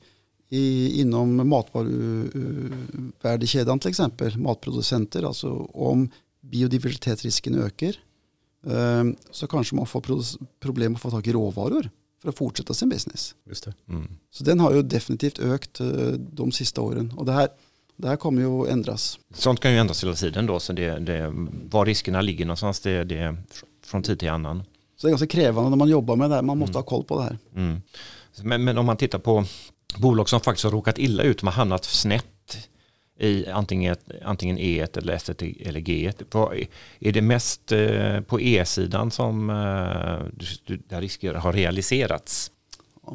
i, 0.49 1.01
inom 1.01 1.49
matvaruvärdekedjan 1.49 3.79
till 3.79 3.89
exempel, 3.89 4.37
matproducenter, 4.37 5.23
alltså 5.23 5.49
om 5.73 6.09
biodiversitetsrisken 6.41 7.55
ökar 7.55 7.95
uh, 8.67 9.03
så 9.31 9.47
kanske 9.47 9.75
man 9.75 9.85
får 9.85 10.03
problem 10.59 10.95
att 10.95 11.01
få 11.01 11.11
tag 11.11 11.27
i 11.27 11.33
råvaror 11.33 11.89
för 12.23 12.29
att 12.29 12.37
fortsätta 12.37 12.73
sin 12.73 12.89
business. 12.89 13.35
Just 13.45 13.65
det. 13.65 13.73
Mm. 13.89 14.07
Så 14.31 14.43
den 14.43 14.59
har 14.59 14.73
ju 14.73 14.81
definitivt 14.81 15.39
ökat 15.39 15.79
eh, 15.79 15.87
de 16.17 16.51
sista 16.51 16.81
åren 16.81 17.13
och 17.17 17.25
det 17.25 17.31
här, 17.31 17.47
det 17.95 18.07
här 18.07 18.15
kommer 18.15 18.41
ju 18.41 18.61
att 18.61 18.67
ändras. 18.67 19.19
Sånt 19.33 19.59
kan 19.59 19.71
ju 19.71 19.77
ändras 19.77 20.03
hela 20.03 20.15
tiden 20.15 20.45
då, 20.45 20.59
så 20.59 20.73
det, 20.73 20.99
det, 20.99 21.33
var 21.69 21.85
riskerna 21.85 22.21
ligger 22.21 22.45
någonstans 22.45 22.79
det, 22.79 23.03
det 23.03 23.37
från 23.85 24.03
tid 24.03 24.19
till 24.19 24.29
annan. 24.29 24.63
Så 24.97 25.07
det 25.07 25.09
är 25.09 25.11
ganska 25.11 25.27
krävande 25.27 25.69
när 25.69 25.77
man 25.77 25.89
jobbar 25.89 26.15
med 26.15 26.29
det 26.29 26.35
här, 26.35 26.41
man 26.41 26.57
måste 26.57 26.71
mm. 26.71 26.83
ha 26.83 26.83
koll 26.83 27.03
på 27.03 27.17
det 27.17 27.23
här. 27.23 27.37
Mm. 27.55 27.81
Men, 28.41 28.63
men 28.63 28.77
om 28.77 28.85
man 28.85 28.97
tittar 28.97 29.19
på 29.19 29.45
bolag 29.97 30.29
som 30.29 30.39
faktiskt 30.39 30.63
har 30.63 30.71
råkat 30.71 30.97
illa 30.97 31.23
ut, 31.23 31.39
de 31.39 31.45
har 31.45 31.53
hamnat 31.53 31.85
snett 31.85 32.32
i 33.19 33.47
antingen, 33.47 33.95
antingen 34.23 34.57
E1 34.57 34.97
eller 34.97 35.17
S1 35.17 35.67
eller 35.67 35.79
G1. 35.79 36.23
På, 36.23 36.53
är 36.99 37.11
det 37.11 37.21
mest 37.21 37.71
eh, 37.71 38.21
på 38.21 38.41
E-sidan 38.41 39.11
som 39.11 39.49
eh, 39.49 39.55
där 40.87 41.01
risker 41.01 41.33
har 41.33 41.53
realiserats? 41.53 42.51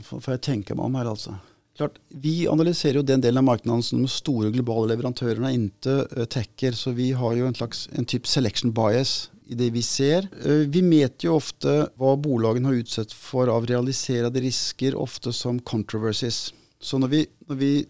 Får 0.03 0.23
jag 0.27 0.41
tänka 0.41 0.75
mig 0.75 0.85
om 0.85 0.95
här 0.95 1.05
alltså. 1.05 1.35
Klart, 1.77 1.95
vi 2.09 2.49
analyserar 2.49 2.95
ju 2.95 3.03
den 3.03 3.21
delen 3.21 3.39
av 3.39 3.45
marknaden 3.45 3.83
som 3.83 4.03
de 4.03 4.09
stora 4.09 4.51
globala 4.51 4.87
leverantörerna 4.87 5.53
inte 5.53 6.09
eh, 6.17 6.25
täcker. 6.25 6.73
Så 6.73 6.91
vi 6.91 7.13
har 7.13 7.35
ju 7.35 7.47
en 7.47 7.55
slags 7.55 7.89
en 7.93 8.05
typ 8.05 8.27
selection 8.27 8.73
bias 8.73 9.31
i 9.47 9.55
det 9.55 9.71
vi 9.71 9.83
ser. 9.83 10.29
Vi 10.65 10.83
mäter 10.83 11.25
ju 11.25 11.29
ofta 11.29 11.89
vad 11.95 12.19
bolagen 12.19 12.65
har 12.65 12.73
utsatts 12.73 13.15
för 13.15 13.49
av 13.49 13.67
realiserade 13.67 14.41
risker, 14.41 14.95
ofta 14.95 15.33
som 15.33 15.61
controversies. 15.61 16.55
Så 16.81 16.99
när 16.99 17.09
vi, 17.09 17.27
när 17.47 17.57
vi 17.57 17.87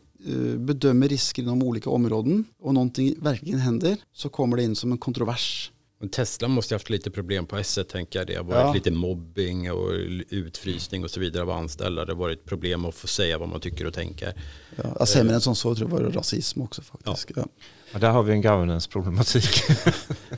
bedömer 0.59 1.09
risker 1.09 1.43
inom 1.43 1.63
olika 1.63 1.91
områden 1.91 2.45
och 2.63 2.75
någonting 2.75 3.15
verkligen 3.19 3.59
händer 3.59 3.97
så 4.13 4.29
kommer 4.29 4.57
det 4.57 4.63
in 4.63 4.77
som 4.77 4.93
en 4.93 4.99
kontrovers. 4.99 5.73
Men 6.01 6.09
Tesla 6.09 6.49
måste 6.49 6.75
ha 6.75 6.77
haft 6.77 6.91
lite 6.91 7.11
problem 7.11 7.47
på 7.47 7.57
S1 7.57 7.85
tänker 7.85 8.19
jag. 8.19 8.27
Det 8.27 8.35
har 8.35 8.45
varit 8.45 8.57
Ja. 8.67 8.73
lite 8.73 8.91
mobbing 8.91 9.73
och 9.73 9.91
utfrysning 10.29 11.05
och 11.05 11.11
så 11.11 11.21
vidare 11.21 11.43
av 11.43 11.51
anställda. 11.51 12.05
Det 12.05 12.13
har 12.13 12.19
varit 12.19 12.45
problem 12.45 12.85
att 12.85 12.95
få 12.95 13.07
säga 13.07 13.39
vad 13.39 13.49
man 13.49 13.61
tycker 13.61 13.87
och 13.87 13.95
tänker. 13.95 14.33
Ja, 14.77 14.97
jag 14.99 15.09
sämre 15.09 15.35
än 15.35 15.41
som 15.41 15.57
så 15.57 15.75
tror 15.75 15.91
jag 15.91 15.97
var 15.99 16.05
det 16.05 16.19
rasism 16.19 16.63
också 16.63 16.83
faktiskt. 16.83 17.31
Ja. 17.37 17.45
Ja, 17.93 17.99
där 17.99 18.11
har 18.11 18.23
vi 18.23 18.33
en 18.33 18.43
governance-problematik. 18.43 19.49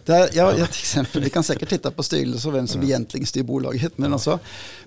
Ja, 0.05 0.29
ja, 0.33 0.55
till 0.55 0.63
exempel, 0.65 1.23
vi 1.23 1.31
kan 1.31 1.45
säkert 1.45 1.69
titta 1.69 1.91
på 1.91 2.03
styrelse 2.03 2.49
och 2.49 2.55
vem 2.55 2.67
som 2.67 2.83
egentligen 2.83 3.27
styr 3.27 3.43
bolaget. 3.43 3.99
Men, 3.99 4.13
alltså, 4.13 4.39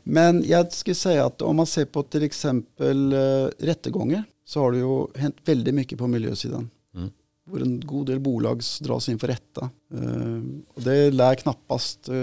men 0.04 0.44
jag 0.48 0.74
skulle 0.74 0.96
säga 0.96 1.26
att 1.26 1.42
om 1.42 1.56
man 1.56 1.66
ser 1.66 1.86
på 1.86 2.04
till 2.04 2.24
exempel 2.24 3.14
uh, 3.14 3.48
rättegångar 3.60 4.24
så 4.46 4.60
har 4.60 4.72
det 4.72 4.78
ju 4.78 5.08
hänt 5.16 5.36
väldigt 5.46 5.74
mycket 5.74 6.00
på 6.00 6.08
miljösidan. 6.08 6.70
Mm. 6.96 7.10
Hvor 7.46 7.62
en 7.62 7.80
god 7.80 8.06
del 8.06 8.20
bolag 8.20 8.62
dras 8.82 9.10
inför 9.10 9.28
rätta. 9.28 9.70
Eh, 9.94 10.42
och 10.74 10.82
det 10.82 11.12
lär 11.12 11.36
knappast 11.36 12.10
eh, 12.10 12.16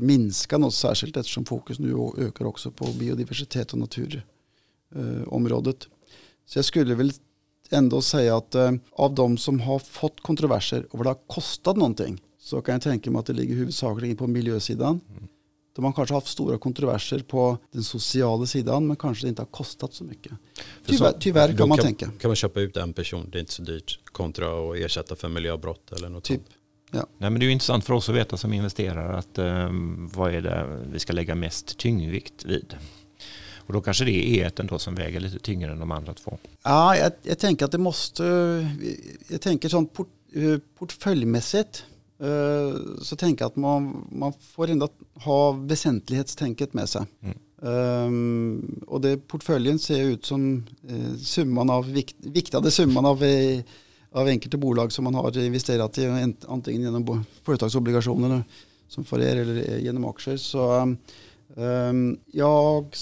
minska 0.00 0.58
något 0.58 0.74
särskilt 0.74 1.16
eftersom 1.16 1.44
fokus 1.44 1.78
nu 1.78 1.94
ökar 2.18 2.44
också 2.44 2.70
på 2.70 2.84
biodiversitet 2.84 3.72
och 3.72 3.78
naturområdet. 3.78 5.88
Så 6.46 6.58
jag 6.58 6.64
skulle 6.64 6.94
väl 6.94 7.12
ändå 7.70 8.02
säga 8.02 8.36
att 8.36 8.54
eh, 8.54 8.72
av 8.92 9.14
de 9.14 9.38
som 9.38 9.60
har 9.60 9.78
fått 9.78 10.20
kontroverser 10.20 10.86
och 10.90 10.98
vad 10.98 11.06
det 11.06 11.10
har 11.10 11.26
kostat 11.26 11.76
någonting 11.76 12.22
så 12.38 12.60
kan 12.60 12.72
jag 12.72 12.82
tänka 12.82 13.10
mig 13.10 13.20
att 13.20 13.26
det 13.26 13.32
ligger 13.32 13.54
huvudsakligen 13.54 14.16
på 14.16 14.26
miljösidan. 14.26 15.00
Mm. 15.10 15.28
De 15.76 15.84
har 15.84 15.92
kanske 15.92 16.14
haft 16.14 16.26
stora 16.26 16.58
kontroverser 16.58 17.18
på 17.18 17.58
den 17.72 17.82
sociala 17.82 18.46
sidan 18.46 18.86
men 18.86 18.96
kanske 18.96 19.26
det 19.26 19.28
inte 19.28 19.42
har 19.42 19.46
kostat 19.46 19.94
så 19.94 20.04
mycket. 20.04 20.32
Tyvärr, 20.86 21.12
tyvärr 21.20 21.56
kan 21.56 21.68
man 21.68 21.78
kan, 21.78 21.86
tänka. 21.86 22.10
Kan 22.20 22.28
man 22.28 22.36
köpa 22.36 22.60
ut 22.60 22.76
en 22.76 22.92
person, 22.92 23.28
det 23.32 23.38
är 23.38 23.40
inte 23.40 23.52
så 23.52 23.62
dyrt, 23.62 24.00
kontra 24.04 24.46
att 24.46 24.76
ersätta 24.76 25.16
för 25.16 25.28
miljöbrott 25.28 25.92
eller 25.92 26.08
något 26.08 26.24
Typ. 26.24 26.40
sånt. 26.40 26.56
Nej, 27.18 27.30
men 27.30 27.34
det 27.34 27.44
är 27.44 27.46
ju 27.46 27.52
intressant 27.52 27.84
för 27.84 27.94
oss 27.94 28.08
att 28.08 28.14
veta 28.14 28.36
som 28.36 28.52
investerare 28.52 29.16
att 29.18 29.38
eh, 29.38 29.68
vad 30.14 30.34
är 30.34 30.40
det 30.40 30.78
vi 30.92 30.98
ska 30.98 31.12
lägga 31.12 31.34
mest 31.34 31.78
tyngdvikt 31.78 32.44
vid. 32.44 32.76
Och 33.56 33.72
då 33.72 33.80
kanske 33.80 34.04
det 34.04 34.10
är 34.10 34.46
eten 34.46 34.66
då 34.66 34.78
som 34.78 34.94
väger 34.94 35.20
lite 35.20 35.38
tyngre 35.38 35.72
än 35.72 35.78
de 35.78 35.90
andra 35.90 36.14
två. 36.14 36.38
Ja, 36.62 36.96
jag, 36.96 37.12
jag 37.22 37.38
tänker 37.38 37.64
att 37.64 37.72
det 37.72 37.78
måste, 37.78 38.24
jag 39.28 39.40
tänker 39.40 39.68
sånt 39.68 39.92
port, 39.92 40.08
eh, 40.34 40.58
portföljmässigt 40.78 41.84
så 43.02 43.16
tänker 43.16 43.42
jag 43.44 43.50
att 43.50 43.56
man, 43.56 44.06
man 44.12 44.32
får 44.40 44.70
ändå 44.70 44.88
ha 45.14 45.52
väsentlighetstänket 45.52 46.74
med 46.74 46.88
sig. 46.88 47.02
Mm. 47.22 47.36
Ehm, 47.62 48.84
och 48.86 49.00
det 49.00 49.16
portföljen 49.28 49.78
ser 49.78 50.00
ut 50.04 50.24
som 50.24 50.66
eh, 50.88 51.14
summan 51.18 51.70
av, 51.70 51.92
vikt, 51.92 52.16
viktade 52.18 52.70
summan 52.70 53.06
av, 53.06 53.24
eh, 53.24 53.60
av 54.12 54.26
enkelte 54.26 54.56
bolag 54.56 54.92
som 54.92 55.04
man 55.04 55.14
har 55.14 55.38
investerat 55.38 55.98
i, 55.98 56.04
en- 56.04 56.36
antingen 56.48 56.82
genom 56.82 57.24
företagsobligationer 57.42 58.44
som 58.88 59.04
för 59.04 59.20
er 59.20 59.36
eller 59.36 59.70
eh, 59.72 59.84
genom 59.84 60.04
aktier. 60.04 60.36
Så 60.36 60.96
ehm, 61.56 62.18
jag, 62.26 62.94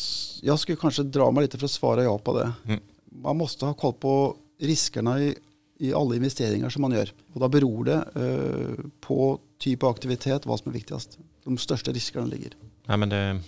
jag 0.43 0.59
skulle 0.59 0.77
kanske 0.77 1.03
dra 1.03 1.31
mig 1.31 1.43
lite 1.43 1.59
för 1.59 1.65
att 1.65 1.71
svara 1.71 2.03
ja 2.05 2.19
på 2.19 2.39
det. 2.39 2.53
Mm. 2.65 2.81
Man 3.23 3.37
måste 3.37 3.67
ha 3.67 3.75
koll 3.75 3.93
på 3.93 4.37
riskerna 4.61 5.23
i, 5.23 5.35
i 5.79 5.95
alla 5.95 6.15
investeringar 6.15 6.69
som 6.69 6.83
man 6.83 6.93
gör. 6.93 7.13
Och 7.33 7.41
då 7.41 7.49
beror 7.49 7.85
det 7.85 8.05
eh, 8.15 8.85
på 9.01 9.39
typ 9.59 9.83
av 9.83 9.91
aktivitet 9.91 10.47
vad 10.47 10.59
som 10.59 10.69
är 10.69 10.73
viktigast. 10.73 11.19
De 11.45 11.59
största 11.59 11.93
riskerna 11.93 12.27
ligger. 12.27 12.53
Nej, 12.87 12.97
men 12.97 13.09
det, 13.09 13.41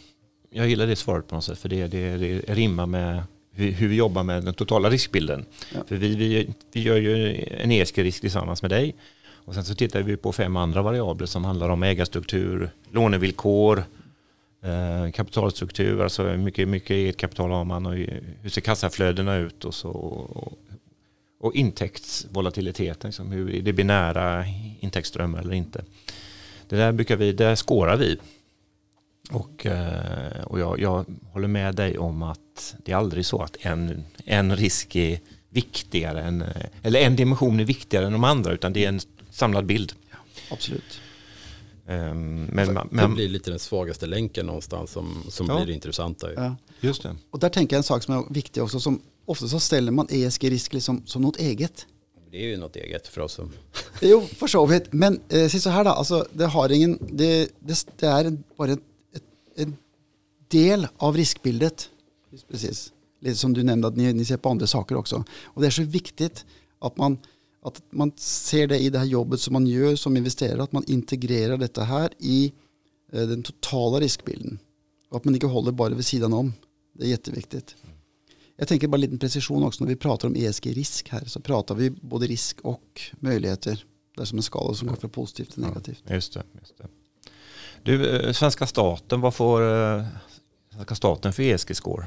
jag 0.51 0.69
gillar 0.69 0.87
det 0.87 0.97
svaret 0.97 1.29
på 1.29 1.35
något 1.35 1.45
sätt 1.45 1.59
för 1.59 1.69
det, 1.69 1.87
det, 1.87 2.17
det 2.17 2.55
rimmar 2.55 2.87
med 2.87 3.23
hur, 3.53 3.71
hur 3.73 3.89
vi 3.89 3.97
jobbar 3.97 4.23
med 4.23 4.45
den 4.45 4.55
totala 4.55 4.91
riskbilden. 4.91 5.45
Ja. 5.75 5.81
För 5.87 5.97
vi, 5.97 6.17
vi, 6.17 6.55
vi 6.73 6.83
gör 6.83 6.97
ju 6.97 7.45
en 7.51 7.71
ESG-risk 7.71 8.21
tillsammans 8.21 8.63
med 8.63 8.71
dig 8.71 8.95
och 9.47 9.55
sen 9.55 9.65
så 9.65 9.75
tittar 9.75 10.03
vi 10.03 10.17
på 10.17 10.33
fem 10.33 10.57
andra 10.57 10.83
variabler 10.83 11.27
som 11.27 11.45
handlar 11.45 11.69
om 11.69 11.83
ägarstruktur, 11.83 12.71
lånevillkor, 12.91 13.85
eh, 14.63 15.11
kapitalstruktur, 15.13 16.03
alltså 16.03 16.23
hur 16.23 16.37
mycket, 16.37 16.69
mycket 16.69 16.91
eget 16.91 17.17
kapital 17.17 17.51
har 17.51 17.65
man 17.65 17.87
och 17.87 17.95
hur 18.43 18.51
ser 18.51 18.61
kassaflödena 18.61 19.37
ut 19.37 19.65
och 19.65 19.75
så 19.75 19.91
och, 19.91 20.53
och 21.41 21.55
intäktsvolatiliteten, 21.55 23.09
liksom 23.09 23.33
hur 23.33 23.55
är 23.55 23.63
det 23.63 23.73
binära 23.73 24.45
intäktsströmmar 24.81 25.41
eller 25.41 25.55
inte. 25.55 25.85
Det 26.69 26.77
där 26.77 26.93
brukar 26.93 27.17
vi, 27.17 27.33
där 27.33 27.57
skårar 27.57 27.97
vi. 27.97 28.19
Och, 29.31 29.67
eh, 29.67 30.45
och 30.45 30.61
jag, 30.61 30.81
jag 30.81 31.05
håller 31.33 31.49
med 31.49 31.75
dig 31.75 31.99
om 31.99 32.23
att 32.23 32.75
det 32.85 32.93
är 32.93 32.97
aldrig 32.97 33.27
så 33.27 33.43
att 33.43 33.57
en, 33.61 34.05
en 34.25 34.57
risk 34.57 34.97
är 34.97 35.21
viktigare 35.51 36.23
än, 36.23 36.43
eh, 36.43 36.67
eller 36.83 37.01
en 37.01 37.17
dimension 37.17 37.61
är 37.61 37.65
viktigare 37.65 38.07
än 38.07 38.13
de 38.13 38.25
andra 38.25 38.53
utan 38.53 38.73
det 38.73 38.85
är 38.85 38.89
en 38.89 39.01
samlad 39.31 39.67
bild. 39.67 39.93
Absolut. 40.51 41.01
Ehm, 41.87 42.45
Men, 42.45 42.75
det 42.75 42.85
men, 42.91 43.15
blir 43.15 43.29
lite 43.29 43.51
den 43.51 43.59
svagaste 43.59 44.07
länken 44.07 44.47
någonstans 44.47 44.91
som, 44.91 45.23
som 45.29 45.47
Ja. 45.47 45.57
blir 45.57 45.67
det 45.67 45.73
intressanta. 45.73 46.33
Ja. 46.33 46.57
just 46.81 47.03
det. 47.03 47.17
Och 47.31 47.39
där 47.39 47.49
tänker 47.49 47.77
jag 47.77 47.79
en 47.79 47.85
sak 47.85 48.03
som 48.03 48.15
är 48.19 48.25
viktig 48.35 48.63
också. 48.63 48.81
Som, 48.81 49.01
ofta 49.27 49.49
så 49.49 49.61
ställer 49.61 49.93
man 49.93 50.07
ESG-risk 50.11 50.73
liksom 50.73 51.03
som 51.07 51.23
något 51.23 51.37
eget. 51.37 51.87
Det 52.31 52.37
är 52.37 52.49
ju 52.49 52.57
något 52.57 52.77
eget 52.77 53.09
för 53.09 53.21
oss 53.21 53.33
som... 53.33 53.53
Jo, 54.01 54.21
för 54.21 54.47
så 54.47 54.67
vidt. 54.67 54.93
Men 54.93 55.21
eh, 55.29 55.49
så 55.49 55.71
här 55.71 55.85
då, 55.85 55.91
alltså, 55.91 56.27
det, 56.33 56.47
har 56.47 56.73
ingen, 56.73 56.99
det, 57.11 57.49
det, 57.61 57.87
det 57.97 58.07
är 58.07 58.25
en, 58.25 58.45
bara 58.57 58.73
ett, 58.73 58.81
en 59.57 59.77
del 60.49 60.87
av 60.97 61.17
riskbildet. 61.17 61.91
Precis. 62.51 62.93
Lite 63.21 63.37
som 63.37 63.53
du 63.53 63.63
nämnde 63.63 63.89
att 63.89 63.97
ni, 63.97 64.13
ni 64.13 64.25
ser 64.25 64.37
på 64.37 64.49
andra 64.49 64.67
saker 64.67 64.97
också. 64.97 65.25
Och 65.45 65.61
det 65.63 65.67
är 65.67 65.71
så 65.71 65.83
viktigt 65.83 66.45
att 66.79 66.97
man, 66.97 67.19
att 67.63 67.83
man 67.91 68.13
ser 68.17 68.67
det 68.67 68.79
i 68.79 68.91
det 68.91 68.99
här 68.99 69.07
jobbet 69.07 69.41
som 69.41 69.53
man 69.53 69.67
gör 69.67 69.97
som 69.97 70.17
investerare, 70.17 70.63
att 70.63 70.73
man 70.73 70.85
integrerar 70.87 71.57
detta 71.57 71.85
här 71.85 72.11
i 72.19 72.53
eh, 73.13 73.23
den 73.29 73.43
totala 73.43 74.01
riskbilden. 74.01 74.59
Och 75.11 75.17
att 75.17 75.25
man 75.25 75.35
inte 75.35 75.47
håller 75.47 75.73
bara 75.73 75.95
vid 75.95 76.07
sidan 76.07 76.33
om. 76.33 76.53
Det 76.93 77.05
är 77.05 77.09
jätteviktigt. 77.09 77.77
Jag 78.57 78.69
tänker 78.69 78.89
bara 78.89 78.97
en 78.97 79.01
liten 79.01 79.19
precision 79.19 79.65
också 79.65 79.85
när 79.85 79.89
vi 79.89 79.97
pratar 79.97 80.29
om 80.29 80.37
ESG-risk 80.37 81.09
här 81.09 81.25
så 81.27 81.41
pratar 81.41 81.75
vi 81.75 81.91
både 81.91 82.27
risk 82.27 82.61
och 82.61 83.01
möjligheter. 83.21 83.85
Det 84.17 84.23
är 84.23 84.25
som 84.25 84.39
en 84.39 84.43
skala 84.43 84.75
som 84.75 84.89
går 84.89 84.97
från 84.97 85.11
positivt 85.11 85.53
till 85.53 85.63
negativt. 85.63 86.03
Just 86.11 86.33
det, 86.35 86.43
just 86.61 86.79
det. 86.79 86.89
Du, 87.83 88.11
eh, 88.11 88.33
svenska 88.33 88.67
staten, 88.67 89.21
vad 89.21 89.35
får 89.35 89.63
eh, 89.63 90.05
svenska 90.75 90.95
staten 90.95 91.33
för 91.33 91.43
ESG-score? 91.43 92.07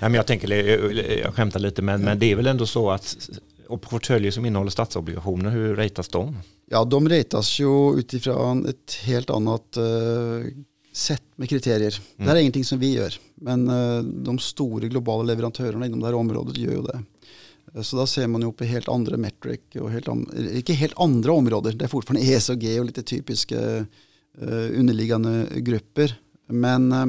Nej, 0.00 0.10
men 0.10 0.14
jag, 0.14 0.26
tänker, 0.26 0.48
jag, 0.48 0.92
jag 1.18 1.34
skämtar 1.34 1.60
lite, 1.60 1.82
men, 1.82 2.02
men 2.02 2.18
det 2.18 2.32
är 2.32 2.36
väl 2.36 2.46
ändå 2.46 2.66
så 2.66 2.90
att 2.90 3.30
och 3.68 3.82
portföljer 3.82 4.30
som 4.30 4.46
innehåller 4.46 4.70
statsobligationer, 4.70 5.50
hur 5.50 5.76
ratas 5.76 6.08
de? 6.08 6.38
Ja, 6.66 6.84
de 6.84 7.08
ratas 7.08 7.60
ju 7.60 7.98
utifrån 7.98 8.66
ett 8.66 8.92
helt 9.02 9.30
annat 9.30 9.76
eh, 9.76 9.84
sätt 10.96 11.22
med 11.36 11.48
kriterier. 11.48 12.00
Det 12.16 12.22
här 12.22 12.36
är 12.36 12.40
ingenting 12.40 12.64
som 12.64 12.78
vi 12.78 12.92
gör, 12.94 13.14
men 13.34 13.68
eh, 13.68 14.02
de 14.02 14.38
stora 14.38 14.88
globala 14.88 15.22
leverantörerna 15.22 15.86
inom 15.86 16.00
det 16.00 16.06
här 16.06 16.14
området 16.14 16.56
gör 16.56 16.72
ju 16.72 16.82
det. 16.82 17.02
Eh, 17.74 17.82
Så 17.82 17.96
då 17.96 18.06
ser 18.06 18.26
man 18.26 18.40
ju 18.42 18.52
på 18.52 18.64
helt 18.64 18.88
andra 18.88 19.16
metric 19.16 19.60
och 19.80 19.90
helt, 19.90 20.08
an- 20.08 20.48
inte 20.54 20.72
helt 20.72 20.94
andra 21.00 21.32
områden. 21.32 21.78
Det 21.78 21.84
är 21.84 21.88
fortfarande 21.88 22.26
ESG 22.32 22.78
och 22.80 22.84
lite 22.84 23.02
typiska 23.02 23.76
eh, 24.40 24.70
underliggande 24.78 25.46
grupper. 25.56 26.14
Men 26.48 26.92
eh, 26.92 27.06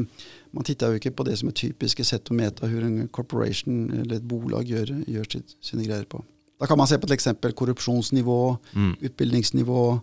man 0.51 0.63
tittar 0.63 0.89
ju 0.89 0.93
inte 0.95 1.11
på 1.11 1.23
det 1.23 1.37
som 1.37 1.47
är 1.47 1.53
typiska 1.53 2.03
sätt 2.03 2.21
att 2.25 2.31
mäta 2.31 2.67
hur 2.67 2.83
en 2.83 3.07
corporation 3.07 3.91
eller 3.93 4.15
ett 4.15 4.21
bolag 4.21 4.63
gör, 4.63 5.03
gör 5.07 5.25
sina 5.61 5.83
grejer 5.83 6.03
på. 6.03 6.23
Då 6.59 6.65
kan 6.65 6.77
man 6.77 6.87
se 6.87 6.97
på 6.97 7.07
till 7.07 7.13
exempel 7.13 7.51
korruptionsnivå, 7.51 8.57
Mm. 8.75 8.95
utbildningsnivå 8.99 9.89
eh, 9.91 9.99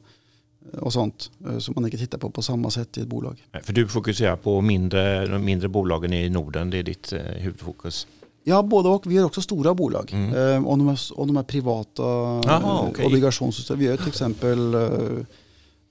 och 0.73 0.93
sånt 0.93 1.31
eh, 1.45 1.59
som 1.59 1.75
man 1.75 1.85
inte 1.85 1.99
tittar 1.99 2.19
på 2.19 2.31
på 2.31 2.43
samma 2.43 2.71
sätt 2.71 2.99
i 2.99 3.01
ett 3.01 3.07
bolag. 3.09 3.47
För 3.63 3.73
du 3.73 3.89
fokuserar 3.89 4.37
på 4.37 4.61
mindre, 4.61 5.27
de 5.27 5.45
mindre 5.45 5.69
bolagen 5.69 6.13
i 6.13 6.29
Norden, 6.29 6.71
det 6.71 6.79
är 6.79 6.83
ditt 6.83 7.13
eh, 7.13 7.21
huvudfokus. 7.21 8.07
Ja, 8.45 8.63
både 8.63 8.89
och. 8.89 9.07
Vi 9.07 9.15
gör 9.15 9.25
också 9.25 9.43
stora 9.43 9.75
bolag. 9.75 10.11
Mm. 10.13 10.35
Eh, 10.35 10.67
och, 10.67 10.79
de 10.79 10.89
är, 10.89 10.99
och 11.15 11.27
de 11.27 11.37
är 11.37 11.43
privata 11.43 12.03
Jaha, 12.03 12.85
eh, 12.85 12.89
okej. 12.91 13.07
obligationssystem. 13.07 13.79
Vi 13.79 13.85
gör 13.85 13.97
till 13.97 14.09
exempel 14.09 14.75
eh, 14.75 14.81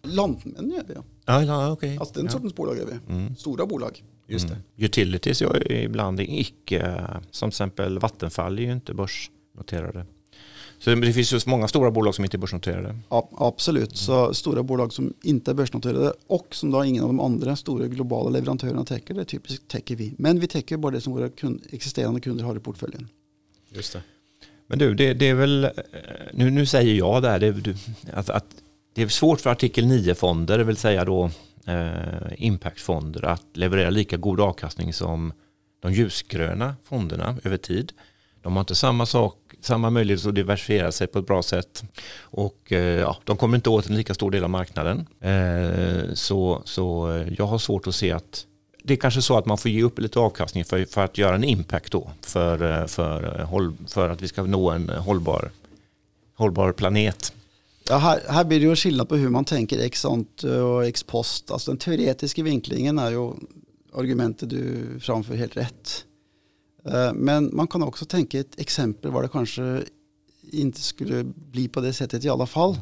Lantmännen 0.03 0.72
gör 0.72 0.84
vi. 0.88 0.93
Ja. 0.93 1.03
Ja, 1.26 1.43
ja 1.43 1.72
okej. 1.72 1.97
Alltså 1.97 2.13
den 2.13 2.26
ja. 2.26 2.32
sortens 2.32 2.55
bolag 2.55 2.78
gör 2.78 2.86
vi. 2.86 3.13
Mm. 3.13 3.36
Stora 3.36 3.65
bolag. 3.65 4.03
Just 4.28 4.47
det. 4.47 4.53
Mm. 4.53 4.65
Utilities 4.78 5.41
är 5.41 5.72
ju 5.72 5.82
ibland 5.82 6.19
icke, 6.19 7.07
som 7.32 7.49
till 7.49 7.53
exempel 7.53 7.99
Vattenfall 7.99 8.59
är 8.59 8.63
ju 8.63 8.72
inte 8.72 8.93
börsnoterade. 8.93 10.05
Så 10.84 10.95
det 10.95 11.13
finns 11.13 11.34
ju 11.34 11.39
så 11.39 11.49
många 11.49 11.67
stora 11.67 11.91
bolag 11.91 12.15
som 12.15 12.23
inte 12.25 12.38
är 12.38 12.39
börsnoterade. 12.39 12.95
Ja, 13.09 13.29
absolut. 13.38 13.97
Så 13.97 14.34
stora 14.34 14.63
bolag 14.63 14.93
som 14.93 15.13
inte 15.23 15.51
är 15.51 15.55
börsnoterade 15.55 16.13
och 16.27 16.47
som 16.55 16.71
då 16.71 16.86
ingen 16.86 17.03
av 17.03 17.09
de 17.09 17.19
andra 17.19 17.55
stora 17.55 17.88
globala 17.88 18.29
leverantörerna 18.29 18.86
täcker, 18.86 19.13
det 19.13 19.25
typiskt 19.25 19.67
täcker 19.67 19.95
vi. 19.95 20.13
Men 20.17 20.39
vi 20.39 20.47
täcker 20.47 20.77
bara 20.77 20.91
det 20.91 21.01
som 21.01 21.13
våra 21.13 21.29
kund, 21.29 21.61
existerande 21.71 22.21
kunder 22.21 22.43
har 22.43 22.55
i 22.55 22.59
portföljen. 22.59 23.07
Just 23.69 23.93
det. 23.93 24.01
Men 24.67 24.79
du, 24.79 24.93
det, 24.93 25.13
det 25.13 25.29
är 25.29 25.34
väl, 25.34 25.63
eh, 25.63 25.71
nu, 26.34 26.49
nu 26.51 26.65
säger 26.65 26.93
jag 26.93 27.21
det 27.21 27.29
här, 27.29 27.39
det, 27.39 27.47
är- 27.47 27.51
du, 27.51 27.75
att, 28.13 28.29
att 28.29 28.45
det 28.93 29.01
är 29.01 29.07
svårt 29.07 29.41
för 29.41 29.49
artikel 29.49 29.86
9-fonder, 29.86 30.57
det 30.57 30.63
vill 30.63 30.77
säga 30.77 31.05
då 31.05 31.29
eh, 31.67 32.01
impactfonder, 32.38 33.25
att 33.25 33.45
leverera 33.53 33.89
lika 33.89 34.17
god 34.17 34.39
avkastning 34.39 34.93
som 34.93 35.34
de 35.79 35.93
ljusgröna 35.93 36.75
fonderna 36.84 37.38
över 37.43 37.57
tid. 37.57 37.91
De 38.41 38.53
har 38.53 38.59
inte 38.59 38.75
samma, 38.75 39.05
sak, 39.05 39.35
samma 39.61 39.89
möjlighet 39.89 40.25
att 40.25 40.35
diversifiera 40.35 40.91
sig 40.91 41.07
på 41.07 41.19
ett 41.19 41.27
bra 41.27 41.43
sätt. 41.43 41.83
Och 42.19 42.71
eh, 42.71 42.99
ja, 42.99 43.17
de 43.23 43.37
kommer 43.37 43.55
inte 43.55 43.69
åt 43.69 43.89
en 43.89 43.95
lika 43.95 44.13
stor 44.13 44.31
del 44.31 44.43
av 44.43 44.49
marknaden. 44.49 45.07
Eh, 45.19 46.13
så, 46.13 46.61
så 46.65 47.11
eh, 47.11 47.33
jag 47.37 47.45
har 47.45 47.57
svårt 47.57 47.87
att 47.87 47.95
se 47.95 48.11
att 48.11 48.45
det 48.83 48.93
är 48.93 48.97
kanske 48.97 49.21
så 49.21 49.37
att 49.37 49.45
man 49.45 49.57
får 49.57 49.71
ge 49.71 49.83
upp 49.83 49.99
lite 49.99 50.19
avkastning 50.19 50.65
för, 50.65 50.85
för 50.85 51.05
att 51.05 51.17
göra 51.17 51.35
en 51.35 51.43
impact 51.43 51.91
då. 51.91 52.11
För, 52.21 52.87
för, 52.87 53.47
för 53.87 54.09
att 54.09 54.21
vi 54.21 54.27
ska 54.27 54.43
nå 54.43 54.69
en 54.69 54.89
hållbar, 54.89 55.51
hållbar 56.35 56.71
planet. 56.71 57.33
Ja, 57.89 57.97
här, 57.97 58.21
här 58.29 58.43
blir 58.43 58.59
det 58.59 58.65
ju 58.65 58.75
skillnad 58.75 59.09
på 59.09 59.15
hur 59.15 59.29
man 59.29 59.45
tänker 59.45 59.79
ex 59.79 60.05
ante 60.05 60.59
och 60.59 60.85
ex 60.85 61.03
post. 61.03 61.51
Alltså 61.51 61.71
den 61.71 61.77
teoretiska 61.77 62.43
vinklingen 62.43 62.99
är 62.99 63.11
ju 63.11 63.33
argumentet 63.93 64.49
du 64.49 64.85
framför 64.99 65.35
helt 65.35 65.57
rätt. 65.57 66.05
Eh, 66.86 67.13
men 67.13 67.49
man 67.53 67.67
kan 67.67 67.84
också 67.84 68.05
tänka 68.05 68.39
ett 68.39 68.59
exempel 68.59 69.11
var 69.11 69.21
det 69.21 69.29
kanske 69.29 69.84
inte 70.51 70.82
skulle 70.82 71.23
bli 71.23 71.67
på 71.67 71.82
det 71.82 71.93
sättet 71.93 72.25
i 72.25 72.29
alla 72.29 72.45
fall. 72.45 72.77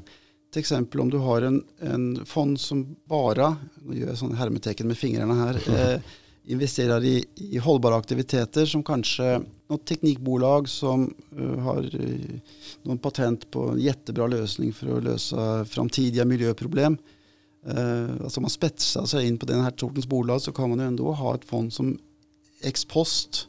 Till 0.54 0.60
exempel 0.60 1.00
om 1.00 1.10
du 1.10 1.18
har 1.18 1.42
en, 1.42 1.64
en 1.80 2.26
fond 2.26 2.60
som 2.60 2.96
bara, 3.06 3.58
nu 3.86 4.00
gör 4.00 4.08
jag 4.08 4.18
sådana 4.18 4.36
hermetecken 4.36 4.88
med 4.88 4.98
fingrarna 4.98 5.34
här, 5.34 5.94
eh, 5.94 6.02
investerar 6.46 7.04
i, 7.04 7.26
i 7.36 7.58
hållbara 7.58 7.96
aktiviteter 7.96 8.66
som 8.66 8.84
kanske 8.84 9.42
något 9.70 9.86
teknikbolag 9.86 10.70
som 10.70 11.14
uh, 11.40 11.60
har 11.60 11.96
uh, 11.96 12.40
någon 12.84 12.98
patent 12.98 13.52
på 13.52 13.70
en 13.70 13.80
jättebra 13.80 14.28
lösning 14.28 14.74
för 14.74 14.98
att 14.98 15.04
lösa 15.04 15.66
framtida 15.66 16.26
miljöproblem. 16.26 16.98
Uh, 17.68 18.10
alltså 18.24 18.42
man 18.42 18.50
spetsar 18.50 19.06
sig 19.06 19.28
in 19.28 19.38
på 19.38 19.46
den 19.46 19.62
här 19.62 19.74
sortens 19.78 20.08
bolag 20.08 20.42
så 20.42 20.52
kan 20.52 20.70
man 20.70 20.80
ju 20.80 20.86
ändå 20.86 21.12
ha 21.12 21.36
ett 21.36 21.46
fond 21.46 21.74
som 21.74 22.00
ex 22.62 22.86
post 22.86 23.48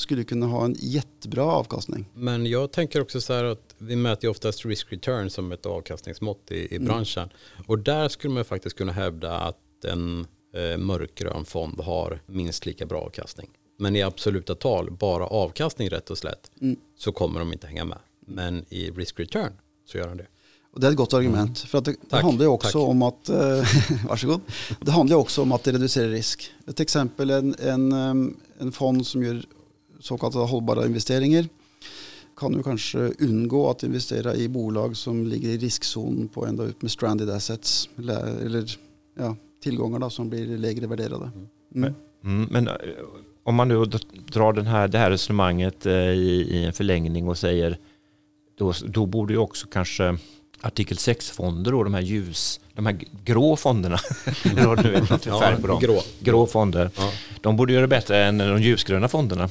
skulle 0.00 0.24
kunna 0.24 0.46
ha 0.46 0.64
en 0.64 0.76
jättebra 0.78 1.44
avkastning. 1.44 2.06
Men 2.14 2.46
jag 2.46 2.72
tänker 2.72 3.00
också 3.00 3.20
så 3.20 3.32
här 3.32 3.44
att 3.44 3.74
vi 3.78 3.96
mäter 3.96 4.24
ju 4.24 4.30
oftast 4.30 4.66
risk 4.66 4.92
return 4.92 5.30
som 5.30 5.52
ett 5.52 5.66
avkastningsmått 5.66 6.50
i, 6.50 6.54
i 6.54 6.76
mm. 6.76 6.88
branschen. 6.88 7.22
Mm. 7.22 7.64
Och 7.66 7.78
där 7.78 8.08
skulle 8.08 8.34
man 8.34 8.44
faktiskt 8.44 8.76
kunna 8.76 8.92
hävda 8.92 9.38
att 9.38 9.84
en 9.84 10.26
eh, 10.54 10.78
mörkgrön 10.78 11.44
fond 11.44 11.80
har 11.80 12.22
minst 12.26 12.66
lika 12.66 12.86
bra 12.86 13.00
avkastning. 13.00 13.50
Men 13.78 13.96
i 13.96 14.02
absoluta 14.02 14.54
tal, 14.54 14.90
bara 14.90 15.26
avkastning 15.26 15.88
rätt 15.88 16.10
och 16.10 16.18
slätt, 16.18 16.50
mm. 16.60 16.76
så 16.98 17.12
kommer 17.12 17.40
de 17.40 17.52
inte 17.52 17.66
hänga 17.66 17.84
med. 17.84 17.98
Men 18.26 18.64
i 18.68 18.90
risk 18.90 19.20
return 19.20 19.52
så 19.86 19.98
gör 19.98 20.08
de 20.08 20.16
det. 20.16 20.26
Och 20.72 20.80
det 20.80 20.86
är 20.86 20.90
ett 20.90 20.96
gott 20.96 21.14
argument. 21.14 21.48
Mm. 21.48 21.54
För 21.54 21.78
att 21.78 21.84
det, 21.84 21.94
det 22.10 22.16
handlar 22.16 22.44
ju 22.44 22.50
också 22.50 22.78
tack. 22.78 22.88
om 22.88 23.02
att, 23.02 23.28
eh, 23.28 24.06
varsågod. 24.08 24.40
Det 24.80 24.90
handlar 24.90 25.16
ju 25.16 25.20
också 25.20 25.42
om 25.42 25.52
att 25.52 25.64
det 25.64 25.72
reducerar 25.72 26.08
risk. 26.08 26.52
Ett 26.66 26.80
exempel, 26.80 27.30
en, 27.30 27.54
en, 27.58 27.92
en 28.58 28.72
fond 28.72 29.06
som 29.06 29.22
gör 29.22 29.44
så 30.00 30.18
kallade 30.18 30.46
hållbara 30.46 30.86
investeringar 30.86 31.48
kan 32.40 32.52
ju 32.52 32.62
kanske 32.62 32.98
undgå 32.98 33.70
att 33.70 33.82
investera 33.82 34.34
i 34.34 34.48
bolag 34.48 34.96
som 34.96 35.26
ligger 35.26 35.48
i 35.48 35.58
riskzon 35.58 36.28
på 36.28 36.46
ända 36.46 36.64
ut 36.64 36.82
med 36.82 36.90
stranded 36.90 37.30
assets 37.30 37.88
eller, 37.98 38.46
eller 38.46 38.78
ja, 39.18 39.36
tillgångar 39.62 39.98
då, 39.98 40.10
som 40.10 40.30
blir 40.30 40.58
lägre 40.58 40.86
värderade. 40.86 41.30
Mm. 41.74 41.94
Mm, 42.24 42.48
men 42.50 42.68
eh, 42.68 42.74
om 43.42 43.54
man 43.54 43.68
nu 43.68 43.84
drar 44.32 44.52
den 44.52 44.66
här, 44.66 44.88
det 44.88 44.98
här 44.98 45.10
resonemanget 45.10 45.86
eh, 45.86 45.94
i, 45.94 46.46
i 46.50 46.64
en 46.64 46.72
förlängning 46.72 47.28
och 47.28 47.38
säger 47.38 47.78
då, 48.58 48.72
då 48.86 49.06
borde 49.06 49.32
ju 49.32 49.38
också 49.38 49.66
kanske 49.66 50.18
artikel 50.60 50.96
6-fonder 50.96 51.74
och 51.74 51.84
de 51.84 51.94
här 51.94 52.00
ljus, 52.00 52.60
de 52.74 52.86
här 52.86 53.00
grå 53.24 53.56
fonderna, 53.56 53.98
nu 54.82 54.90
vet 54.90 55.10
inte 55.10 55.30
färg 55.30 55.60
på 55.60 55.66
dem, 55.66 55.80
grå, 55.80 56.00
grå 56.20 56.46
fonder, 56.46 56.90
ja. 56.96 57.12
de 57.40 57.56
borde 57.56 57.72
göra 57.72 57.82
det 57.82 57.88
bättre 57.88 58.24
än 58.24 58.38
de 58.38 58.62
ljusgröna 58.62 59.08
fonderna. 59.08 59.48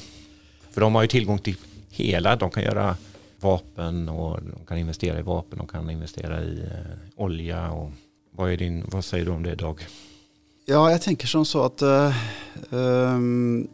För 0.72 0.82
de 0.82 0.96
har 0.96 1.02
ju 1.02 1.08
tillgång 1.08 1.40
till 1.40 1.56
hela, 1.90 2.36
de 2.36 2.52
kan 2.52 2.64
göra 2.64 2.96
vapen 3.40 4.10
och 4.10 4.40
de 4.42 4.66
kan 4.68 4.78
investera 4.78 5.20
i 5.20 5.22
vapen, 5.22 5.58
de 5.58 5.68
kan 5.68 5.90
investera 5.90 6.44
i 6.44 6.60
eh, 6.60 7.24
olja 7.24 7.72
och 7.72 7.92
vad, 8.32 8.52
är 8.52 8.58
din, 8.58 8.84
vad 8.88 9.06
säger 9.06 9.26
du 9.26 9.32
om 9.32 9.44
det 9.44 9.56
Dag? 9.56 9.86
Ja, 10.66 10.92
jag 10.92 11.02
tänker 11.02 11.28
som 11.28 11.46
så 11.46 11.64
att 11.64 11.82
uh, 11.82 12.14
um, 12.70 13.68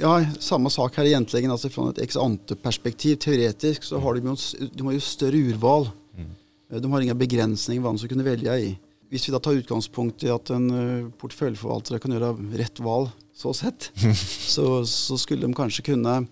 ja, 0.00 0.24
samma 0.38 0.70
sak 0.70 0.96
här 0.96 1.04
egentligen, 1.04 1.50
alltså 1.50 1.68
från 1.68 1.90
ett 1.90 1.98
ex 1.98 2.16
ante 2.16 2.56
perspektiv 2.56 3.16
teoretiskt 3.16 3.84
så 3.84 3.98
har 3.98 4.14
de, 4.14 4.26
ju, 4.28 4.68
de 4.74 4.86
har 4.86 4.92
ju 4.92 5.00
större 5.00 5.36
urval. 5.36 5.90
Mm. 6.16 6.30
Eh, 6.72 6.80
de 6.80 6.92
har 6.92 7.00
inga 7.00 7.14
begränsningar 7.14 7.82
vad 7.82 7.92
de 7.92 7.98
ska 7.98 8.08
kunna 8.08 8.22
välja 8.22 8.58
i. 8.58 8.78
Hvis 9.10 9.28
vi 9.28 9.32
då 9.32 9.38
tar 9.38 9.52
utgångspunkt 9.52 10.22
i 10.22 10.30
att 10.30 10.50
en 10.50 10.70
uh, 10.70 11.10
portföljförvaltare 11.10 11.98
kan 11.98 12.12
göra 12.12 12.32
rätt 12.32 12.80
val 12.80 13.10
så 13.34 13.54
sett 13.54 13.90
så, 14.46 14.86
så 14.86 15.18
skulle 15.18 15.42
de 15.42 15.54
kanske 15.54 15.82
kunna 15.82 16.26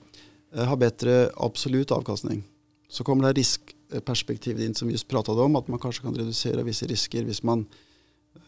uh, 0.57 0.65
ha 0.65 0.77
bättre 0.77 1.31
absolut 1.37 1.91
avkastning. 1.91 2.45
Så 2.89 3.05
kommer 3.05 3.25
det 3.25 3.41
riskperspektivet 3.41 4.63
in 4.63 4.75
som 4.75 4.89
vi 4.89 4.95
just 4.95 5.09
pratade 5.09 5.43
om 5.43 5.57
att 5.57 5.69
man 5.69 5.79
kanske 5.79 6.03
kan 6.03 6.15
reducera 6.15 6.63
vissa 6.63 6.87
risker 6.87 7.25
hvis 7.25 7.43
man 7.43 7.67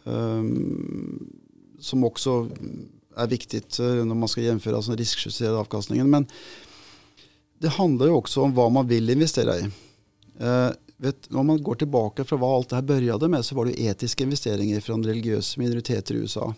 um, 0.05 1.33
som 1.81 2.05
också 2.05 2.51
är 3.17 3.27
viktigt 3.27 3.79
eh, 3.79 3.87
när 3.87 4.15
man 4.15 4.29
ska 4.29 4.41
jämföra 4.41 4.81
den 4.81 4.97
riskjusterade 4.97 5.57
avkastningen. 5.57 6.11
Men 6.11 6.27
det 7.59 7.69
handlar 7.69 8.07
ju 8.07 8.13
också 8.13 8.41
om 8.41 8.55
vad 8.55 8.73
man 8.73 8.89
vill 8.89 9.11
investera 9.11 9.59
i. 9.59 9.63
Eh, 10.39 10.71
vet, 10.97 11.33
om 11.33 11.47
man 11.47 11.63
går 11.63 11.75
tillbaka 11.75 12.25
från 12.25 12.41
vad 12.41 12.57
allt 12.57 12.69
det 12.69 12.77
här 12.77 12.83
började 12.83 13.29
med 13.29 13.45
så 13.45 13.55
var 13.55 13.65
det 13.65 13.81
etiska 13.81 14.25
investeringar 14.25 14.81
från 14.81 15.05
religiösa 15.05 15.61
minoriteter 15.61 16.15
i 16.15 16.19
USA. 16.19 16.55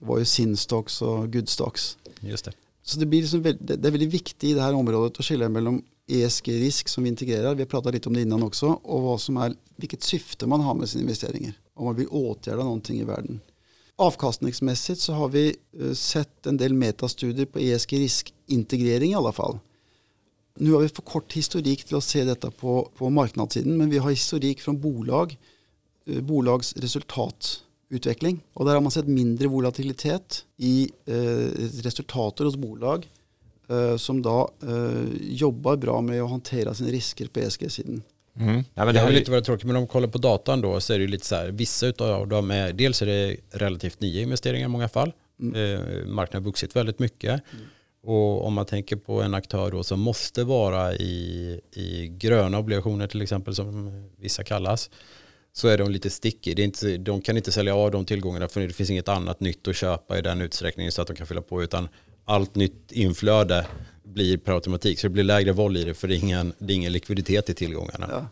Det 0.00 0.06
var 0.06 0.18
ju 0.18 0.24
sinstocks 0.24 1.02
och 1.02 1.32
goodstocks. 1.32 1.98
Just 2.20 2.44
det. 2.44 2.52
Så 2.82 2.98
det, 3.00 3.06
blir 3.06 3.20
liksom, 3.20 3.42
det 3.42 3.86
är 3.86 3.90
väldigt 3.90 4.14
viktigt 4.14 4.44
i 4.44 4.54
det 4.54 4.62
här 4.62 4.74
området 4.74 5.18
att 5.18 5.24
skilja 5.24 5.48
mellan 5.48 5.82
ESG-risk 6.06 6.88
som 6.88 7.04
vi 7.04 7.10
integrerar, 7.10 7.54
vi 7.54 7.62
har 7.62 7.68
pratat 7.68 7.94
lite 7.94 8.08
om 8.08 8.14
det 8.14 8.22
innan 8.22 8.42
också, 8.42 8.66
och 8.66 9.02
vad 9.02 9.20
som 9.20 9.36
är, 9.36 9.54
vilket 9.76 10.02
syfte 10.02 10.46
man 10.46 10.60
har 10.60 10.74
med 10.74 10.88
sina 10.88 11.02
investeringar. 11.02 11.52
Om 11.74 11.84
man 11.84 11.96
vill 11.96 12.08
åtgärda 12.08 12.64
någonting 12.64 13.00
i 13.00 13.04
världen. 13.04 13.40
Avkastningsmässigt 13.96 15.00
så 15.00 15.12
har 15.12 15.28
vi 15.28 15.56
eh, 15.80 15.92
sett 15.92 16.46
en 16.46 16.56
del 16.56 16.74
metastudier 16.74 17.46
på 17.46 17.58
ESG-riskintegrering 17.58 19.10
i 19.10 19.14
alla 19.14 19.32
fall. 19.32 19.58
Nu 20.56 20.72
har 20.72 20.80
vi 20.80 20.88
för 20.88 21.02
kort 21.02 21.32
historik 21.32 21.84
till 21.84 21.96
att 21.96 22.04
se 22.04 22.24
detta 22.24 22.50
på, 22.50 22.90
på 22.96 23.10
marknadssidan 23.10 23.76
men 23.76 23.90
vi 23.90 23.98
har 23.98 24.10
historik 24.10 24.60
från 24.60 24.80
bolag, 24.80 25.38
eh, 26.06 26.20
bolags 26.20 26.74
resultatutveckling 27.94 28.40
och 28.54 28.64
där 28.64 28.74
har 28.74 28.80
man 28.80 28.90
sett 28.90 29.06
mindre 29.06 29.48
volatilitet 29.48 30.44
i 30.56 30.90
eh, 31.06 31.14
resultater 31.82 32.44
hos 32.44 32.56
bolag 32.56 33.08
eh, 33.68 33.96
som 33.96 34.22
då 34.22 34.50
eh, 34.62 35.04
jobbar 35.20 35.76
bra 35.76 36.00
med 36.00 36.22
att 36.22 36.30
hantera 36.30 36.74
sina 36.74 36.90
risker 36.90 37.26
på 37.26 37.40
ESG-sidan. 37.40 38.02
Mm. 38.36 38.64
Ja, 38.74 38.84
men 38.84 38.94
det 38.94 39.00
har 39.00 39.10
lite 39.10 39.30
varit 39.30 39.44
tråkigt, 39.44 39.66
men 39.66 39.76
om 39.76 39.82
man 39.82 39.88
kollar 39.88 40.08
på 40.08 40.18
datan 40.18 40.60
då 40.60 40.80
så 40.80 40.92
är 40.92 40.98
det 40.98 41.06
lite 41.06 41.26
så 41.26 41.34
här, 41.34 41.48
vissa 41.50 41.92
av 41.98 42.28
dem 42.28 42.50
är, 42.50 42.72
dels 42.72 43.02
är 43.02 43.06
det 43.06 43.36
relativt 43.50 44.00
nya 44.00 44.22
investeringar 44.22 44.64
i 44.66 44.68
många 44.68 44.88
fall. 44.88 45.12
Mm. 45.40 45.54
Eh, 45.54 46.06
marknaden 46.06 46.42
har 46.42 46.50
vuxit 46.50 46.76
väldigt 46.76 46.98
mycket. 46.98 47.30
Mm. 47.30 47.64
Och 48.02 48.46
om 48.46 48.54
man 48.54 48.66
tänker 48.66 48.96
på 48.96 49.22
en 49.22 49.34
aktör 49.34 49.70
då 49.70 49.82
som 49.82 50.00
måste 50.00 50.44
vara 50.44 50.94
i, 50.94 51.60
i 51.72 52.08
gröna 52.08 52.58
obligationer 52.58 53.06
till 53.06 53.22
exempel 53.22 53.54
som 53.54 53.90
vissa 54.18 54.44
kallas 54.44 54.90
så 55.56 55.68
är 55.68 55.78
de 55.78 55.90
lite 55.90 56.10
sticky. 56.10 56.54
Det 56.54 56.62
är 56.62 56.64
inte, 56.64 56.96
de 56.96 57.20
kan 57.20 57.36
inte 57.36 57.52
sälja 57.52 57.74
av 57.74 57.90
de 57.90 58.04
tillgångarna 58.04 58.48
för 58.48 58.60
det 58.60 58.72
finns 58.72 58.90
inget 58.90 59.08
annat 59.08 59.40
nytt 59.40 59.68
att 59.68 59.76
köpa 59.76 60.18
i 60.18 60.22
den 60.22 60.40
utsträckningen 60.40 60.92
så 60.92 61.02
att 61.02 61.08
de 61.08 61.16
kan 61.16 61.26
fylla 61.26 61.42
på 61.42 61.62
utan 61.62 61.88
allt 62.24 62.54
nytt 62.54 62.92
inflöde 62.92 63.66
blir 64.02 64.36
per 64.36 64.52
automatik. 64.52 65.00
Så 65.00 65.06
det 65.06 65.10
blir 65.10 65.24
lägre 65.24 65.52
vol 65.52 65.76
i 65.76 65.84
det 65.84 65.94
för 65.94 66.08
det 66.08 66.16
är 66.16 66.18
ingen, 66.18 66.52
det 66.58 66.72
är 66.72 66.76
ingen 66.76 66.92
likviditet 66.92 67.50
i 67.50 67.54
tillgångarna. 67.54 68.08
Ja. 68.10 68.26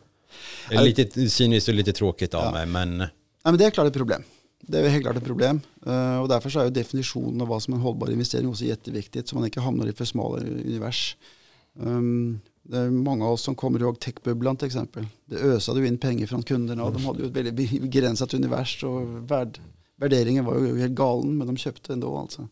Det 0.68 0.74
är 0.74 0.82
lite 0.82 1.30
cyniskt 1.30 1.68
och 1.68 1.74
lite 1.74 1.92
tråkigt 1.92 2.34
av 2.34 2.44
ja. 2.44 2.50
mig 2.50 2.66
men... 2.66 3.00
Ja, 3.44 3.50
men 3.50 3.58
det 3.58 3.64
är 3.64 3.70
klart 3.70 3.86
ett 3.86 3.92
problem. 3.92 4.22
Det 4.60 4.78
är 4.78 4.88
helt 4.88 5.04
klart 5.04 5.16
ett 5.16 5.24
problem. 5.24 5.60
Uh, 5.86 6.18
och 6.18 6.28
därför 6.28 6.50
så 6.50 6.60
är 6.60 6.64
ju 6.64 6.70
definitionen 6.70 7.40
av 7.40 7.48
vad 7.48 7.62
som 7.62 7.74
är 7.74 7.78
en 7.78 7.82
hållbar 7.82 8.10
investering 8.10 8.48
också 8.48 8.64
jätteviktigt 8.64 9.28
så 9.28 9.34
man 9.34 9.44
inte 9.44 9.60
hamnar 9.60 9.86
i 9.86 9.92
för 9.92 10.04
smala 10.04 10.42
univers. 10.42 11.16
Um, 11.80 12.40
det 12.62 12.78
är 12.78 12.90
många 12.90 13.26
av 13.26 13.32
oss 13.32 13.42
som 13.42 13.54
kommer 13.54 13.80
ihåg 13.80 14.00
techbubblan 14.00 14.56
till 14.56 14.66
exempel. 14.66 15.06
Det 15.24 15.36
ösade 15.36 15.80
ju 15.80 15.86
in 15.86 15.98
pengar 15.98 16.26
från 16.26 16.42
kunderna 16.42 16.84
och 16.84 16.92
de 16.92 17.04
hade 17.04 17.22
ju 17.22 17.26
ett 17.26 17.36
väldigt 17.36 17.82
begränsat 17.82 18.34
univers 18.34 18.84
och 18.84 19.30
värd, 19.30 19.58
värderingen 19.96 20.44
var 20.44 20.58
ju 20.58 20.78
helt 20.78 20.92
galen 20.92 21.38
men 21.38 21.46
de 21.46 21.56
köpte 21.56 21.92
ändå 21.92 22.16
alltså. 22.16 22.48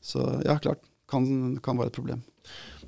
Så 0.00 0.42
ja, 0.44 0.58
klart, 0.58 0.78
kan, 1.08 1.56
kan 1.62 1.76
vara 1.76 1.86
ett 1.86 1.92
problem. 1.92 2.22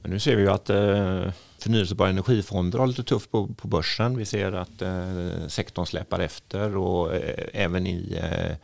Men 0.02 0.10
nu 0.10 0.20
ser 0.20 0.36
vi 0.36 0.42
ju 0.42 0.50
att 0.50 0.70
eh, 0.70 1.32
förnyelsebara 1.58 2.08
energifonder 2.08 2.78
har 2.78 2.86
lite 2.86 3.04
tufft 3.04 3.30
på, 3.30 3.46
på 3.46 3.68
börsen. 3.68 4.16
Vi 4.16 4.24
ser 4.24 4.52
att 4.52 4.82
eh, 4.82 5.48
sektorn 5.48 5.86
släpar 5.86 6.20
efter 6.20 6.76
och 6.76 7.14
eh, 7.14 7.48
även 7.52 7.86
i 7.86 8.18
eh, 8.22 8.56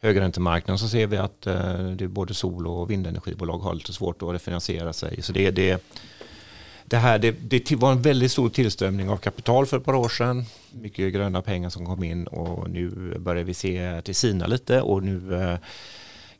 högräntemarknaden 0.00 0.78
så 0.78 0.88
ser 0.88 1.06
vi 1.06 1.16
att 1.16 1.46
eh, 1.46 1.86
det 1.90 2.04
är 2.04 2.08
både 2.08 2.34
sol 2.34 2.66
och 2.66 2.90
vindenergibolag 2.90 3.58
har 3.58 3.74
lite 3.74 3.92
svårt 3.92 4.22
att 4.22 4.34
refinansiera 4.34 4.92
sig. 4.92 5.22
Så 5.22 5.32
det, 5.32 5.50
det, 5.50 5.82
det, 6.84 6.96
här, 6.96 7.18
det, 7.18 7.30
det 7.32 7.76
var 7.76 7.92
en 7.92 8.02
väldigt 8.02 8.32
stor 8.32 8.48
tillströmning 8.48 9.08
av 9.08 9.16
kapital 9.16 9.66
för 9.66 9.76
ett 9.76 9.84
par 9.84 9.94
år 9.94 10.08
sedan. 10.08 10.44
Mycket 10.72 11.12
gröna 11.12 11.42
pengar 11.42 11.70
som 11.70 11.86
kom 11.86 12.04
in 12.04 12.26
och 12.26 12.70
nu 12.70 13.14
börjar 13.18 13.44
vi 13.44 13.54
se 13.54 14.02
till 14.02 14.14
sina 14.14 14.46
lite 14.46 14.80
och 14.80 15.02
nu 15.02 15.34
eh, 15.34 15.58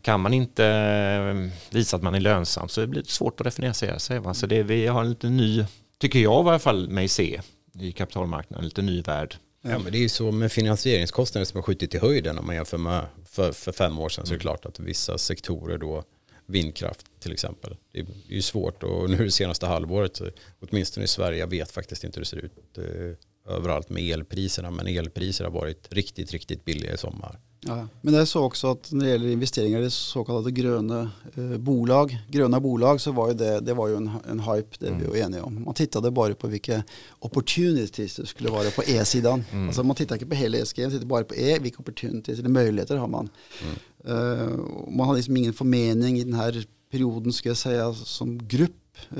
kan 0.02 0.20
man 0.20 0.34
inte 0.34 0.66
eh, 0.66 1.50
visa 1.70 1.96
att 1.96 2.02
man 2.02 2.14
är 2.14 2.20
lönsam 2.20 2.68
så 2.68 2.86
blir 2.86 3.02
det 3.02 3.08
svårt 3.08 3.40
att 3.40 3.46
refinansiera 3.46 3.98
sig. 3.98 4.18
Va? 4.18 4.34
Så 4.34 4.46
det, 4.46 4.62
vi 4.62 4.86
har 4.86 5.00
en 5.00 5.08
lite 5.08 5.28
ny, 5.28 5.64
tycker 5.98 6.18
jag 6.18 6.46
i 6.46 6.48
alla 6.48 6.58
fall 6.58 6.88
mig 6.88 7.08
se, 7.08 7.40
i 7.80 7.92
kapitalmarknaden, 7.92 8.64
lite 8.64 8.82
ny 8.82 9.02
värld. 9.02 9.36
Ja, 9.62 9.78
men 9.78 9.92
det 9.92 9.98
är 9.98 10.02
ju 10.02 10.08
så 10.08 10.32
med 10.32 10.52
finansieringskostnader 10.52 11.44
som 11.44 11.58
har 11.58 11.62
skjutit 11.62 11.94
i 11.94 11.98
höjden 11.98 12.38
om 12.38 12.46
man 12.46 12.54
jämför 12.54 12.78
med 12.78 13.06
för, 13.30 13.52
för 13.52 13.72
fem 13.72 13.98
år 13.98 14.08
sedan 14.08 14.26
så 14.26 14.32
är 14.32 14.36
det 14.36 14.42
klart 14.42 14.66
att 14.66 14.80
vissa 14.80 15.18
sektorer 15.18 15.78
då 15.78 16.04
vindkraft 16.46 17.06
till 17.20 17.32
exempel. 17.32 17.76
Det 17.92 17.98
är 17.98 18.06
ju 18.28 18.42
svårt 18.42 18.82
och 18.82 19.10
nu 19.10 19.16
det 19.16 19.30
senaste 19.30 19.66
halvåret, 19.66 20.20
åtminstone 20.60 21.04
i 21.04 21.08
Sverige, 21.08 21.38
jag 21.38 21.46
vet 21.46 21.70
faktiskt 21.70 22.04
inte 22.04 22.16
hur 22.16 22.24
det 22.24 22.28
ser 22.28 22.36
ut 22.36 22.78
eh, 22.78 23.54
överallt 23.54 23.88
med 23.88 24.02
elpriserna, 24.02 24.70
men 24.70 24.86
elpriser 24.86 25.44
har 25.44 25.50
varit 25.50 25.92
riktigt, 25.92 26.32
riktigt 26.32 26.64
billiga 26.64 26.94
i 26.94 26.98
sommar. 26.98 27.40
Ja, 27.66 27.88
men 28.00 28.14
det 28.14 28.20
är 28.20 28.24
så 28.24 28.44
också 28.44 28.70
att 28.70 28.92
när 28.92 29.04
det 29.04 29.10
gäller 29.10 29.28
investeringar 29.28 29.80
i 29.80 29.90
så 29.90 30.24
kallade 30.24 30.50
gröna 30.50 31.10
eh, 31.34 31.58
bolag, 31.58 32.18
gröna 32.28 32.60
bolag 32.60 33.00
så 33.00 33.12
var 33.12 33.28
ju 33.28 33.34
det, 33.34 33.60
det 33.60 33.74
var 33.74 33.88
ju 33.88 33.96
en, 33.96 34.10
en 34.30 34.40
hype, 34.40 34.76
det 34.78 34.86
är 34.86 34.94
vi 34.94 35.18
ju 35.18 35.24
eniga 35.24 35.42
om. 35.42 35.64
Man 35.64 35.74
tittade 35.74 36.10
bara 36.10 36.34
på 36.34 36.46
vilka 36.46 36.82
opportunities 37.18 38.16
det 38.16 38.26
skulle 38.26 38.50
vara 38.50 38.70
på 38.70 38.82
E-sidan. 38.82 39.44
Mm. 39.52 39.66
Alltså 39.66 39.82
man 39.82 39.96
tittar 39.96 40.14
inte 40.14 40.26
på 40.26 40.34
hela 40.34 40.58
ESG, 40.58 40.82
man 40.82 40.90
tittar 40.90 41.06
bara 41.06 41.24
på 41.24 41.34
E, 41.34 41.58
vilka 41.60 41.78
opportunities 41.78 42.38
eller 42.38 42.48
möjligheter 42.48 42.96
har 42.96 43.08
man. 43.08 43.28
Mm. 43.62 43.74
Uh, 44.08 44.48
man 44.88 45.06
har 45.06 45.16
liksom 45.16 45.36
ingen 45.36 45.52
förmening 45.52 46.18
i 46.18 46.24
den 46.24 46.34
här 46.34 46.64
perioden, 46.90 47.32
ska 47.32 47.48
jag 47.48 47.56
säga, 47.56 47.94
som 47.94 48.48
grupp 48.48 48.70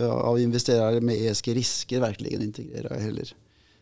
av 0.01 0.41
investerare 0.41 1.01
med 1.01 1.17
ESG-risker 1.17 2.01
verkligen 2.01 2.43
integrera 2.43 2.99
heller. 2.99 3.35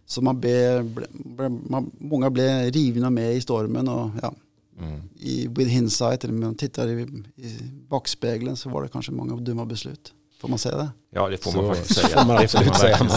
Så 0.06 0.22
man 0.22 0.40
ble, 0.40 0.82
ble, 0.82 1.06
ble, 1.10 1.48
man, 1.48 1.90
många 1.98 2.30
blev 2.30 2.72
rivna 2.72 3.10
med 3.10 3.36
i 3.36 3.40
stormen 3.40 3.88
och 3.88 4.10
ja, 4.22 4.34
Mm. 4.78 5.00
I, 5.20 5.46
with 5.46 5.70
hindsight, 5.70 6.24
eller 6.24 6.34
om 6.34 6.40
man 6.40 6.54
tittar 6.54 6.88
i, 6.88 7.02
i 7.36 7.58
backspegeln 7.88 8.56
så 8.56 8.68
var 8.68 8.82
det 8.82 8.88
kanske 8.88 9.12
många 9.12 9.36
dumma 9.36 9.64
beslut. 9.64 10.12
Får 10.40 10.48
man 10.48 10.58
säga 10.58 10.76
det? 10.76 10.90
Ja, 11.10 11.28
det 11.28 11.38
får 11.38 11.50
så, 11.50 11.62
man 11.62 11.74
faktiskt 11.74 12.00
säga. 12.00 12.18
Får 12.18 12.26
man 12.26 12.36
absolut 12.36 12.76
säga. 12.76 13.08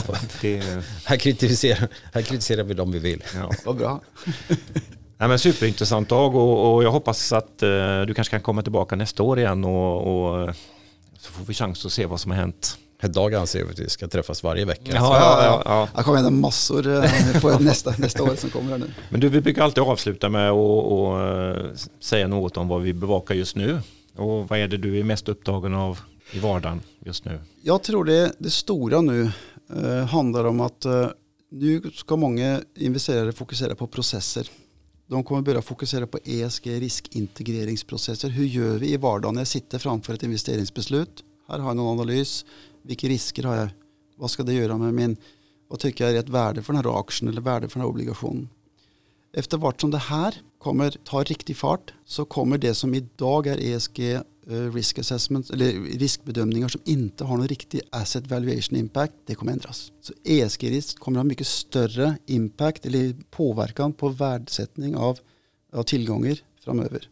Det, 0.42 0.84
här, 1.06 1.18
kritiserar, 1.18 1.90
här 2.14 2.22
kritiserar 2.22 2.64
vi 2.64 2.74
dem 2.74 2.92
vi 2.92 3.00
vill. 3.00 3.24
Ja. 3.36 3.52
Vad 3.66 3.78
bra. 3.78 4.02
Nej, 5.18 5.30
men 5.30 5.40
superintressant 5.40 6.10
dag 6.10 6.36
och, 6.36 6.76
och 6.76 6.84
jag 6.84 6.92
hoppas 6.92 7.34
att 7.34 7.64
uh, 7.64 8.02
du 8.02 8.14
kanske 8.14 8.32
kan 8.32 8.42
komma 8.42 8.62
tillbaka 8.62 8.96
nästa 8.96 9.24
år 9.24 9.40
igen 9.40 9.66
och, 9.66 9.98
och 9.98 10.56
så 11.20 11.32
får 11.32 11.46
vi 11.46 11.54
chans 11.54 11.86
att 11.86 11.92
se 11.92 12.06
vad 12.06 12.20
som 12.20 12.32
har 12.32 12.38
hänt 12.38 12.78
Dag 13.02 13.34
anser 13.34 13.64
vi 13.64 13.72
att 13.72 13.80
vi 13.80 13.90
ska 13.90 14.08
träffas 14.08 14.44
varje 14.44 14.66
vecka. 14.66 14.92
Ja, 14.96 15.20
ja, 15.20 15.44
ja, 15.44 15.62
ja. 15.66 15.90
Jag 15.96 16.06
kommer 16.06 16.18
hända 16.18 16.32
massor 16.32 16.88
eh, 16.88 17.42
på 17.42 17.60
nästa, 17.60 17.94
nästa 17.98 18.24
år 18.24 18.36
som 18.36 18.50
kommer 18.50 18.78
nu. 18.78 18.94
Men 19.10 19.20
du, 19.20 19.30
vi 19.30 19.42
brukar 19.42 19.64
alltid 19.64 19.84
avsluta 19.84 20.30
med 20.30 20.52
att 20.52 21.56
eh, 21.56 21.72
säga 22.00 22.28
något 22.28 22.58
om 22.58 22.68
vad 22.68 22.82
vi 22.82 22.94
bevakar 22.94 23.36
just 23.36 23.56
nu. 23.56 23.82
Och 24.16 24.48
vad 24.50 24.60
är 24.60 24.68
det 24.68 24.78
du 24.78 25.00
är 25.00 25.04
mest 25.04 25.30
upptagen 25.30 25.74
av 25.74 26.00
i 26.32 26.40
vardagen 26.40 26.82
just 27.06 27.26
nu? 27.26 27.40
Jag 27.62 27.84
tror 27.84 28.06
det, 28.06 28.32
det 28.38 28.50
stora 28.50 29.02
nu 29.02 29.32
eh, 29.84 30.06
handlar 30.06 30.46
om 30.46 30.60
att 30.60 30.86
eh, 30.86 31.08
nu 31.52 31.82
ska 31.94 32.16
många 32.16 32.62
investerare 32.76 33.32
fokusera 33.32 33.76
på 33.76 33.88
processer. 33.88 34.48
De 35.08 35.24
kommer 35.24 35.42
börja 35.42 35.62
fokusera 35.62 36.08
på 36.08 36.20
ESG, 36.24 36.68
riskintegreringsprocesser. 36.68 38.30
Hur 38.30 38.46
gör 38.46 38.78
vi 38.78 38.94
i 38.94 38.98
vardagen 38.98 39.34
när 39.34 39.42
jag 39.42 39.48
sitter 39.48 39.80
framför 39.80 40.14
ett 40.14 40.24
investeringsbeslut? 40.24 41.24
Här 41.48 41.60
har 41.60 41.70
jag 41.70 41.78
någon 41.78 42.00
analys 42.00 42.46
vilka 42.82 43.08
risker 43.08 43.44
har 43.44 43.56
jag? 43.56 43.70
Vad 44.18 44.32
ska 44.32 44.44
det 44.44 44.54
göra 44.54 44.78
med 44.78 44.94
min, 44.94 45.18
vad 45.68 45.80
tycker 45.80 46.06
jag 46.06 46.16
är 46.16 46.20
ett 46.20 46.30
värde 46.30 46.64
för 46.64 46.74
den 46.74 46.86
här 46.86 47.00
aktien 47.00 47.30
eller 47.30 47.42
värde 47.42 47.70
för 47.70 47.80
den 47.80 47.82
här 47.82 47.90
obligationen? 47.90 48.50
Efter 49.34 49.58
vart 49.58 49.82
som 49.82 49.92
det 49.92 49.98
här 49.98 50.42
kommer 50.60 50.92
ta 50.92 51.24
riktig 51.24 51.58
fart 51.58 51.94
så 52.06 52.26
kommer 52.26 52.58
det 52.58 52.74
som 52.74 52.94
idag 52.94 53.48
är 53.48 53.58
ESG 53.58 54.00
Eh, 54.50 54.74
risk 54.74 55.00
assessment 55.00 55.50
eller 55.50 55.72
riskbedömningar 56.00 56.68
som 56.68 56.82
inte 56.86 57.24
har 57.24 57.38
någon 57.38 57.48
riktig 57.48 57.82
asset 57.90 58.28
valuation 58.28 58.80
impact, 58.80 59.14
det 59.26 59.36
kommer 59.36 59.52
ändras. 59.52 59.92
Så 60.02 60.14
ESG-risk 60.24 61.00
kommer 61.00 61.20
ha 61.20 61.24
mycket 61.24 61.48
större 61.48 62.18
impact 62.26 62.86
eller 62.86 63.16
påverkan 63.30 63.94
på 63.94 64.10
värdesättning 64.10 64.96
av, 64.96 65.20
av 65.74 65.84
tillgångar 65.84 66.38
framöver. 66.64 67.10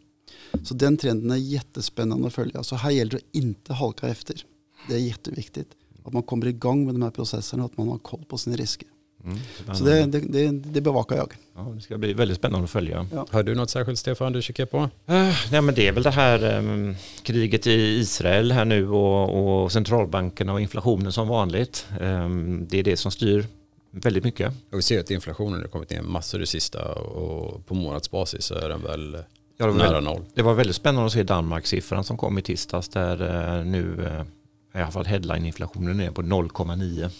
Så 0.62 0.74
den 0.74 0.96
trenden 0.96 1.30
är 1.30 1.36
jättespännande 1.36 2.26
att 2.26 2.34
följa. 2.34 2.62
Så 2.62 2.76
här 2.76 2.90
gäller 2.90 3.10
det 3.10 3.16
att 3.16 3.34
inte 3.34 3.72
halka 3.72 4.08
efter. 4.08 4.44
Det 4.88 4.94
är 4.94 4.98
jätteviktigt. 4.98 5.68
Att 6.04 6.12
man 6.12 6.22
kommer 6.22 6.46
igång 6.46 6.84
med 6.84 6.94
de 6.94 7.02
här 7.02 7.10
processerna 7.10 7.64
och 7.64 7.70
att 7.70 7.78
man 7.78 7.88
har 7.88 7.98
koll 7.98 8.24
på 8.28 8.38
sina 8.38 8.56
risker. 8.56 8.88
Mm, 9.24 9.38
så 9.74 9.84
det, 9.84 10.06
det, 10.06 10.20
det, 10.20 10.50
det, 10.50 10.80
bevakar 10.80 11.16
jag. 11.16 11.32
Ja, 11.56 11.72
det 11.74 11.80
ska 11.80 11.98
bli 11.98 12.12
väldigt 12.12 12.36
spännande 12.36 12.64
att 12.64 12.70
följa. 12.70 13.06
Ja. 13.12 13.26
Har 13.30 13.42
du 13.42 13.54
något 13.54 13.70
särskilt 13.70 13.98
Stefan 13.98 14.32
du 14.32 14.42
kikar 14.42 14.66
på? 14.66 14.78
Uh, 14.78 14.88
nej 15.50 15.60
men 15.60 15.74
det 15.74 15.88
är 15.88 15.92
väl 15.92 16.02
det 16.02 16.10
här 16.10 16.58
um, 16.58 16.96
kriget 17.22 17.66
i 17.66 17.72
Israel 17.72 18.52
här 18.52 18.64
nu 18.64 18.88
och, 18.88 19.62
och 19.64 19.72
centralbankerna 19.72 20.52
och 20.52 20.60
inflationen 20.60 21.12
som 21.12 21.28
vanligt. 21.28 21.86
Um, 22.00 22.66
det 22.70 22.78
är 22.78 22.82
det 22.82 22.96
som 22.96 23.10
styr 23.10 23.46
väldigt 23.90 24.24
mycket. 24.24 24.52
Och 24.72 24.78
vi 24.78 24.82
ser 24.82 25.00
att 25.00 25.10
inflationen 25.10 25.60
har 25.60 25.68
kommit 25.68 25.90
ner 25.90 26.02
massor 26.02 26.38
det 26.38 26.46
sista 26.46 26.92
och 26.94 27.66
på 27.66 27.74
månadsbasis 27.74 28.44
så 28.44 28.54
är 28.54 28.68
den 28.68 28.82
väl 28.82 29.18
ja, 29.56 29.66
nära 29.66 30.00
noll. 30.00 30.22
Det 30.34 30.42
var 30.42 30.54
väldigt 30.54 30.76
spännande 30.76 31.06
att 31.06 31.12
se 31.12 31.22
Danmarks-siffran 31.22 32.04
som 32.04 32.16
kom 32.16 32.38
i 32.38 32.42
tisdags 32.42 32.88
där 32.88 33.22
uh, 33.22 33.66
nu 33.66 33.82
uh, 33.82 34.22
i 34.74 34.82
alla 34.82 34.90
fall 34.90 35.06
headline-inflationen 35.06 36.00
är 36.00 36.10
på 36.10 36.22
0,9. 36.22 37.10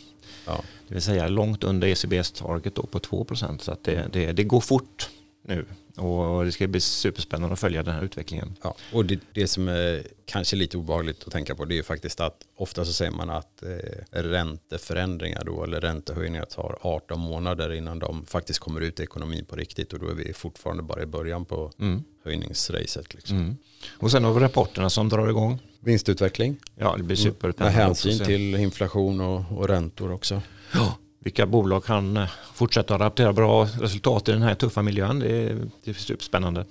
Ja. 0.47 0.65
Det 0.89 0.95
vill 0.95 1.03
säga 1.03 1.29
långt 1.29 1.65
under 1.65 1.89
ECBs 1.89 2.33
target 2.33 2.75
då 2.75 2.83
på 2.83 2.99
2 2.99 3.25
procent. 3.25 3.63
Så 3.63 3.73
att 3.73 3.85
det, 3.85 4.09
det, 4.13 4.33
det, 4.33 4.45
går 4.45 4.61
fort 4.61 5.11
nu 5.43 5.67
och 5.97 6.45
det 6.45 6.53
ska 6.53 6.67
bli 6.67 6.81
superspännande 6.81 7.53
att 7.53 7.61
följa 7.61 7.83
den 7.83 7.95
här 7.95 8.03
utvecklingen. 8.03 8.57
Ja, 8.63 8.75
och 8.93 9.05
det, 9.05 9.21
det 9.33 9.47
som 9.47 9.69
är 9.69 10.03
kanske 10.25 10.57
lite 10.57 10.77
obehagligt 10.77 11.25
att 11.27 11.33
tänka 11.33 11.55
på 11.55 11.65
det 11.65 11.75
är 11.75 11.77
ju 11.77 11.83
faktiskt 11.83 12.21
att 12.21 12.37
ofta 12.57 12.85
så 12.85 12.93
säger 12.93 13.11
man 13.11 13.31
att 13.31 13.63
eh, 13.63 13.69
ränteförändringar 14.11 15.45
då 15.45 15.65
eller 15.65 15.81
räntehöjningar 15.81 16.45
tar 16.45 16.79
18 16.81 17.21
månader 17.21 17.73
innan 17.73 17.99
de 17.99 18.27
faktiskt 18.27 18.59
kommer 18.59 18.81
ut 18.81 19.01
i 19.01 19.03
ekonomin 19.03 19.45
på 19.45 19.57
riktigt 19.57 19.93
och 19.93 19.99
då 19.99 20.09
är 20.09 20.15
vi 20.15 20.33
fortfarande 20.33 20.83
bara 20.83 21.03
i 21.03 21.07
början 21.07 21.45
på 21.45 21.73
mm. 21.79 22.05
höjningsracet. 22.25 23.15
Liksom. 23.15 23.37
Mm. 23.37 23.57
Och 23.99 24.11
sen 24.11 24.25
har 24.25 24.35
vi 24.35 24.41
rapporterna 24.41 24.91
som 24.91 25.09
drar 25.09 25.29
igång. 25.29 25.59
Vinstutveckling. 25.81 26.57
Ja, 26.77 26.95
det 26.97 27.03
blir 27.03 27.17
super. 27.17 27.55
Med 27.57 27.73
hänsyn 27.73 28.19
till 28.25 28.55
inflation 28.55 29.21
och, 29.21 29.59
och 29.59 29.69
räntor 29.69 30.13
också. 30.13 30.43
Ja, 30.75 30.99
vilka 31.25 31.47
bolag 31.47 31.85
kan 31.85 32.17
eh, 32.17 32.29
fortsätta 32.55 32.99
rapportera 32.99 33.33
bra 33.33 33.65
resultat 33.65 34.29
i 34.29 34.33
den 34.33 34.43
här 34.43 34.55
tuffa 34.55 34.83
miljön. 34.83 35.19
Det 35.19 35.43
är, 35.43 35.67
det 35.85 35.91
är 35.91 35.95
superspännande. 35.95 36.65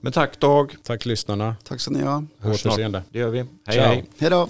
Men 0.00 0.12
tack 0.12 0.40
Dag. 0.40 0.76
Tack 0.82 1.06
lyssnarna. 1.06 1.56
Tack 1.64 1.80
så 1.80 1.90
ni 1.90 2.02
ha. 2.02 2.24
Återseende. 2.44 3.02
Det 3.10 3.18
gör 3.18 3.28
vi. 3.28 3.38
Hej 3.38 3.46
Ciao. 3.76 3.86
hej. 3.86 4.04
Hej 4.18 4.30
då. 4.30 4.48